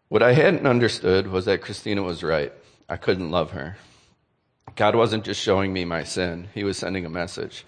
What 0.08 0.22
I 0.22 0.32
hadn't 0.32 0.66
understood 0.66 1.26
was 1.26 1.46
that 1.46 1.62
Christina 1.62 2.02
was 2.02 2.22
right. 2.22 2.52
I 2.88 2.96
couldn't 2.96 3.30
love 3.30 3.52
her. 3.52 3.76
God 4.74 4.94
wasn't 4.94 5.24
just 5.24 5.40
showing 5.40 5.72
me 5.72 5.84
my 5.84 6.04
sin, 6.04 6.48
He 6.54 6.64
was 6.64 6.76
sending 6.76 7.04
a 7.04 7.10
message. 7.10 7.64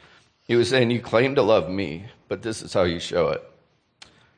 He 0.47 0.57
was 0.57 0.69
saying, 0.69 0.91
You 0.91 1.01
claim 1.01 1.35
to 1.35 1.43
love 1.43 1.71
me, 1.71 2.07
but 2.29 2.43
this 2.43 2.63
is 2.63 2.73
how 2.73 2.83
you 2.83 3.01
show 3.01 3.29
it. 3.29 3.43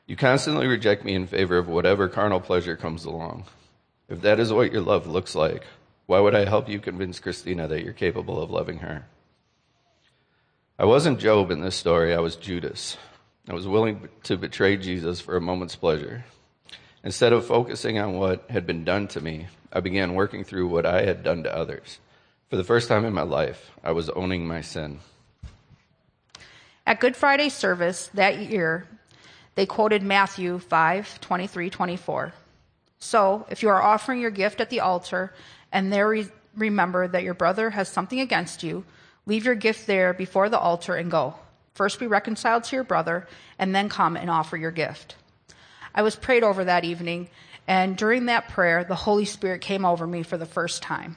You 0.07 0.17
constantly 0.17 0.67
reject 0.67 1.05
me 1.05 1.15
in 1.15 1.27
favor 1.27 1.59
of 1.59 1.69
whatever 1.69 2.09
carnal 2.09 2.41
pleasure 2.41 2.77
comes 2.77 3.05
along. 3.05 3.45
If 4.09 4.21
that 4.21 4.39
is 4.39 4.53
what 4.53 4.73
your 4.73 4.83
love 4.83 5.09
looks 5.09 5.35
like, 5.35 5.65
why 6.07 6.21
would 6.21 6.35
I 6.35 6.45
help 6.45 6.69
you 6.69 6.79
convince 6.79 7.19
Christina 7.19 7.67
that 7.67 7.83
you're 7.83 7.93
capable 7.93 8.41
of 8.41 8.51
loving 8.51 8.79
her? 8.79 9.07
I 10.79 10.85
wasn't 10.85 11.19
Job 11.19 11.51
in 11.51 11.61
this 11.61 11.75
story, 11.75 12.15
I 12.15 12.21
was 12.21 12.37
Judas. 12.37 12.97
I 13.49 13.55
was 13.55 13.69
willing 13.69 14.09
to 14.25 14.37
betray 14.37 14.77
Jesus 14.77 15.21
for 15.21 15.37
a 15.37 15.41
moment's 15.41 15.77
pleasure. 15.77 16.25
Instead 17.05 17.33
of 17.33 17.47
focusing 17.47 17.97
on 17.97 18.15
what 18.15 18.51
had 18.51 18.67
been 18.67 18.83
done 18.83 19.07
to 19.09 19.21
me, 19.21 19.47
I 19.73 19.79
began 19.79 20.15
working 20.15 20.43
through 20.43 20.67
what 20.67 20.85
I 20.85 21.05
had 21.05 21.23
done 21.23 21.45
to 21.45 21.57
others. 21.57 22.01
For 22.51 22.57
the 22.57 22.65
first 22.65 22.89
time 22.89 23.05
in 23.05 23.13
my 23.13 23.23
life, 23.23 23.71
I 23.85 23.93
was 23.93 24.11
owning 24.11 24.49
my 24.49 24.63
sin. 24.63 24.99
At 26.85 26.99
Good 26.99 27.15
Friday 27.15 27.49
service 27.49 28.11
that 28.15 28.39
year, 28.39 28.89
they 29.55 29.67
quoted 29.67 30.03
Matthew 30.03 30.59
5 30.59 31.21
23 31.21 31.71
24. 31.71 32.33
So, 32.99 33.47
if 33.49 33.63
you 33.63 33.69
are 33.69 33.83
offering 33.83 34.21
your 34.21 34.31
gift 34.31 34.61
at 34.61 34.71
the 34.71 34.81
altar 34.81 35.33
and 35.71 35.93
there 35.93 36.09
re- 36.09 36.29
remember 36.57 37.07
that 37.07 37.23
your 37.23 37.35
brother 37.35 37.71
has 37.71 37.89
something 37.89 38.19
against 38.19 38.65
you, 38.65 38.85
leave 39.25 39.45
your 39.45 39.55
gift 39.55 39.87
there 39.87 40.13
before 40.13 40.49
the 40.49 40.59
altar 40.59 40.97
and 40.97 41.11
go. 41.11 41.35
First 41.77 42.01
be 42.01 42.07
reconciled 42.07 42.65
to 42.65 42.77
your 42.77 42.85
brother, 42.85 43.29
and 43.59 43.75
then 43.75 43.91
come 43.91 44.17
and 44.17 44.31
offer 44.31 44.57
your 44.57 44.71
gift. 44.71 45.15
I 45.95 46.01
was 46.01 46.17
prayed 46.17 46.43
over 46.43 46.65
that 46.65 46.85
evening, 46.85 47.29
and 47.69 47.99
during 47.99 48.27
that 48.27 48.49
prayer, 48.49 48.83
the 48.83 48.95
Holy 48.95 49.27
Spirit 49.27 49.61
came 49.61 49.85
over 49.85 50.07
me 50.07 50.23
for 50.23 50.39
the 50.39 50.47
first 50.47 50.83
time. 50.83 51.17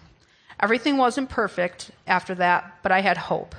Everything 0.60 0.98
wasn't 0.98 1.30
perfect 1.30 1.92
after 2.06 2.36
that, 2.36 2.80
but 2.84 2.92
I 2.92 3.00
had 3.00 3.16
hope. 3.16 3.56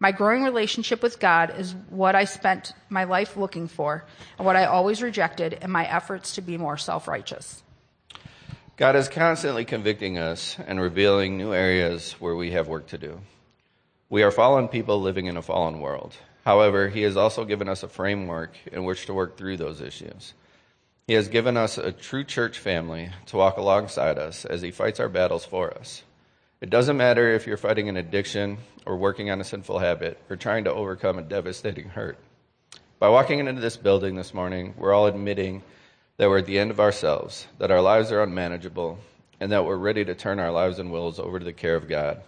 My 0.00 0.10
growing 0.10 0.42
relationship 0.42 1.02
with 1.02 1.20
God 1.20 1.52
is 1.58 1.74
what 1.90 2.14
I 2.14 2.24
spent 2.24 2.72
my 2.88 3.04
life 3.04 3.36
looking 3.36 3.68
for 3.68 4.06
and 4.38 4.46
what 4.46 4.56
I 4.56 4.64
always 4.64 5.02
rejected 5.02 5.52
in 5.60 5.70
my 5.70 5.86
efforts 5.86 6.36
to 6.36 6.40
be 6.40 6.56
more 6.56 6.78
self 6.78 7.06
righteous. 7.08 7.62
God 8.78 8.96
is 8.96 9.10
constantly 9.10 9.66
convicting 9.66 10.16
us 10.16 10.56
and 10.66 10.80
revealing 10.80 11.36
new 11.36 11.52
areas 11.52 12.12
where 12.12 12.34
we 12.34 12.52
have 12.52 12.68
work 12.68 12.86
to 12.86 12.96
do. 12.96 13.20
We 14.08 14.22
are 14.22 14.30
fallen 14.30 14.68
people 14.68 15.02
living 15.02 15.26
in 15.26 15.36
a 15.36 15.42
fallen 15.42 15.80
world. 15.80 16.16
However, 16.48 16.88
He 16.88 17.02
has 17.02 17.14
also 17.14 17.44
given 17.44 17.68
us 17.68 17.82
a 17.82 17.88
framework 17.88 18.56
in 18.72 18.84
which 18.84 19.04
to 19.04 19.12
work 19.12 19.36
through 19.36 19.58
those 19.58 19.82
issues. 19.82 20.32
He 21.06 21.12
has 21.12 21.28
given 21.28 21.58
us 21.58 21.76
a 21.76 21.92
true 21.92 22.24
church 22.24 22.58
family 22.58 23.10
to 23.26 23.36
walk 23.36 23.58
alongside 23.58 24.18
us 24.18 24.46
as 24.46 24.62
He 24.62 24.70
fights 24.70 24.98
our 24.98 25.10
battles 25.10 25.44
for 25.44 25.70
us. 25.76 26.04
It 26.62 26.70
doesn't 26.70 26.96
matter 26.96 27.34
if 27.34 27.46
you're 27.46 27.58
fighting 27.58 27.90
an 27.90 27.98
addiction 27.98 28.56
or 28.86 28.96
working 28.96 29.30
on 29.30 29.42
a 29.42 29.44
sinful 29.44 29.78
habit 29.78 30.16
or 30.30 30.36
trying 30.36 30.64
to 30.64 30.72
overcome 30.72 31.18
a 31.18 31.22
devastating 31.22 31.90
hurt. 31.90 32.16
By 32.98 33.10
walking 33.10 33.40
into 33.40 33.60
this 33.60 33.76
building 33.76 34.14
this 34.14 34.32
morning, 34.32 34.72
we're 34.78 34.94
all 34.94 35.06
admitting 35.06 35.62
that 36.16 36.30
we're 36.30 36.38
at 36.38 36.46
the 36.46 36.58
end 36.58 36.70
of 36.70 36.80
ourselves, 36.80 37.46
that 37.58 37.70
our 37.70 37.82
lives 37.82 38.10
are 38.10 38.22
unmanageable, 38.22 38.98
and 39.38 39.52
that 39.52 39.66
we're 39.66 39.76
ready 39.76 40.02
to 40.02 40.14
turn 40.14 40.40
our 40.40 40.50
lives 40.50 40.78
and 40.78 40.92
wills 40.92 41.18
over 41.18 41.38
to 41.38 41.44
the 41.44 41.52
care 41.52 41.76
of 41.76 41.90
God. 41.90 42.22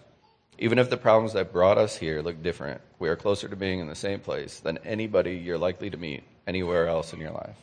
Even 0.61 0.77
if 0.77 0.91
the 0.91 0.97
problems 0.97 1.33
that 1.33 1.51
brought 1.51 1.79
us 1.79 1.97
here 1.97 2.21
look 2.21 2.43
different, 2.43 2.81
we 2.99 3.09
are 3.09 3.15
closer 3.15 3.47
to 3.47 3.55
being 3.55 3.79
in 3.79 3.87
the 3.87 3.95
same 3.95 4.19
place 4.19 4.59
than 4.59 4.77
anybody 4.85 5.35
you're 5.35 5.57
likely 5.57 5.89
to 5.89 5.97
meet 5.97 6.23
anywhere 6.45 6.87
else 6.87 7.13
in 7.13 7.19
your 7.19 7.31
life. 7.31 7.57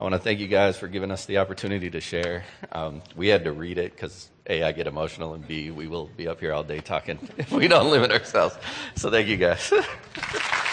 I 0.00 0.04
want 0.04 0.14
to 0.14 0.18
thank 0.18 0.40
you 0.40 0.48
guys 0.48 0.76
for 0.76 0.88
giving 0.88 1.12
us 1.12 1.26
the 1.26 1.38
opportunity 1.38 1.88
to 1.90 2.00
share. 2.00 2.44
Um, 2.72 3.02
we 3.14 3.28
had 3.28 3.44
to 3.44 3.52
read 3.52 3.78
it 3.78 3.92
because 3.92 4.28
A, 4.48 4.64
I 4.64 4.72
get 4.72 4.88
emotional, 4.88 5.34
and 5.34 5.46
B, 5.46 5.70
we 5.70 5.86
will 5.86 6.10
be 6.16 6.26
up 6.26 6.40
here 6.40 6.52
all 6.52 6.64
day 6.64 6.80
talking 6.80 7.20
if 7.38 7.52
we 7.52 7.68
don't 7.68 7.88
limit 7.88 8.10
ourselves. 8.10 8.56
So 8.96 9.08
thank 9.08 9.28
you 9.28 9.36
guys. 9.36 9.72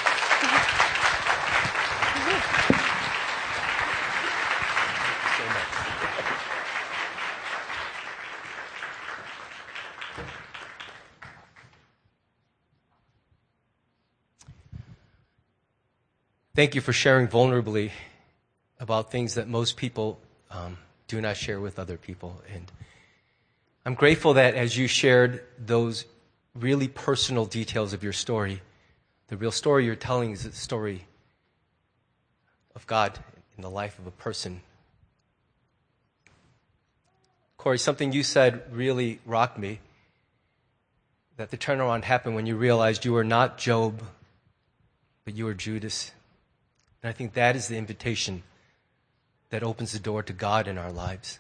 Thank 16.64 16.76
you 16.76 16.80
for 16.82 16.94
sharing 16.94 17.28
vulnerably 17.28 17.92
about 18.80 19.12
things 19.12 19.34
that 19.34 19.50
most 19.50 19.76
people 19.76 20.18
um, 20.50 20.78
do 21.10 21.20
not 21.20 21.36
share 21.36 21.60
with 21.60 21.78
other 21.78 21.98
people. 21.98 22.42
And 22.54 22.72
I'm 23.86 23.96
grateful 23.96 24.36
that 24.36 24.56
as 24.56 24.78
you 24.78 24.88
shared 24.88 25.44
those 25.60 26.06
really 26.56 26.88
personal 26.88 27.44
details 27.44 27.92
of 27.92 28.02
your 28.02 28.14
story, 28.14 28.62
the 29.28 29.36
real 29.36 29.52
story 29.52 29.84
you're 29.84 29.98
telling 29.98 30.32
is 30.32 30.44
the 30.44 30.54
story 30.54 31.04
of 32.76 32.88
God 32.88 33.20
in 33.58 33.62
the 33.62 33.70
life 33.70 34.00
of 34.00 34.08
a 34.08 34.12
person. 34.12 34.62
Corey, 37.58 37.78
something 37.78 38.14
you 38.14 38.24
said 38.24 38.64
really 38.72 39.20
rocked 39.26 39.60
me. 39.60 39.82
That 41.36 41.52
the 41.52 41.58
turnaround 41.58 42.06
happened 42.06 42.36
when 42.36 42.46
you 42.46 42.56
realized 42.56 43.04
you 43.04 43.12
were 43.12 43.26
not 43.26 43.58
Job, 43.58 44.02
but 45.26 45.36
you 45.36 45.44
were 45.44 45.54
Judas. 45.54 46.12
And 47.04 47.10
I 47.10 47.14
think 47.14 47.34
that 47.34 47.58
is 47.58 47.68
the 47.68 47.78
invitation 47.78 48.44
that 49.50 49.62
opens 49.62 49.92
the 49.92 50.00
door 50.00 50.24
to 50.24 50.34
God 50.34 50.68
in 50.70 50.78
our 50.78 50.92
lives. 50.92 51.40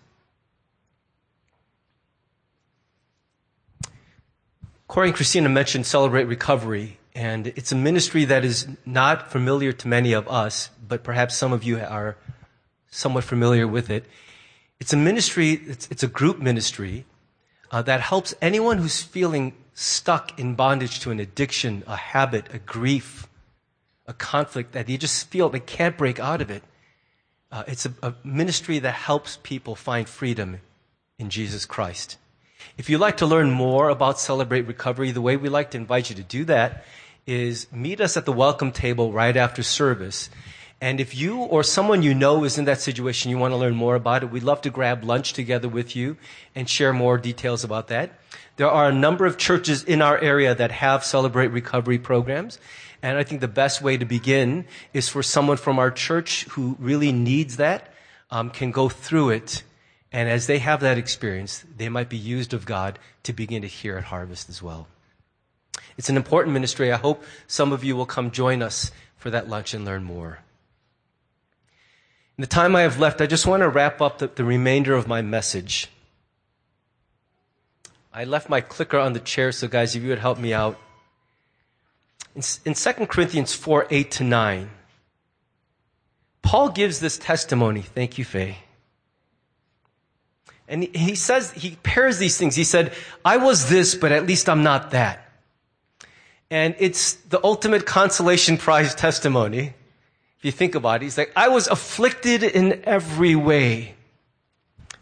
Corey 4.88 5.08
and 5.08 5.16
Christina 5.16 5.50
mentioned 5.50 5.86
Celebrate 5.86 6.26
Recovery, 6.26 7.00
and 7.16 7.48
it's 7.48 7.72
a 7.72 7.76
ministry 7.76 8.26
that 8.26 8.44
is 8.44 8.68
not 8.86 9.32
familiar 9.32 9.72
to 9.72 9.88
many 9.88 10.12
of 10.12 10.28
us, 10.28 10.70
but 10.86 11.04
perhaps 11.04 11.36
some 11.36 11.54
of 11.54 11.64
you 11.64 11.80
are 11.80 12.18
somewhat 12.92 13.24
familiar 13.24 13.66
with 13.66 13.90
it. 13.90 14.06
It's 14.80 14.94
a 14.94 14.98
ministry, 14.98 15.54
it's, 15.54 15.88
it's 15.90 16.04
a 16.04 16.08
group 16.08 16.40
ministry 16.40 17.06
uh, 17.72 17.82
that 17.84 18.02
helps 18.02 18.36
anyone 18.42 18.78
who's 18.78 19.02
feeling 19.02 19.54
stuck 19.74 20.38
in 20.38 20.54
bondage 20.54 21.00
to 21.00 21.10
an 21.10 21.20
addiction, 21.20 21.84
a 21.88 21.96
habit, 21.96 22.54
a 22.54 22.60
grief, 22.60 23.28
a 24.08 24.14
conflict 24.14 24.74
that 24.74 24.90
you 24.90 24.98
just 24.98 25.28
feel 25.30 25.50
they 25.50 25.60
can't 25.60 25.98
break 25.98 26.20
out 26.20 26.42
of 26.42 26.50
it. 26.50 26.64
Uh, 27.52 27.64
it's 27.68 27.86
a, 27.86 27.94
a 28.02 28.14
ministry 28.24 28.80
that 28.80 28.94
helps 28.94 29.38
people 29.44 29.76
find 29.76 30.10
freedom 30.10 30.60
in 31.20 31.30
Jesus 31.30 31.66
Christ. 31.66 32.18
If 32.78 32.90
you'd 32.90 33.00
like 33.00 33.18
to 33.18 33.26
learn 33.26 33.52
more 33.52 33.90
about 33.90 34.20
Celebrate 34.20 34.68
Recovery, 34.68 35.12
the 35.12 35.22
way 35.22 35.38
we 35.38 35.50
like 35.50 35.72
to 35.72 35.78
invite 35.78 36.10
you 36.10 36.16
to 36.16 36.24
do 36.24 36.46
that 36.46 36.84
is 37.26 37.72
meet 37.72 38.02
us 38.02 38.18
at 38.18 38.26
the 38.26 38.34
welcome 38.34 38.72
table 38.72 39.12
right 39.12 39.38
after 39.38 39.64
service. 39.64 40.30
And 40.82 41.00
if 41.00 41.16
you 41.16 41.38
or 41.38 41.64
someone 41.64 42.02
you 42.02 42.14
know 42.14 42.44
is 42.44 42.58
in 42.58 42.66
that 42.66 42.82
situation, 42.82 43.32
you 43.32 43.38
want 43.38 43.54
to 43.54 43.58
learn 43.58 43.76
more 43.76 43.96
about 43.96 44.24
it, 44.24 44.32
we'd 44.32 44.44
love 44.44 44.62
to 44.62 44.70
grab 44.70 45.04
lunch 45.04 45.32
together 45.32 45.70
with 45.70 45.96
you 45.96 46.18
and 46.56 46.70
share 46.70 46.92
more 46.92 47.18
details 47.18 47.64
about 47.64 47.88
that. 47.88 48.20
There 48.56 48.70
are 48.70 48.90
a 48.90 48.94
number 48.94 49.26
of 49.26 49.38
churches 49.38 49.84
in 49.84 50.02
our 50.02 50.18
area 50.20 50.54
that 50.54 50.72
have 50.72 51.04
Celebrate 51.04 51.48
Recovery 51.48 51.98
programs. 51.98 52.60
And 53.02 53.18
I 53.18 53.24
think 53.24 53.42
the 53.42 53.48
best 53.48 53.82
way 53.82 53.98
to 53.98 54.06
begin 54.06 54.66
is 54.94 55.10
for 55.10 55.24
someone 55.24 55.58
from 55.58 55.80
our 55.80 55.92
church 55.92 56.46
who 56.52 56.78
really 56.80 57.12
needs 57.12 57.58
that 57.58 57.94
um, 58.30 58.50
can 58.50 58.72
go 58.72 58.90
through 58.90 59.32
it. 59.32 59.64
And 60.12 60.30
as 60.30 60.48
they 60.48 60.60
have 60.60 60.82
that 60.82 60.98
experience, 60.98 61.66
they 61.78 61.90
might 61.90 62.10
be 62.10 62.18
used 62.18 62.54
of 62.54 62.66
God 62.66 63.00
to 63.24 63.34
begin 63.34 63.64
to 63.64 63.68
here 63.68 63.98
at 63.98 64.06
Harvest 64.06 64.50
as 64.50 64.62
well. 64.62 64.88
It's 65.98 66.10
an 66.10 66.18
important 66.18 66.54
ministry. 66.54 66.92
I 66.92 66.98
hope 66.98 67.24
some 67.48 67.74
of 67.74 67.84
you 67.84 67.96
will 67.96 68.06
come 68.06 68.32
join 68.32 68.62
us 68.62 68.92
for 69.18 69.30
that 69.32 69.50
lunch 69.50 69.74
and 69.74 69.84
learn 69.84 70.04
more. 70.04 70.40
In 72.38 72.42
the 72.42 72.48
time 72.48 72.76
I 72.76 72.82
have 72.82 73.00
left, 73.00 73.22
I 73.22 73.28
just 73.28 73.46
want 73.46 73.62
to 73.62 73.70
wrap 73.70 74.02
up 74.02 74.20
the, 74.20 74.28
the 74.28 74.44
remainder 74.44 74.96
of 74.96 75.08
my 75.08 75.22
message. 75.22 75.90
I 78.14 78.26
left 78.26 78.48
my 78.48 78.62
clicker 78.62 79.00
on 79.00 79.14
the 79.14 79.20
chair, 79.20 79.52
so 79.52 79.68
guys, 79.68 79.96
if 79.96 80.04
you 80.04 80.10
would 80.10 80.20
help 80.20 80.38
me 80.38 80.54
out. 80.54 80.80
In, 82.36 82.44
in 82.66 82.74
2 82.76 82.94
Corinthians 83.08 83.56
4 83.56 83.88
8 83.90 84.12
to 84.12 84.24
9, 84.24 84.70
Paul 86.44 86.70
gives 86.70 87.00
this 87.00 87.18
testimony. 87.18 87.82
Thank 87.82 88.18
you, 88.20 88.26
Faye. 88.26 88.58
And 90.68 90.84
he 90.96 91.16
says, 91.16 91.52
he 91.52 91.78
pairs 91.84 92.20
these 92.20 92.38
things. 92.38 92.56
He 92.56 92.64
said, 92.64 92.94
I 93.26 93.38
was 93.38 93.70
this, 93.70 93.96
but 93.96 94.12
at 94.12 94.28
least 94.28 94.48
I'm 94.48 94.64
not 94.64 94.92
that. 94.92 95.30
And 96.50 96.76
it's 96.80 97.14
the 97.14 97.44
ultimate 97.44 97.86
consolation 97.86 98.58
prize 98.58 98.94
testimony. 98.94 99.74
If 100.38 100.46
you 100.46 100.52
think 100.52 100.76
about 100.76 101.02
it, 101.02 101.04
he's 101.04 101.18
like, 101.18 101.32
I 101.36 101.48
was 101.48 101.68
afflicted 101.68 102.44
in 102.44 102.82
every 102.86 103.36
way. 103.36 103.96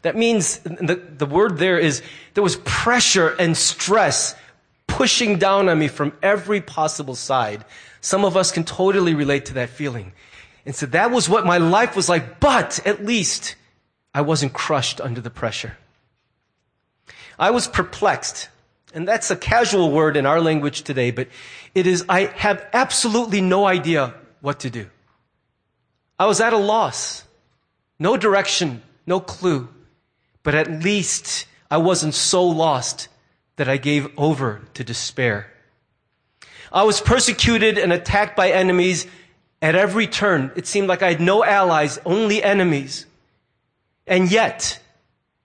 That 0.02 0.16
means 0.16 0.60
the, 0.60 1.02
the 1.18 1.26
word 1.26 1.58
there 1.58 1.78
is 1.78 2.02
there 2.34 2.44
was 2.44 2.56
pressure 2.58 3.30
and 3.40 3.56
stress 3.56 4.36
pushing 4.88 5.38
down 5.38 5.70
on 5.70 5.80
me 5.80 5.88
from 5.88 6.14
every 6.22 6.62
possible 6.62 7.16
side. 7.16 7.64
Some 8.02 8.26
of 8.26 8.36
us 8.36 8.52
can 8.52 8.64
totally 8.64 9.14
relate 9.14 9.46
to 9.46 9.54
that 9.56 9.70
feeling. 9.70 10.14
And 10.66 10.76
so 10.76 10.86
that 10.88 11.12
was 11.12 11.30
what 11.30 11.46
my 11.46 11.58
life 11.58 11.96
was 11.96 12.10
like, 12.10 12.40
but 12.40 12.86
at 12.86 13.06
least 13.06 13.56
I 14.14 14.22
wasn't 14.22 14.54
crushed 14.54 15.00
under 15.00 15.22
the 15.22 15.30
pressure. 15.30 15.78
I 17.40 17.52
was 17.52 17.68
perplexed. 17.68 18.50
And 18.94 19.08
that's 19.08 19.32
a 19.32 19.36
casual 19.36 19.92
word 19.92 20.18
in 20.18 20.26
our 20.26 20.42
language 20.42 20.82
today, 20.82 21.12
but 21.12 21.30
it 21.74 21.88
is, 21.88 22.04
I 22.10 22.26
have 22.36 22.66
absolutely 22.74 23.40
no 23.40 23.66
idea 23.66 24.14
what 24.42 24.60
to 24.62 24.70
do. 24.70 24.90
I 26.20 26.26
was 26.26 26.42
at 26.42 26.54
a 26.54 26.58
loss. 26.58 27.24
No 27.98 28.18
direction, 28.18 28.84
no 29.08 29.20
clue. 29.20 29.70
But 30.44 30.56
at 30.56 30.84
least 30.84 31.46
I 31.70 31.78
wasn't 31.78 32.14
so 32.14 32.44
lost 32.44 33.08
that 33.56 33.70
I 33.70 33.78
gave 33.78 34.08
over 34.18 34.62
to 34.74 34.84
despair. 34.84 35.52
I 36.72 36.84
was 36.84 37.02
persecuted 37.02 37.78
and 37.78 37.92
attacked 37.92 38.36
by 38.36 38.52
enemies 38.52 39.06
at 39.62 39.76
every 39.76 40.08
turn. 40.08 40.52
It 40.56 40.66
seemed 40.68 40.88
like 40.88 41.04
I 41.04 41.10
had 41.10 41.22
no 41.22 41.44
allies, 41.44 42.00
only 42.06 42.42
enemies. 42.44 43.06
And 44.08 44.32
yet, 44.32 44.80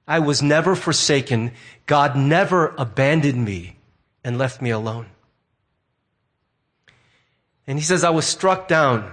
I 0.09 0.21
was 0.21 0.43
never 0.43 0.75
forsaken. 0.75 1.53
God 1.87 2.17
never 2.17 2.75
abandoned 2.79 3.45
me 3.45 3.77
and 4.25 4.39
left 4.39 4.63
me 4.63 4.71
alone. 4.71 5.07
And 7.67 7.79
he 7.79 7.85
says, 7.85 8.05
I 8.05 8.11
was 8.11 8.27
struck 8.27 8.69
down. 8.69 9.13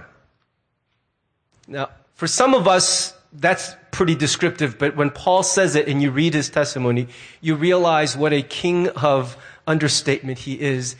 Now, 1.66 1.90
for 2.14 2.28
some 2.28 2.54
of 2.54 2.68
us, 2.68 3.12
that's 3.34 3.76
pretty 3.90 4.14
descriptive, 4.14 4.78
but 4.78 4.96
when 4.96 5.10
Paul 5.10 5.42
says 5.42 5.74
it 5.74 5.88
and 5.88 6.00
you 6.00 6.10
read 6.10 6.34
his 6.34 6.48
testimony, 6.48 7.08
you 7.40 7.54
realize 7.54 8.16
what 8.16 8.32
a 8.32 8.42
king 8.42 8.88
of 8.90 9.36
understatement 9.66 10.38
he 10.38 10.60
is. 10.60 10.96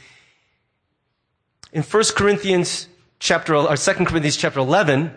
In 1.73 1.83
1 1.83 2.05
Corinthians 2.17 2.89
chapter, 3.19 3.55
or 3.55 3.77
2 3.77 3.93
Corinthians 3.95 4.37
chapter 4.37 4.61
11, 4.61 5.15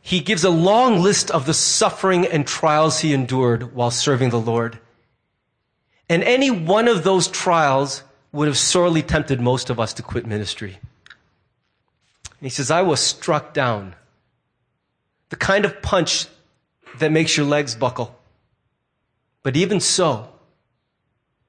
he 0.00 0.20
gives 0.20 0.42
a 0.42 0.50
long 0.50 1.00
list 1.00 1.30
of 1.30 1.46
the 1.46 1.54
suffering 1.54 2.26
and 2.26 2.46
trials 2.46 3.00
he 3.00 3.12
endured 3.12 3.74
while 3.74 3.90
serving 3.90 4.30
the 4.30 4.40
Lord. 4.40 4.78
And 6.08 6.24
any 6.24 6.50
one 6.50 6.88
of 6.88 7.04
those 7.04 7.28
trials 7.28 8.02
would 8.32 8.48
have 8.48 8.58
sorely 8.58 9.02
tempted 9.02 9.40
most 9.40 9.70
of 9.70 9.78
us 9.78 9.92
to 9.94 10.02
quit 10.02 10.26
ministry. 10.26 10.78
And 12.24 12.46
he 12.46 12.48
says, 12.48 12.70
I 12.70 12.82
was 12.82 13.00
struck 13.00 13.54
down. 13.54 13.94
The 15.30 15.36
kind 15.36 15.64
of 15.64 15.80
punch 15.82 16.26
that 16.98 17.10
makes 17.10 17.36
your 17.36 17.46
legs 17.46 17.74
buckle. 17.74 18.16
But 19.42 19.56
even 19.56 19.80
so, 19.80 20.28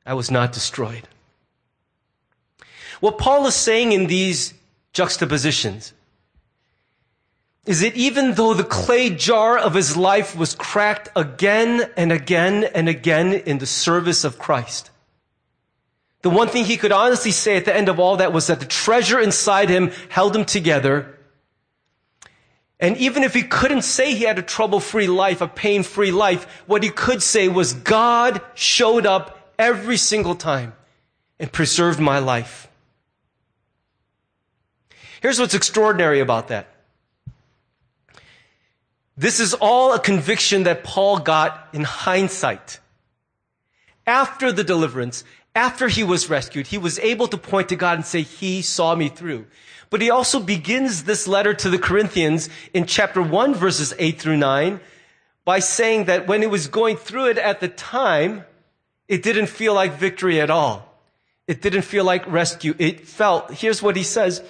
I 0.06 0.14
was 0.14 0.32
not 0.32 0.54
destroyed. 0.54 1.08
What 3.00 3.18
Paul 3.18 3.46
is 3.48 3.56
saying 3.56 3.92
in 3.92 4.08
these 4.08 4.54
juxtapositions 4.94 5.94
is 7.66 7.82
that 7.82 7.96
even 7.96 8.34
though 8.34 8.54
the 8.54 8.64
clay 8.64 9.10
jar 9.10 9.58
of 9.58 9.74
his 9.74 9.96
life 9.96 10.36
was 10.36 10.56
cracked 10.56 11.10
again 11.16 11.90
and 11.96 12.12
again 12.12 12.64
and 12.64 12.90
again 12.90 13.34
in 13.34 13.60
the 13.60 13.66
service 13.66 14.24
of 14.24 14.40
Christ, 14.40 14.90
the 16.22 16.30
one 16.30 16.48
thing 16.48 16.66
he 16.66 16.78
could 16.78 16.92
honestly 16.92 17.32
say 17.32 17.58
at 17.58 17.66
the 17.66 17.76
end 17.76 17.90
of 17.90 18.00
all 18.00 18.18
that 18.18 18.34
was 18.34 18.48
that 18.48 18.60
the 18.60 18.66
treasure 18.66 19.20
inside 19.20 19.70
him 19.70 19.92
held 20.10 20.36
him 20.36 20.46
together. 20.46 21.18
And 22.82 22.98
even 22.98 23.24
if 23.24 23.36
he 23.36 23.44
couldn't 23.44 23.84
say 23.84 24.16
he 24.16 24.24
had 24.24 24.40
a 24.40 24.42
trouble 24.42 24.80
free 24.80 25.08
life, 25.08 25.40
a 25.40 25.48
pain 25.48 25.84
free 25.84 26.12
life, 26.12 26.64
what 26.66 26.82
he 26.82 26.90
could 26.90 27.22
say 27.22 27.48
was 27.48 27.74
God 27.74 28.42
showed 28.56 29.06
up 29.06 29.54
every 29.60 29.98
single 29.98 30.34
time 30.34 30.74
and 31.40 31.52
preserved 31.52 32.00
my 32.00 32.18
life. 32.18 32.68
Here's 35.22 35.40
what's 35.40 35.54
extraordinary 35.54 36.20
about 36.20 36.48
that. 36.48 36.68
This 39.16 39.40
is 39.40 39.54
all 39.54 39.94
a 39.94 40.00
conviction 40.00 40.64
that 40.64 40.84
Paul 40.84 41.20
got 41.20 41.68
in 41.74 41.84
hindsight. 41.84 42.80
After 44.08 44.52
the 44.52 44.64
deliverance, 44.64 45.24
after 45.54 45.88
he 45.88 46.04
was 46.04 46.32
rescued, 46.32 46.68
he 46.68 46.80
was 46.80 46.98
able 46.98 47.28
to 47.28 47.38
point 47.38 47.70
to 47.70 47.76
God 47.76 48.00
and 48.00 48.06
say, 48.06 48.24
He 48.24 48.64
saw 48.64 48.96
me 48.96 49.10
through. 49.10 49.46
But 49.92 50.02
he 50.02 50.10
also 50.10 50.40
begins 50.40 51.04
this 51.04 51.28
letter 51.28 51.54
to 51.54 51.70
the 51.70 51.78
Corinthians 51.78 52.50
in 52.74 52.86
chapter 52.86 53.22
1, 53.22 53.54
verses 53.54 53.94
8 54.00 54.20
through 54.20 54.38
9, 54.38 54.80
by 55.44 55.60
saying 55.60 56.06
that 56.06 56.28
when 56.28 56.42
he 56.42 56.48
was 56.48 56.68
going 56.68 56.96
through 56.96 57.28
it 57.28 57.38
at 57.38 57.60
the 57.60 57.68
time, 57.68 58.46
it 59.10 59.22
didn't 59.22 59.48
feel 59.48 59.74
like 59.74 60.00
victory 60.00 60.40
at 60.40 60.50
all. 60.50 60.88
It 61.46 61.62
didn't 61.62 61.82
feel 61.82 62.06
like 62.06 62.26
rescue. 62.32 62.74
It 62.80 63.06
felt, 63.06 63.52
here's 63.52 63.84
what 63.84 63.98
he 63.98 64.04
says, 64.04 64.42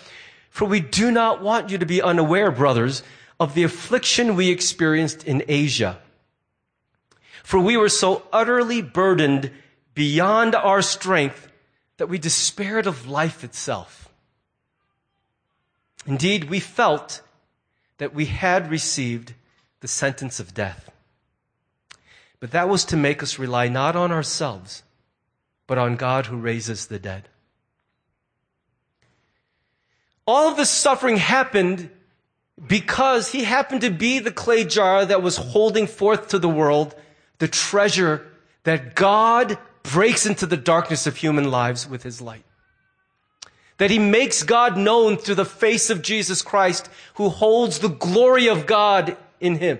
for 0.52 0.66
we 0.66 0.80
do 0.80 1.10
not 1.10 1.42
want 1.42 1.72
you 1.72 1.80
to 1.80 1.88
be 1.88 2.04
unaware, 2.04 2.52
brothers, 2.52 3.02
of 3.40 3.56
the 3.56 3.64
affliction 3.64 4.36
we 4.36 4.52
experienced 4.52 5.24
in 5.24 5.44
Asia. 5.48 5.98
For 7.44 7.60
we 7.60 7.78
were 7.78 7.90
so 7.90 8.22
utterly 8.32 8.84
burdened 8.84 9.50
beyond 9.96 10.54
our 10.54 10.84
strength 10.84 11.52
that 11.98 12.08
we 12.08 12.20
despaired 12.20 12.86
of 12.86 13.08
life 13.08 13.44
itself. 13.44 14.11
Indeed, 16.06 16.50
we 16.50 16.60
felt 16.60 17.22
that 17.98 18.14
we 18.14 18.26
had 18.26 18.72
received 18.72 19.34
the 19.82 19.88
sentence 19.88 20.40
of 20.40 20.54
death. 20.54 20.90
But 22.40 22.52
that 22.52 22.70
was 22.70 22.86
to 22.86 22.98
make 22.98 23.22
us 23.22 23.38
rely 23.38 23.68
not 23.68 23.96
on 23.96 24.12
ourselves, 24.12 24.84
but 25.68 25.78
on 25.78 25.96
God 25.96 26.26
who 26.26 26.38
raises 26.38 26.88
the 26.88 27.00
dead. 27.00 27.30
All 30.26 30.50
of 30.50 30.58
this 30.58 30.70
suffering 30.70 31.18
happened 31.18 31.90
because 32.68 33.32
he 33.32 33.44
happened 33.44 33.82
to 33.82 33.90
be 33.90 34.20
the 34.20 34.32
clay 34.32 34.64
jar 34.64 35.06
that 35.06 35.22
was 35.22 35.38
holding 35.38 35.88
forth 35.88 36.30
to 36.30 36.40
the 36.40 36.50
world 36.50 36.96
the 37.40 37.48
treasure 37.48 38.28
that 38.64 38.96
God 38.96 39.58
breaks 39.84 40.26
into 40.26 40.46
the 40.46 40.58
darkness 40.58 41.08
of 41.08 41.18
human 41.18 41.50
lives 41.50 41.90
with 41.90 42.04
his 42.04 42.22
light. 42.22 42.46
That 43.82 43.90
he 43.90 43.98
makes 43.98 44.44
God 44.44 44.78
known 44.78 45.18
through 45.18 45.34
the 45.34 45.44
face 45.44 45.90
of 45.90 46.04
Jesus 46.04 46.44
Christ, 46.44 46.88
who 47.16 47.30
holds 47.30 47.80
the 47.80 47.90
glory 47.90 48.48
of 48.48 48.68
God 48.68 49.18
in 49.40 49.56
him. 49.56 49.80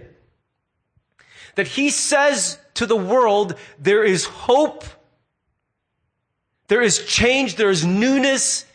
That 1.54 1.68
he 1.68 1.92
says 1.92 2.58
to 2.74 2.88
the 2.88 2.96
world, 2.96 3.54
there 3.78 4.04
is 4.04 4.26
hope, 4.26 4.86
there 6.68 6.82
is 6.82 7.06
change, 7.06 7.58
there 7.58 7.70
is 7.70 7.86
newness 7.86 8.66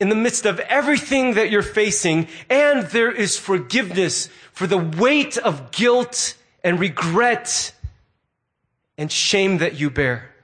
in 0.00 0.10
the 0.10 0.14
midst 0.14 0.44
of 0.44 0.60
everything 0.60 1.36
that 1.36 1.50
you're 1.50 1.62
facing, 1.62 2.28
and 2.50 2.82
there 2.88 3.10
is 3.10 3.38
forgiveness 3.38 4.28
for 4.52 4.66
the 4.66 4.76
weight 4.76 5.38
of 5.38 5.70
guilt 5.70 6.36
and 6.62 6.78
regret 6.78 7.72
and 8.98 9.10
shame 9.10 9.56
that 9.58 9.80
you 9.80 9.88
bear. 9.88 10.34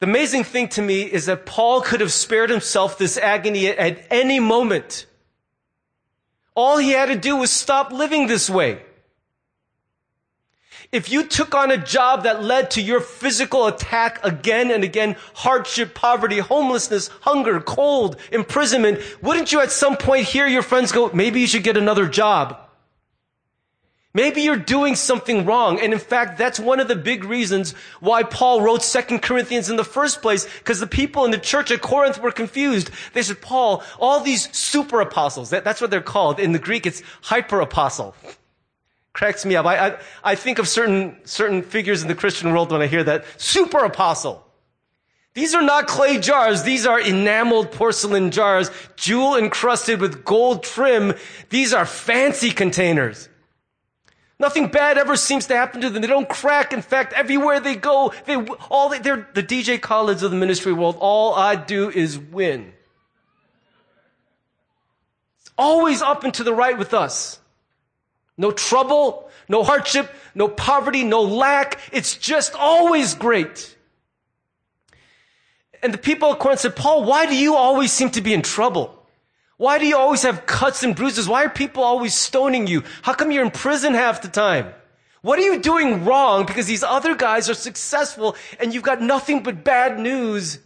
The 0.00 0.06
amazing 0.06 0.44
thing 0.44 0.68
to 0.68 0.82
me 0.82 1.02
is 1.02 1.26
that 1.26 1.44
Paul 1.44 1.80
could 1.80 2.00
have 2.00 2.12
spared 2.12 2.50
himself 2.50 2.98
this 2.98 3.16
agony 3.16 3.66
at 3.66 4.06
any 4.10 4.38
moment. 4.38 5.06
All 6.54 6.78
he 6.78 6.90
had 6.90 7.06
to 7.06 7.16
do 7.16 7.36
was 7.36 7.50
stop 7.50 7.90
living 7.92 8.26
this 8.26 8.48
way. 8.48 8.82
If 10.90 11.10
you 11.10 11.26
took 11.26 11.54
on 11.54 11.70
a 11.70 11.76
job 11.76 12.22
that 12.22 12.42
led 12.42 12.70
to 12.72 12.80
your 12.80 13.00
physical 13.00 13.66
attack 13.66 14.24
again 14.24 14.70
and 14.70 14.82
again, 14.82 15.16
hardship, 15.34 15.94
poverty, 15.94 16.38
homelessness, 16.38 17.08
hunger, 17.20 17.60
cold, 17.60 18.16
imprisonment, 18.32 19.00
wouldn't 19.20 19.52
you 19.52 19.60
at 19.60 19.70
some 19.70 19.96
point 19.96 20.26
hear 20.26 20.46
your 20.46 20.62
friends 20.62 20.92
go, 20.92 21.10
maybe 21.12 21.40
you 21.40 21.46
should 21.46 21.64
get 21.64 21.76
another 21.76 22.06
job? 22.08 22.67
Maybe 24.14 24.40
you're 24.40 24.56
doing 24.56 24.94
something 24.94 25.44
wrong. 25.44 25.78
And 25.80 25.92
in 25.92 25.98
fact, 25.98 26.38
that's 26.38 26.58
one 26.58 26.80
of 26.80 26.88
the 26.88 26.96
big 26.96 27.24
reasons 27.24 27.72
why 28.00 28.22
Paul 28.22 28.62
wrote 28.62 28.82
Second 28.82 29.20
Corinthians 29.20 29.68
in 29.68 29.76
the 29.76 29.84
first 29.84 30.22
place, 30.22 30.46
because 30.58 30.80
the 30.80 30.86
people 30.86 31.24
in 31.24 31.30
the 31.30 31.38
church 31.38 31.70
at 31.70 31.82
Corinth 31.82 32.20
were 32.20 32.32
confused. 32.32 32.90
They 33.12 33.22
said, 33.22 33.42
Paul, 33.42 33.82
all 33.98 34.20
these 34.20 34.54
super 34.56 35.00
apostles, 35.00 35.50
that, 35.50 35.62
that's 35.62 35.80
what 35.80 35.90
they're 35.90 36.00
called. 36.00 36.40
In 36.40 36.52
the 36.52 36.58
Greek, 36.58 36.86
it's 36.86 37.02
hyper 37.22 37.60
apostle. 37.60 38.14
Cracks 39.12 39.44
me 39.44 39.56
up. 39.56 39.66
I, 39.66 39.88
I, 39.88 39.98
I 40.24 40.34
think 40.36 40.58
of 40.58 40.68
certain, 40.68 41.16
certain 41.24 41.62
figures 41.62 42.02
in 42.02 42.08
the 42.08 42.14
Christian 42.14 42.50
world 42.50 42.72
when 42.72 42.80
I 42.80 42.86
hear 42.86 43.04
that. 43.04 43.24
Super 43.36 43.84
apostle. 43.84 44.44
These 45.34 45.54
are 45.54 45.62
not 45.62 45.86
clay 45.86 46.18
jars. 46.18 46.62
These 46.62 46.86
are 46.86 46.98
enameled 46.98 47.72
porcelain 47.72 48.30
jars, 48.30 48.70
jewel 48.96 49.36
encrusted 49.36 50.00
with 50.00 50.24
gold 50.24 50.64
trim. 50.64 51.14
These 51.50 51.74
are 51.74 51.86
fancy 51.86 52.50
containers. 52.50 53.28
Nothing 54.40 54.68
bad 54.68 54.98
ever 54.98 55.16
seems 55.16 55.46
to 55.48 55.56
happen 55.56 55.80
to 55.80 55.90
them. 55.90 56.00
They 56.00 56.08
don't 56.08 56.28
crack. 56.28 56.72
In 56.72 56.82
fact, 56.82 57.12
everywhere 57.12 57.58
they 57.58 57.74
go, 57.74 58.12
they 58.24 58.36
all 58.70 58.88
they, 58.88 59.00
they're 59.00 59.28
the 59.34 59.42
DJ 59.42 59.80
Khaled's 59.80 60.22
of 60.22 60.30
the 60.30 60.36
ministry 60.36 60.72
world. 60.72 60.96
All 61.00 61.34
I 61.34 61.56
do 61.56 61.90
is 61.90 62.16
win. 62.16 62.72
It's 65.40 65.50
always 65.58 66.02
up 66.02 66.22
and 66.22 66.32
to 66.34 66.44
the 66.44 66.54
right 66.54 66.78
with 66.78 66.94
us. 66.94 67.40
No 68.36 68.52
trouble, 68.52 69.28
no 69.48 69.64
hardship, 69.64 70.14
no 70.36 70.46
poverty, 70.46 71.02
no 71.02 71.22
lack. 71.22 71.80
It's 71.90 72.16
just 72.16 72.54
always 72.54 73.14
great. 73.14 73.76
And 75.82 75.92
the 75.92 75.98
people 75.98 76.32
at 76.32 76.38
Corinth 76.38 76.60
said, 76.60 76.76
Paul, 76.76 77.04
why 77.04 77.26
do 77.26 77.36
you 77.36 77.56
always 77.56 77.92
seem 77.92 78.10
to 78.10 78.20
be 78.20 78.34
in 78.34 78.42
trouble? 78.42 78.97
Why 79.58 79.78
do 79.78 79.86
you 79.86 79.96
always 79.96 80.22
have 80.22 80.46
cuts 80.46 80.84
and 80.84 80.94
bruises? 80.94 81.28
Why 81.28 81.44
are 81.44 81.50
people 81.50 81.82
always 81.82 82.14
stoning 82.14 82.68
you? 82.68 82.84
How 83.02 83.12
come 83.12 83.32
you're 83.32 83.44
in 83.44 83.50
prison 83.50 83.92
half 83.92 84.22
the 84.22 84.28
time? 84.28 84.72
What 85.20 85.40
are 85.40 85.42
you 85.42 85.60
doing 85.60 86.04
wrong? 86.04 86.46
Because 86.46 86.66
these 86.66 86.84
other 86.84 87.16
guys 87.16 87.50
are 87.50 87.54
successful 87.54 88.36
and 88.60 88.72
you've 88.72 88.84
got 88.84 89.02
nothing 89.02 89.42
but 89.42 89.64
bad 89.64 89.98
news. 89.98 90.60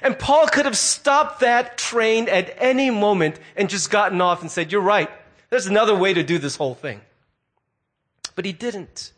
And 0.00 0.16
Paul 0.16 0.46
could 0.46 0.64
have 0.64 0.76
stopped 0.76 1.40
that 1.40 1.76
train 1.76 2.28
at 2.28 2.54
any 2.58 2.88
moment 2.88 3.40
and 3.56 3.68
just 3.68 3.90
gotten 3.90 4.20
off 4.20 4.42
and 4.42 4.50
said, 4.50 4.70
You're 4.70 4.80
right. 4.80 5.10
There's 5.50 5.66
another 5.66 5.96
way 5.96 6.14
to 6.14 6.22
do 6.22 6.38
this 6.38 6.54
whole 6.54 6.74
thing. 6.74 7.00
But 8.36 8.44
he 8.44 8.52
didn't. 8.52 9.12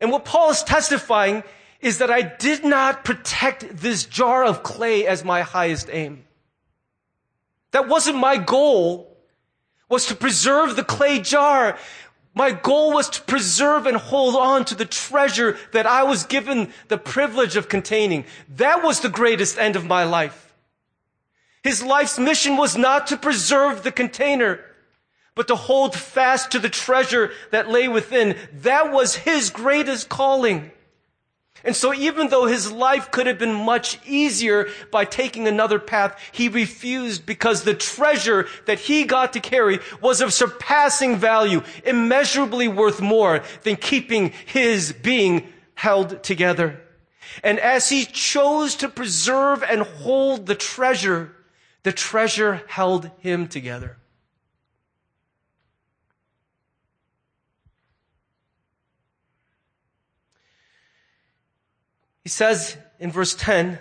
And 0.00 0.10
what 0.10 0.24
Paul 0.24 0.50
is 0.50 0.62
testifying 0.62 1.44
is 1.82 1.98
that 1.98 2.10
I 2.10 2.22
did 2.22 2.64
not 2.64 3.04
protect 3.04 3.76
this 3.76 4.06
jar 4.06 4.42
of 4.42 4.62
clay 4.62 5.06
as 5.06 5.22
my 5.22 5.42
highest 5.42 5.90
aim. 5.92 6.24
That 7.72 7.88
wasn't 7.88 8.18
my 8.18 8.36
goal, 8.36 9.16
was 9.88 10.06
to 10.06 10.14
preserve 10.14 10.76
the 10.76 10.84
clay 10.84 11.20
jar. 11.20 11.78
My 12.34 12.52
goal 12.52 12.92
was 12.92 13.10
to 13.10 13.22
preserve 13.22 13.86
and 13.86 13.96
hold 13.96 14.36
on 14.36 14.64
to 14.66 14.74
the 14.74 14.84
treasure 14.84 15.58
that 15.72 15.86
I 15.86 16.04
was 16.04 16.24
given 16.24 16.72
the 16.88 16.98
privilege 16.98 17.56
of 17.56 17.68
containing. 17.68 18.24
That 18.56 18.82
was 18.82 19.00
the 19.00 19.08
greatest 19.08 19.58
end 19.58 19.76
of 19.76 19.84
my 19.84 20.04
life. 20.04 20.54
His 21.62 21.82
life's 21.82 22.18
mission 22.18 22.56
was 22.56 22.76
not 22.76 23.08
to 23.08 23.16
preserve 23.16 23.82
the 23.82 23.92
container, 23.92 24.60
but 25.34 25.48
to 25.48 25.56
hold 25.56 25.94
fast 25.94 26.52
to 26.52 26.58
the 26.58 26.68
treasure 26.68 27.32
that 27.50 27.68
lay 27.68 27.88
within. 27.88 28.36
That 28.52 28.92
was 28.92 29.16
his 29.16 29.50
greatest 29.50 30.08
calling. 30.08 30.70
And 31.64 31.76
so 31.76 31.92
even 31.92 32.28
though 32.28 32.46
his 32.46 32.72
life 32.72 33.10
could 33.10 33.26
have 33.26 33.38
been 33.38 33.54
much 33.54 33.98
easier 34.06 34.68
by 34.90 35.04
taking 35.04 35.46
another 35.46 35.78
path, 35.78 36.18
he 36.32 36.48
refused 36.48 37.26
because 37.26 37.64
the 37.64 37.74
treasure 37.74 38.46
that 38.66 38.80
he 38.80 39.04
got 39.04 39.34
to 39.34 39.40
carry 39.40 39.78
was 40.00 40.20
of 40.20 40.32
surpassing 40.32 41.16
value, 41.16 41.62
immeasurably 41.84 42.68
worth 42.68 43.00
more 43.00 43.42
than 43.62 43.76
keeping 43.76 44.32
his 44.46 44.92
being 44.92 45.52
held 45.74 46.22
together. 46.22 46.80
And 47.44 47.58
as 47.60 47.88
he 47.88 48.04
chose 48.06 48.74
to 48.76 48.88
preserve 48.88 49.62
and 49.62 49.82
hold 49.82 50.46
the 50.46 50.54
treasure, 50.54 51.34
the 51.82 51.92
treasure 51.92 52.62
held 52.68 53.10
him 53.18 53.48
together. 53.48 53.96
He 62.19 62.19
says 62.30 62.76
in 62.98 63.10
verse 63.12 63.34
10, 63.34 63.78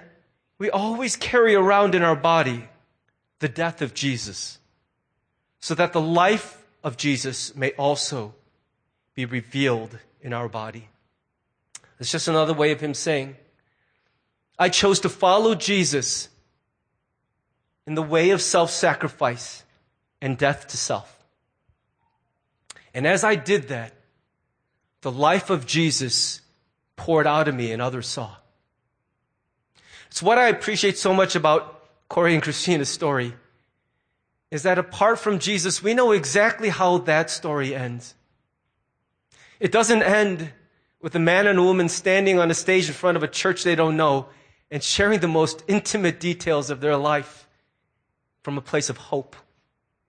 we 0.58 0.70
always 0.70 1.16
carry 1.16 1.56
around 1.56 1.96
in 1.96 2.04
our 2.04 2.16
body 2.16 2.68
the 3.40 3.50
death 3.50 3.82
of 3.82 3.94
Jesus, 3.94 4.60
so 5.60 5.74
that 5.76 5.94
the 5.94 6.02
life 6.02 6.64
of 6.84 6.98
Jesus 6.98 7.56
may 7.56 7.72
also 7.72 8.34
be 9.16 9.26
revealed 9.26 9.98
in 10.22 10.34
our 10.34 10.50
body. 10.50 10.90
It's 12.00 12.12
just 12.12 12.28
another 12.28 12.54
way 12.54 12.72
of 12.72 12.80
him 12.80 12.94
saying, 12.94 13.36
I 14.58 14.70
chose 14.70 15.00
to 15.02 15.10
follow 15.10 15.56
Jesus 15.56 16.30
in 17.88 17.96
the 17.96 18.02
way 18.04 18.30
of 18.32 18.42
self 18.42 18.72
sacrifice 18.72 19.64
and 20.22 20.38
death 20.38 20.68
to 20.68 20.78
self. 20.78 21.24
And 22.94 23.08
as 23.08 23.24
I 23.24 23.36
did 23.36 23.70
that, 23.70 23.94
the 25.02 25.12
life 25.12 25.50
of 25.50 25.66
Jesus 25.66 26.42
poured 27.00 27.26
out 27.26 27.48
of 27.48 27.56
me 27.56 27.72
and 27.72 27.82
others 27.82 28.08
saw. 28.08 28.36
It's 30.12 30.22
what 30.22 30.38
I 30.38 30.50
appreciate 30.50 30.98
so 30.98 31.14
much 31.14 31.34
about 31.34 31.82
Corey 32.10 32.34
and 32.34 32.44
Christina's 32.44 32.90
story 32.90 33.34
is 34.52 34.64
that 34.64 34.78
apart 34.78 35.18
from 35.18 35.40
Jesus, 35.40 35.82
we 35.82 35.94
know 35.94 36.12
exactly 36.12 36.70
how 36.70 36.98
that 37.00 37.30
story 37.30 37.74
ends. 37.74 38.16
It 39.62 39.72
doesn't 39.72 40.04
end 40.04 40.52
with 41.02 41.16
a 41.16 41.20
man 41.20 41.48
and 41.48 41.58
a 41.58 41.64
woman 41.64 41.88
standing 41.88 42.38
on 42.38 42.52
a 42.52 42.54
stage 42.54 42.88
in 42.90 42.94
front 42.94 43.16
of 43.16 43.24
a 43.24 43.28
church 43.28 43.64
they 43.64 43.76
don't 43.76 43.96
know 43.96 44.28
and 44.70 44.84
sharing 44.84 45.22
the 45.22 45.28
most 45.28 45.64
intimate 45.68 46.20
details 46.20 46.70
of 46.70 46.82
their 46.82 46.98
life 46.98 47.48
from 48.44 48.58
a 48.58 48.62
place 48.62 48.90
of 48.90 48.98
hope 48.98 49.38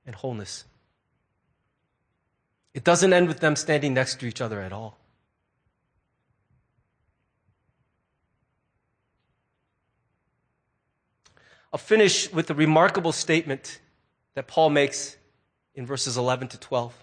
and 0.04 0.16
wholeness. 0.16 0.64
It 2.74 2.82
doesn't 2.82 3.12
end 3.12 3.28
with 3.28 3.38
them 3.38 3.54
standing 3.54 3.94
next 3.94 4.18
to 4.20 4.26
each 4.26 4.40
other 4.40 4.60
at 4.60 4.72
all. 4.72 4.98
I'll 11.72 11.78
finish 11.78 12.32
with 12.32 12.48
the 12.48 12.54
remarkable 12.54 13.12
statement 13.12 13.80
that 14.34 14.48
Paul 14.48 14.70
makes 14.70 15.16
in 15.74 15.86
verses 15.86 16.16
11 16.16 16.48
to 16.48 16.58
12. 16.58 16.94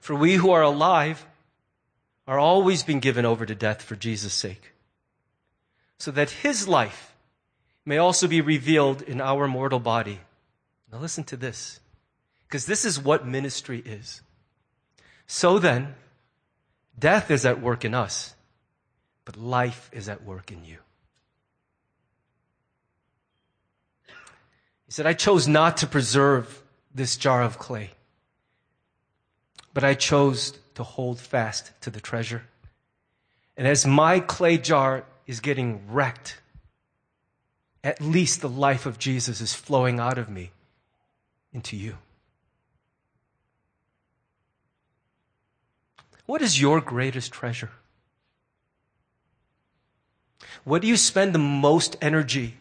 For 0.00 0.14
we 0.14 0.34
who 0.34 0.50
are 0.50 0.62
alive 0.62 1.26
are 2.26 2.38
always 2.38 2.82
being 2.82 3.00
given 3.00 3.24
over 3.24 3.44
to 3.44 3.54
death 3.54 3.82
for 3.82 3.96
Jesus' 3.96 4.34
sake, 4.34 4.72
so 5.98 6.10
that 6.10 6.30
his 6.30 6.68
life 6.68 7.14
may 7.84 7.98
also 7.98 8.26
be 8.26 8.40
revealed 8.40 9.02
in 9.02 9.20
our 9.20 9.48
mortal 9.48 9.80
body. 9.80 10.20
Now 10.92 10.98
listen 10.98 11.24
to 11.24 11.36
this, 11.36 11.80
because 12.46 12.66
this 12.66 12.84
is 12.84 13.00
what 13.00 13.26
ministry 13.26 13.82
is. 13.84 14.22
So 15.26 15.58
then, 15.58 15.94
death 16.98 17.30
is 17.30 17.44
at 17.44 17.60
work 17.60 17.84
in 17.84 17.94
us, 17.94 18.34
but 19.24 19.36
life 19.36 19.90
is 19.92 20.08
at 20.08 20.24
work 20.24 20.50
in 20.50 20.64
you. 20.64 20.78
He 24.88 24.92
said, 24.92 25.06
I 25.06 25.12
chose 25.12 25.46
not 25.46 25.76
to 25.76 25.86
preserve 25.86 26.62
this 26.94 27.16
jar 27.16 27.42
of 27.42 27.58
clay, 27.58 27.90
but 29.74 29.84
I 29.84 29.92
chose 29.92 30.58
to 30.76 30.82
hold 30.82 31.20
fast 31.20 31.72
to 31.82 31.90
the 31.90 32.00
treasure. 32.00 32.44
And 33.54 33.68
as 33.68 33.86
my 33.86 34.18
clay 34.18 34.56
jar 34.56 35.04
is 35.26 35.40
getting 35.40 35.82
wrecked, 35.92 36.40
at 37.84 38.00
least 38.00 38.40
the 38.40 38.48
life 38.48 38.86
of 38.86 38.98
Jesus 38.98 39.42
is 39.42 39.52
flowing 39.52 40.00
out 40.00 40.16
of 40.16 40.30
me 40.30 40.52
into 41.52 41.76
you. 41.76 41.98
What 46.24 46.40
is 46.40 46.58
your 46.58 46.80
greatest 46.80 47.30
treasure? 47.30 47.72
What 50.64 50.80
do 50.80 50.88
you 50.88 50.96
spend 50.96 51.34
the 51.34 51.38
most 51.38 51.94
energy 52.00 52.54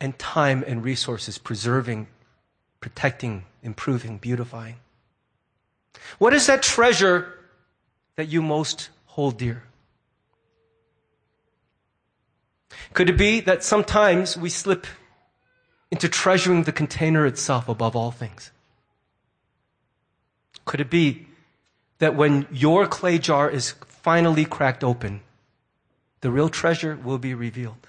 and 0.00 0.18
time 0.18 0.64
and 0.66 0.84
resources 0.84 1.38
preserving, 1.38 2.06
protecting, 2.80 3.44
improving, 3.62 4.18
beautifying? 4.18 4.76
What 6.18 6.34
is 6.34 6.46
that 6.46 6.62
treasure 6.62 7.32
that 8.16 8.28
you 8.28 8.42
most 8.42 8.90
hold 9.06 9.38
dear? 9.38 9.64
Could 12.92 13.10
it 13.10 13.18
be 13.18 13.40
that 13.40 13.64
sometimes 13.64 14.36
we 14.36 14.50
slip 14.50 14.86
into 15.90 16.08
treasuring 16.08 16.64
the 16.64 16.72
container 16.72 17.26
itself 17.26 17.68
above 17.68 17.96
all 17.96 18.10
things? 18.10 18.50
Could 20.64 20.80
it 20.80 20.90
be 20.90 21.26
that 21.98 22.14
when 22.14 22.46
your 22.50 22.86
clay 22.86 23.18
jar 23.18 23.50
is 23.50 23.74
finally 23.86 24.44
cracked 24.44 24.84
open, 24.84 25.20
the 26.20 26.30
real 26.30 26.48
treasure 26.48 26.98
will 27.02 27.18
be 27.18 27.34
revealed? 27.34 27.86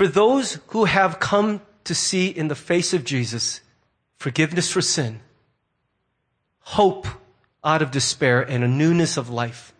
For 0.00 0.08
those 0.08 0.58
who 0.68 0.86
have 0.86 1.20
come 1.20 1.60
to 1.84 1.94
see 1.94 2.28
in 2.28 2.48
the 2.48 2.54
face 2.54 2.94
of 2.94 3.04
Jesus 3.04 3.60
forgiveness 4.16 4.72
for 4.72 4.80
sin, 4.80 5.20
hope 6.60 7.06
out 7.62 7.82
of 7.82 7.90
despair, 7.90 8.40
and 8.40 8.64
a 8.64 8.66
newness 8.66 9.18
of 9.18 9.28
life, 9.28 9.74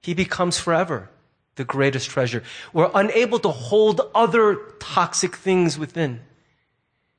he 0.00 0.14
becomes 0.14 0.60
forever 0.60 1.10
the 1.56 1.64
greatest 1.64 2.08
treasure. 2.08 2.44
We're 2.72 2.92
unable 2.94 3.40
to 3.40 3.48
hold 3.48 4.00
other 4.14 4.60
toxic 4.78 5.34
things 5.34 5.76
within 5.76 6.20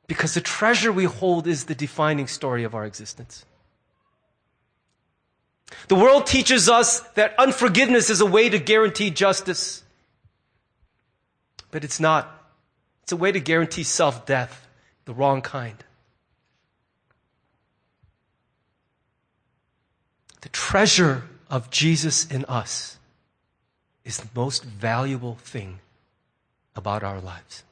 because 0.08 0.34
the 0.34 0.40
treasure 0.40 0.94
we 0.94 1.04
hold 1.04 1.46
is 1.46 1.66
the 1.66 1.76
defining 1.76 2.28
story 2.28 2.64
of 2.64 2.74
our 2.74 2.86
existence. 2.86 3.44
The 5.90 5.96
world 5.96 6.26
teaches 6.26 6.70
us 6.70 7.02
that 7.16 7.38
unforgiveness 7.38 8.10
is 8.10 8.22
a 8.22 8.26
way 8.26 8.48
to 8.48 8.60
guarantee 8.60 9.10
justice. 9.10 9.84
But 11.72 11.84
it's 11.84 12.00
not. 12.00 12.32
It's 13.04 13.12
a 13.12 13.18
way 13.18 13.32
to 13.32 13.40
guarantee 13.40 13.84
self 13.84 14.26
death, 14.26 14.68
the 15.06 15.14
wrong 15.14 15.42
kind. 15.42 15.84
The 20.42 20.50
treasure 20.50 21.24
of 21.50 21.70
Jesus 21.70 22.26
in 22.26 22.46
us 22.46 22.98
is 24.04 24.18
the 24.18 24.30
most 24.36 24.64
valuable 24.64 25.36
thing 25.36 25.80
about 26.76 27.04
our 27.04 27.20
lives. 27.20 27.64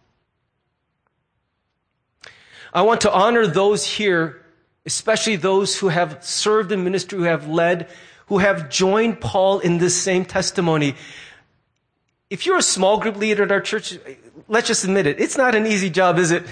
I 2.73 2.81
want 2.81 3.01
to 3.01 3.13
honor 3.13 3.45
those 3.45 3.85
here, 3.85 4.43
especially 4.85 5.35
those 5.35 5.77
who 5.77 5.89
have 5.89 6.23
served 6.25 6.71
in 6.71 6.83
ministry, 6.83 7.19
who 7.19 7.25
have 7.25 7.47
led, 7.47 7.87
who 8.27 8.39
have 8.39 8.69
joined 8.69 9.21
Paul 9.21 9.59
in 9.59 9.77
this 9.77 9.95
same 10.01 10.25
testimony. 10.25 10.95
If 12.33 12.45
you're 12.47 12.57
a 12.57 12.63
small 12.75 12.97
group 12.97 13.15
leader 13.15 13.43
at 13.43 13.51
our 13.51 13.61
church, 13.61 13.97
let's 14.47 14.67
just 14.67 14.83
admit 14.83 15.05
it. 15.05 15.19
It's 15.19 15.37
not 15.37 15.53
an 15.53 15.67
easy 15.67 15.89
job, 15.89 16.17
is 16.17 16.31
it? 16.31 16.43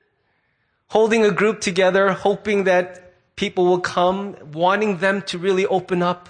Holding 0.94 1.24
a 1.24 1.32
group 1.32 1.60
together, 1.60 2.12
hoping 2.12 2.64
that 2.64 3.02
People 3.36 3.64
will 3.64 3.80
come 3.80 4.36
wanting 4.52 4.98
them 4.98 5.22
to 5.22 5.38
really 5.38 5.66
open 5.66 6.02
up, 6.02 6.28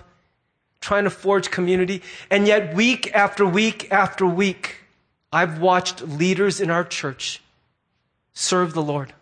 trying 0.80 1.04
to 1.04 1.10
forge 1.10 1.50
community. 1.50 2.02
And 2.30 2.46
yet, 2.46 2.74
week 2.74 3.10
after 3.12 3.44
week 3.44 3.90
after 3.90 4.24
week, 4.24 4.78
I've 5.32 5.58
watched 5.58 6.02
leaders 6.02 6.60
in 6.60 6.70
our 6.70 6.84
church 6.84 7.42
serve 8.34 8.72
the 8.72 8.82
Lord. 8.82 9.12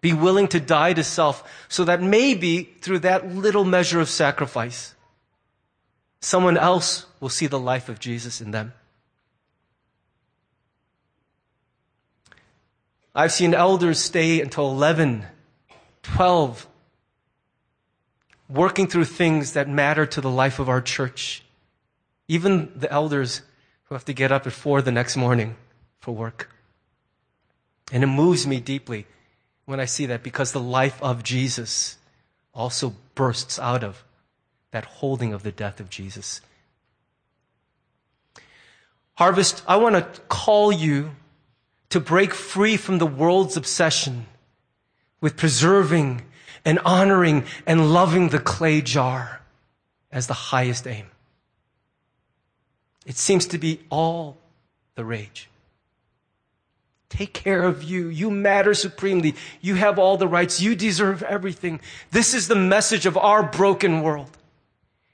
Be 0.00 0.12
willing 0.12 0.48
to 0.48 0.60
die 0.60 0.94
to 0.94 1.04
self 1.04 1.48
so 1.68 1.84
that 1.84 2.02
maybe 2.02 2.64
through 2.80 3.00
that 3.00 3.34
little 3.34 3.64
measure 3.64 4.00
of 4.00 4.08
sacrifice, 4.08 4.94
someone 6.20 6.56
else 6.56 7.06
will 7.20 7.28
see 7.28 7.46
the 7.46 7.58
life 7.58 7.88
of 7.88 8.00
Jesus 8.00 8.40
in 8.40 8.50
them. 8.50 8.72
I've 13.14 13.32
seen 13.32 13.54
elders 13.54 14.00
stay 14.00 14.40
until 14.40 14.70
11, 14.70 15.24
12, 16.02 16.66
working 18.48 18.86
through 18.86 19.06
things 19.06 19.54
that 19.54 19.68
matter 19.68 20.06
to 20.06 20.20
the 20.20 20.30
life 20.30 20.58
of 20.58 20.68
our 20.68 20.80
church. 20.80 21.42
Even 22.28 22.70
the 22.76 22.90
elders 22.92 23.42
who 23.84 23.94
have 23.94 24.04
to 24.04 24.12
get 24.12 24.30
up 24.30 24.46
at 24.46 24.52
4 24.52 24.82
the 24.82 24.92
next 24.92 25.16
morning 25.16 25.56
for 25.98 26.14
work. 26.14 26.54
And 27.90 28.04
it 28.04 28.08
moves 28.08 28.46
me 28.46 28.60
deeply 28.60 29.06
when 29.64 29.80
I 29.80 29.86
see 29.86 30.06
that 30.06 30.22
because 30.22 30.52
the 30.52 30.60
life 30.60 31.02
of 31.02 31.22
Jesus 31.24 31.96
also 32.54 32.94
bursts 33.14 33.58
out 33.58 33.82
of 33.82 34.04
that 34.70 34.84
holding 34.84 35.32
of 35.32 35.42
the 35.42 35.52
death 35.52 35.80
of 35.80 35.90
Jesus. 35.90 36.40
Harvest, 39.18 39.62
I 39.66 39.76
want 39.76 39.96
to 39.96 40.20
call 40.28 40.70
you 40.70 41.10
to 41.90 41.98
break 41.98 42.32
free 42.32 42.76
from 42.76 42.98
the 42.98 43.06
world's 43.06 43.56
obsession 43.56 44.26
with 45.20 45.36
preserving 45.36 46.22
and 46.64 46.78
honoring 46.84 47.44
and 47.66 47.92
loving 47.92 48.28
the 48.28 48.38
clay 48.38 48.80
jar 48.80 49.40
as 50.12 50.28
the 50.28 50.34
highest 50.34 50.86
aim. 50.86 51.06
It 53.06 53.16
seems 53.16 53.46
to 53.46 53.58
be 53.58 53.80
all 53.90 54.36
the 54.94 55.04
rage. 55.04 55.48
Take 57.08 57.32
care 57.32 57.64
of 57.64 57.82
you. 57.82 58.08
You 58.08 58.30
matter 58.30 58.74
supremely. 58.74 59.34
You 59.60 59.74
have 59.74 59.98
all 59.98 60.16
the 60.16 60.28
rights. 60.28 60.60
You 60.60 60.76
deserve 60.76 61.24
everything. 61.24 61.80
This 62.12 62.34
is 62.34 62.46
the 62.46 62.54
message 62.54 63.04
of 63.04 63.16
our 63.16 63.42
broken 63.42 64.02
world 64.02 64.37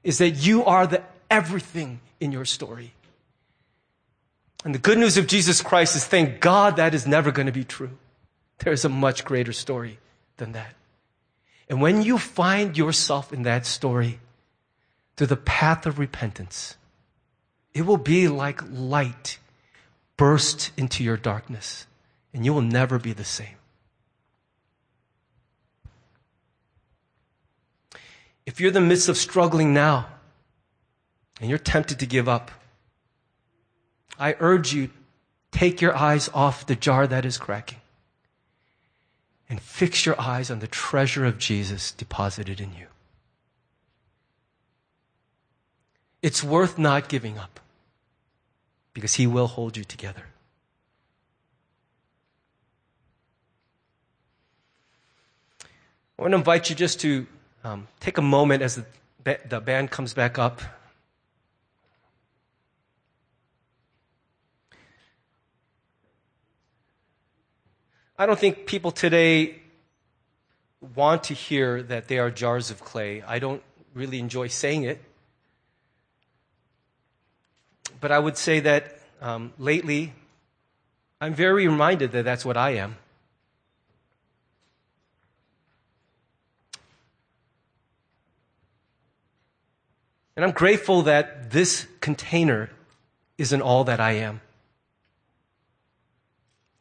is 0.05 0.19
that 0.19 0.31
you 0.31 0.65
are 0.65 0.87
the 0.87 1.03
everything 1.31 2.01
in 2.21 2.31
your 2.31 2.45
story. 2.45 2.93
And 4.65 4.75
the 4.75 4.79
good 4.79 4.99
news 4.99 5.17
of 5.17 5.27
Jesus 5.27 5.61
Christ 5.61 5.97
is 5.97 6.05
thank 6.05 6.41
God 6.41 6.77
that 6.77 6.95
is 6.95 7.07
never 7.07 7.33
going 7.33 7.47
to 7.47 7.53
be 7.53 7.65
true. 7.65 7.99
There's 8.59 8.85
a 8.85 8.89
much 8.89 9.25
greater 9.25 9.53
story 9.53 9.99
than 10.37 10.53
that. 10.53 10.75
And 11.69 11.81
when 11.81 12.03
you 12.03 12.19
find 12.19 12.77
yourself 12.77 13.33
in 13.33 13.43
that 13.43 13.67
story 13.67 14.21
through 15.17 15.27
the 15.29 15.37
path 15.37 15.87
of 15.87 15.99
repentance, 15.99 16.77
it 17.73 17.83
will 17.83 17.97
be 17.97 18.29
like 18.29 18.61
light 18.71 19.39
burst 20.17 20.71
into 20.77 21.03
your 21.03 21.17
darkness, 21.17 21.87
and 22.33 22.45
you 22.45 22.55
will 22.55 22.63
never 22.63 22.99
be 22.99 23.13
the 23.13 23.25
same. 23.25 23.57
If 28.47 28.61
you're 28.61 28.69
in 28.69 28.75
the 28.75 28.81
midst 28.81 29.09
of 29.09 29.17
struggling 29.17 29.73
now 29.73 30.09
and 31.41 31.49
you're 31.49 31.59
tempted 31.59 31.99
to 32.01 32.07
give 32.07 32.29
up, 32.29 32.51
I 34.19 34.37
urge 34.39 34.73
you, 34.73 34.91
take 35.51 35.81
your 35.81 35.97
eyes 35.97 36.29
off 36.35 36.67
the 36.67 36.77
jar 36.77 37.07
that 37.07 37.25
is 37.25 37.39
cracking 37.39 37.81
and 39.49 39.61
fix 39.61 40.07
your 40.07 40.21
eyes 40.21 40.51
on 40.51 40.59
the 40.61 40.67
treasure 40.67 41.25
of 41.25 41.39
Jesus 41.39 41.93
deposited 41.93 42.61
in 42.61 42.73
you. 42.75 42.87
It's 46.23 46.43
worth 46.43 46.79
not 46.79 47.09
giving 47.09 47.39
up 47.39 47.61
because 48.95 49.15
he 49.15 49.27
will 49.27 49.47
hold 49.47 49.77
you 49.77 49.85
together. 49.85 50.25
I 56.19 56.23
want 56.23 56.33
to 56.33 56.37
invite 56.37 56.71
you 56.71 56.77
just 56.77 57.01
to 57.01 57.27
um, 57.65 57.89
take 57.99 58.19
a 58.19 58.23
moment 58.23 58.63
as 58.63 58.83
the, 59.25 59.39
the 59.49 59.61
band 59.61 59.91
comes 59.91 60.13
back 60.13 60.39
up. 60.39 60.61
I 68.17 68.27
don't 68.27 68.39
think 68.39 68.67
people 68.67 68.93
today 68.93 69.57
want 70.95 71.25
to 71.25 71.35
hear 71.35 71.83
that 71.83 72.07
they 72.07 72.19
are 72.19 72.31
jars 72.31 72.71
of 72.71 72.81
clay. 72.85 73.23
I 73.23 73.39
don't 73.39 73.63
really 73.95 74.19
enjoy 74.19 74.49
saying 74.49 74.85
it. 74.85 75.03
But 78.01 78.13
I 78.13 78.19
would 78.19 78.37
say 78.37 78.61
that 78.61 78.99
um, 79.21 79.53
lately, 79.59 80.13
I'm 81.21 81.35
very 81.35 81.67
reminded 81.67 82.13
that 82.13 82.25
that's 82.25 82.45
what 82.45 82.57
I 82.57 82.73
am. 82.73 82.97
And 90.37 90.45
I'm 90.45 90.53
grateful 90.53 91.03
that 91.03 91.51
this 91.51 91.87
container 92.01 92.71
isn't 93.39 93.63
all 93.63 93.85
that 93.85 94.01
I 94.01 94.13
am. 94.13 94.41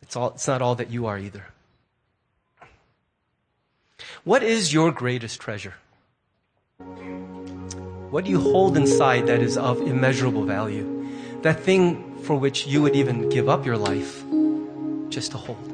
It's, 0.02 0.16
all, 0.16 0.32
it's 0.32 0.48
not 0.48 0.62
all 0.62 0.76
that 0.76 0.90
you 0.90 1.06
are 1.06 1.18
either. 1.18 1.46
What 4.24 4.44
is 4.44 4.74
your 4.74 4.92
greatest 4.92 5.40
treasure? 5.40 5.76
What 8.10 8.26
do 8.26 8.32
you 8.32 8.40
hold 8.40 8.78
inside 8.78 9.28
that 9.28 9.42
is 9.42 9.58
of 9.58 9.82
immeasurable 9.82 10.44
value? 10.46 11.08
That 11.42 11.60
thing 11.60 12.20
for 12.22 12.36
which 12.36 12.68
you 12.68 12.82
would 12.82 12.96
even 12.96 13.30
give 13.30 13.50
up 13.50 13.66
your 13.66 13.78
life 13.78 14.24
just 15.10 15.32
to 15.32 15.38
hold. 15.38 15.73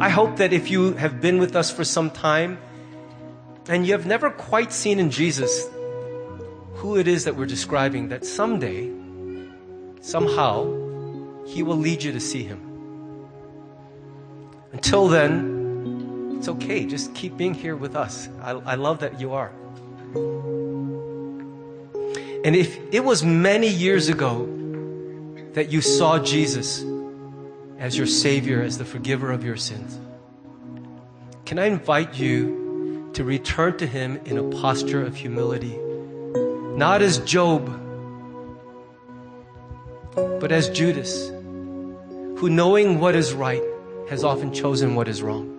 I 0.00 0.10
hope 0.10 0.36
that 0.36 0.52
if 0.52 0.70
you 0.70 0.92
have 0.92 1.20
been 1.20 1.38
with 1.38 1.56
us 1.56 1.72
for 1.72 1.82
some 1.82 2.10
time 2.10 2.58
and 3.68 3.84
you 3.84 3.92
have 3.92 4.06
never 4.06 4.30
quite 4.30 4.72
seen 4.72 5.00
in 5.00 5.10
Jesus 5.10 5.68
who 6.74 6.96
it 6.96 7.08
is 7.08 7.24
that 7.24 7.34
we're 7.34 7.46
describing, 7.46 8.08
that 8.10 8.24
someday 8.24 8.92
somehow 10.00 10.64
He 11.46 11.64
will 11.64 11.76
lead 11.76 12.04
you 12.04 12.12
to 12.12 12.20
see 12.20 12.44
Him. 12.44 12.60
Until 14.72 15.08
then, 15.08 16.36
it's 16.38 16.48
okay. 16.48 16.86
Just 16.86 17.12
keep 17.16 17.36
being 17.36 17.54
here 17.54 17.74
with 17.74 17.96
us. 17.96 18.28
I, 18.40 18.50
I 18.52 18.74
love 18.76 19.00
that 19.00 19.20
you 19.20 19.32
are. 19.32 19.50
And 22.44 22.54
if 22.54 22.78
it 22.94 23.04
was 23.04 23.24
many 23.24 23.66
years 23.66 24.08
ago 24.08 24.46
that 25.54 25.72
you 25.72 25.80
saw 25.80 26.20
Jesus 26.20 26.84
as 27.78 27.96
your 27.96 28.06
Savior, 28.06 28.62
as 28.62 28.78
the 28.78 28.84
forgiver 28.84 29.30
of 29.30 29.44
your 29.44 29.56
sins, 29.56 29.98
can 31.44 31.58
I 31.58 31.66
invite 31.66 32.18
you 32.18 33.10
to 33.14 33.24
return 33.24 33.78
to 33.78 33.86
Him 33.86 34.20
in 34.24 34.36
a 34.36 34.42
posture 34.42 35.02
of 35.02 35.16
humility? 35.16 35.78
Not 36.76 37.02
as 37.02 37.18
Job 37.18 37.68
but 40.40 40.52
as 40.52 40.68
Judas, 40.70 41.28
who 41.28 42.48
knowing 42.48 43.00
what 43.00 43.14
is 43.14 43.32
right 43.32 43.62
has 44.08 44.24
often 44.24 44.52
chosen 44.52 44.94
what 44.94 45.08
is 45.08 45.22
wrong. 45.22 45.54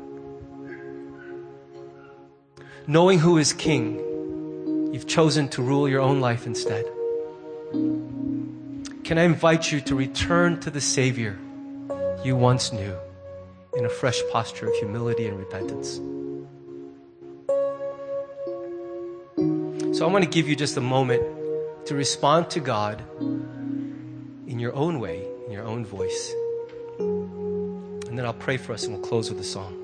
Knowing 2.88 3.20
who 3.20 3.38
is 3.38 3.54
king, 3.54 3.98
you've 4.94 5.08
chosen 5.08 5.48
to 5.50 5.62
rule 5.62 5.88
your 5.88 6.02
own 6.02 6.20
life 6.20 6.48
instead. 6.48 6.86
Can 9.04 9.18
I 9.18 9.24
invite 9.24 9.72
you 9.72 9.82
to 9.82 9.96
return 9.96 10.60
to 10.62 10.70
the 10.70 10.82
Savior 10.82 11.38
you 12.24 12.36
once 12.36 12.74
knew 12.74 12.96
in 13.78 13.86
a 13.86 13.90
fresh 13.90 14.22
posture 14.32 14.68
of 14.68 14.76
humility 14.76 15.28
and 15.28 15.38
repentance? 15.38 16.02
So 19.98 20.06
I 20.06 20.12
want 20.12 20.24
to 20.24 20.30
give 20.30 20.48
you 20.48 20.56
just 20.56 20.78
a 20.78 20.82
moment 20.82 21.24
to 21.88 21.96
respond 21.96 22.50
to 22.52 22.60
God 22.60 23.04
in 24.48 24.60
your 24.60 24.74
own 24.76 25.00
way, 25.00 25.28
in 25.46 25.52
your 25.52 25.64
own 25.64 25.86
voice. 25.86 26.34
And 27.00 28.18
then 28.18 28.26
I'll 28.26 28.34
pray 28.34 28.58
for 28.58 28.74
us 28.74 28.84
and 28.84 28.94
we'll 28.94 29.04
close 29.04 29.30
with 29.30 29.40
a 29.40 29.44
song. 29.44 29.76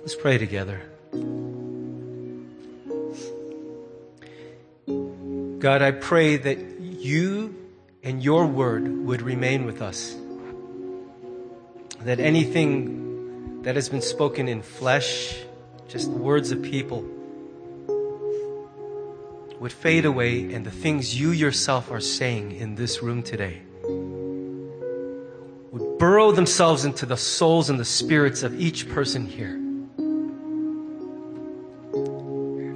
Let's 0.00 0.14
pray 0.14 0.38
together. 0.38 0.80
God, 5.58 5.82
I 5.82 5.90
pray 5.90 6.38
that 6.38 6.58
you 6.80 7.54
and 8.02 8.22
your 8.22 8.46
word 8.46 8.88
would 9.04 9.20
remain 9.20 9.66
with 9.66 9.82
us. 9.82 10.16
That 12.00 12.18
anything 12.18 13.62
that 13.62 13.76
has 13.76 13.90
been 13.90 14.00
spoken 14.00 14.48
in 14.48 14.62
flesh, 14.62 15.36
just 15.86 16.10
words 16.10 16.50
of 16.50 16.62
people, 16.62 17.04
would 19.58 19.72
fade 19.72 20.06
away, 20.06 20.54
and 20.54 20.64
the 20.64 20.70
things 20.70 21.20
you 21.20 21.32
yourself 21.32 21.90
are 21.90 22.00
saying 22.00 22.52
in 22.52 22.74
this 22.74 23.02
room 23.02 23.22
today 23.22 23.60
would 25.70 25.98
burrow 25.98 26.32
themselves 26.32 26.86
into 26.86 27.04
the 27.04 27.18
souls 27.18 27.68
and 27.68 27.78
the 27.78 27.84
spirits 27.84 28.42
of 28.42 28.58
each 28.58 28.88
person 28.88 29.26
here. 29.26 29.59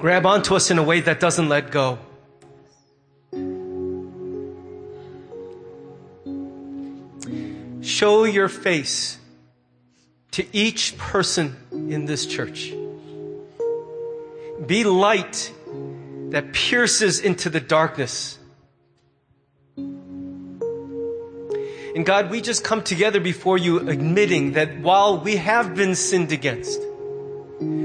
Grab 0.05 0.27
onto 0.27 0.55
us 0.55 0.71
in 0.71 0.77
a 0.77 0.83
way 0.83 1.01
that 1.01 1.19
doesn't 1.19 1.49
let 1.49 1.71
go. 1.71 1.99
Show 7.81 8.25
your 8.25 8.51
face 8.51 9.17
to 10.33 10.45
each 10.53 10.99
person 10.99 11.57
in 11.73 12.05
this 12.05 12.27
church. 12.27 12.75
Be 14.67 14.85
light 14.85 15.51
that 16.33 16.53
pierces 16.53 17.21
into 17.21 17.49
the 17.49 17.61
darkness. 17.61 18.39
And 19.79 20.85
God, 22.05 22.31
we 22.31 22.43
just 22.43 22.63
come 22.63 22.83
together 22.83 23.21
before 23.21 23.57
you 23.57 23.89
admitting 23.89 24.53
that 24.53 24.81
while 24.81 25.19
we 25.19 25.37
have 25.37 25.75
been 25.75 25.95
sinned 25.95 26.31
against, 26.31 26.79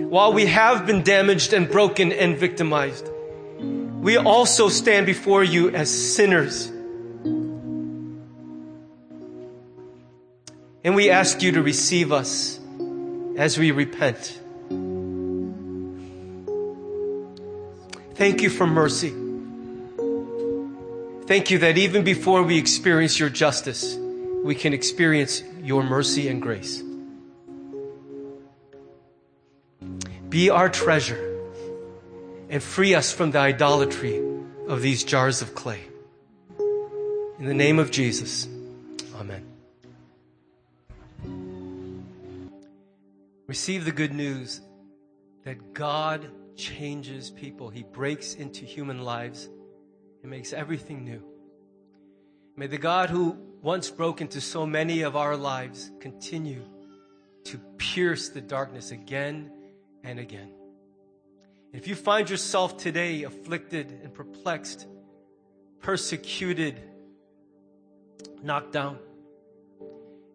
while 0.10 0.34
we 0.34 0.48
have 0.48 0.88
been 0.88 1.04
damaged 1.04 1.54
and 1.54 1.70
broken 1.70 2.12
and 2.12 2.36
victimized, 2.36 3.08
we 4.02 4.18
also 4.18 4.68
stand 4.68 5.06
before 5.06 5.44
you 5.44 5.70
as 5.70 5.90
sinners. 6.16 6.68
And 10.84 10.96
we 10.96 11.12
ask 11.12 11.44
you 11.44 11.52
to 11.52 11.62
receive 11.62 12.12
us 12.12 12.60
as 13.38 13.60
we 13.60 13.70
repent. 13.70 14.42
Thank 18.16 18.42
you 18.42 18.50
for 18.50 18.66
mercy. 18.66 19.14
Thank 21.28 21.52
you 21.52 21.60
that 21.60 21.78
even 21.78 22.04
before 22.04 22.42
we 22.42 22.58
experience 22.58 23.20
your 23.20 23.30
justice, 23.30 23.96
we 24.44 24.56
can 24.56 24.74
experience 24.74 25.44
your 25.62 25.84
mercy 25.84 26.28
and 26.30 26.42
grace. 26.42 26.82
Be 30.30 30.52
our 30.52 30.70
treasure 30.70 31.26
and 32.50 32.62
free 32.62 32.94
us 32.94 33.12
from 33.12 33.32
the 33.32 33.40
idolatry 33.40 34.22
of 34.68 34.84
these 34.84 35.04
jars 35.04 35.42
of 35.42 35.56
clay. 35.56 35.82
In 37.40 37.46
the 37.46 37.54
name 37.56 37.80
of 37.80 37.90
Jesus, 37.90 38.48
amen. 39.16 39.44
Receive 43.48 43.86
the 43.86 43.92
good 43.92 44.14
news 44.14 44.62
that 45.46 45.74
God 45.74 46.30
changes 46.56 47.32
people. 47.32 47.70
He 47.70 47.82
breaks 47.82 48.36
into 48.36 48.66
human 48.66 49.04
lives 49.04 49.50
and 50.22 50.30
makes 50.30 50.54
everything 50.54 51.04
new. 51.04 51.24
May 52.56 52.68
the 52.68 52.78
God 52.78 53.10
who 53.10 53.36
once 53.64 53.90
broke 53.90 54.22
into 54.22 54.42
so 54.42 54.68
many 54.68 55.02
of 55.02 55.16
our 55.16 55.36
lives 55.36 55.90
continue 56.00 56.62
to 57.46 57.58
pierce 57.78 58.30
the 58.30 58.42
darkness 58.42 58.92
again 58.92 59.50
and 60.04 60.20
again. 60.20 60.52
If 61.72 61.88
you 61.88 61.96
find 61.96 62.30
yourself 62.30 62.78
today 62.78 63.24
afflicted 63.24 63.92
and 64.04 64.14
perplexed, 64.14 64.88
persecuted, 65.82 66.82
knocked 68.42 68.72
down, 68.72 68.98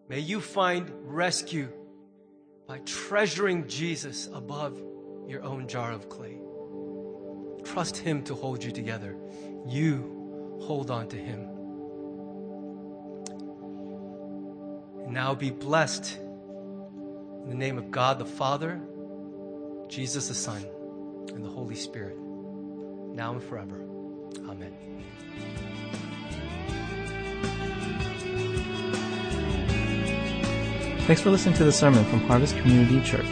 may 0.08 0.20
you 0.20 0.40
find 0.40 0.90
rescue 1.02 1.68
by 2.68 2.78
treasuring 2.86 3.66
Jesus 3.68 4.28
above 4.32 4.80
your 5.26 5.42
own 5.42 5.66
jar 5.66 5.90
of 5.92 6.08
clay. 6.08 6.38
Trust 7.64 7.96
Him 7.96 8.22
to 8.24 8.34
hold 8.34 8.62
you 8.62 8.70
together. 8.70 9.16
You 9.66 10.58
hold 10.62 10.90
on 10.90 11.08
to 11.08 11.16
Him. 11.16 11.48
And 15.04 15.12
now 15.12 15.34
be 15.34 15.50
blessed 15.50 16.16
in 16.16 17.48
the 17.48 17.54
name 17.54 17.76
of 17.76 17.90
God 17.90 18.18
the 18.18 18.24
Father, 18.24 18.80
Jesus 19.95 20.26
the 20.26 20.34
Son, 20.34 20.66
and 21.34 21.45
the 21.45 21.49
Holy 21.49 21.76
Spirit, 21.76 22.18
now 22.18 23.30
and 23.30 23.40
forever. 23.40 23.86
Amen. 24.49 24.74
Thanks 31.07 31.22
for 31.22 31.30
listening 31.30 31.55
to 31.59 31.64
the 31.64 31.70
sermon 31.70 32.05
from 32.07 32.18
Harvest 32.22 32.57
Community 32.57 33.01
Church. 33.09 33.24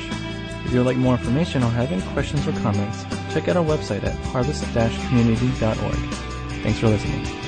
If 0.65 0.71
you 0.73 0.79
would 0.79 0.87
like 0.87 0.97
more 0.97 1.15
information 1.15 1.65
or 1.65 1.71
have 1.71 1.91
any 1.91 2.03
questions 2.13 2.47
or 2.47 2.53
comments, 2.61 3.03
check 3.35 3.49
out 3.49 3.57
our 3.57 3.65
website 3.65 4.05
at 4.05 4.15
harvest-community.org. 4.27 6.15
Thanks 6.63 6.79
for 6.79 6.87
listening. 6.87 7.42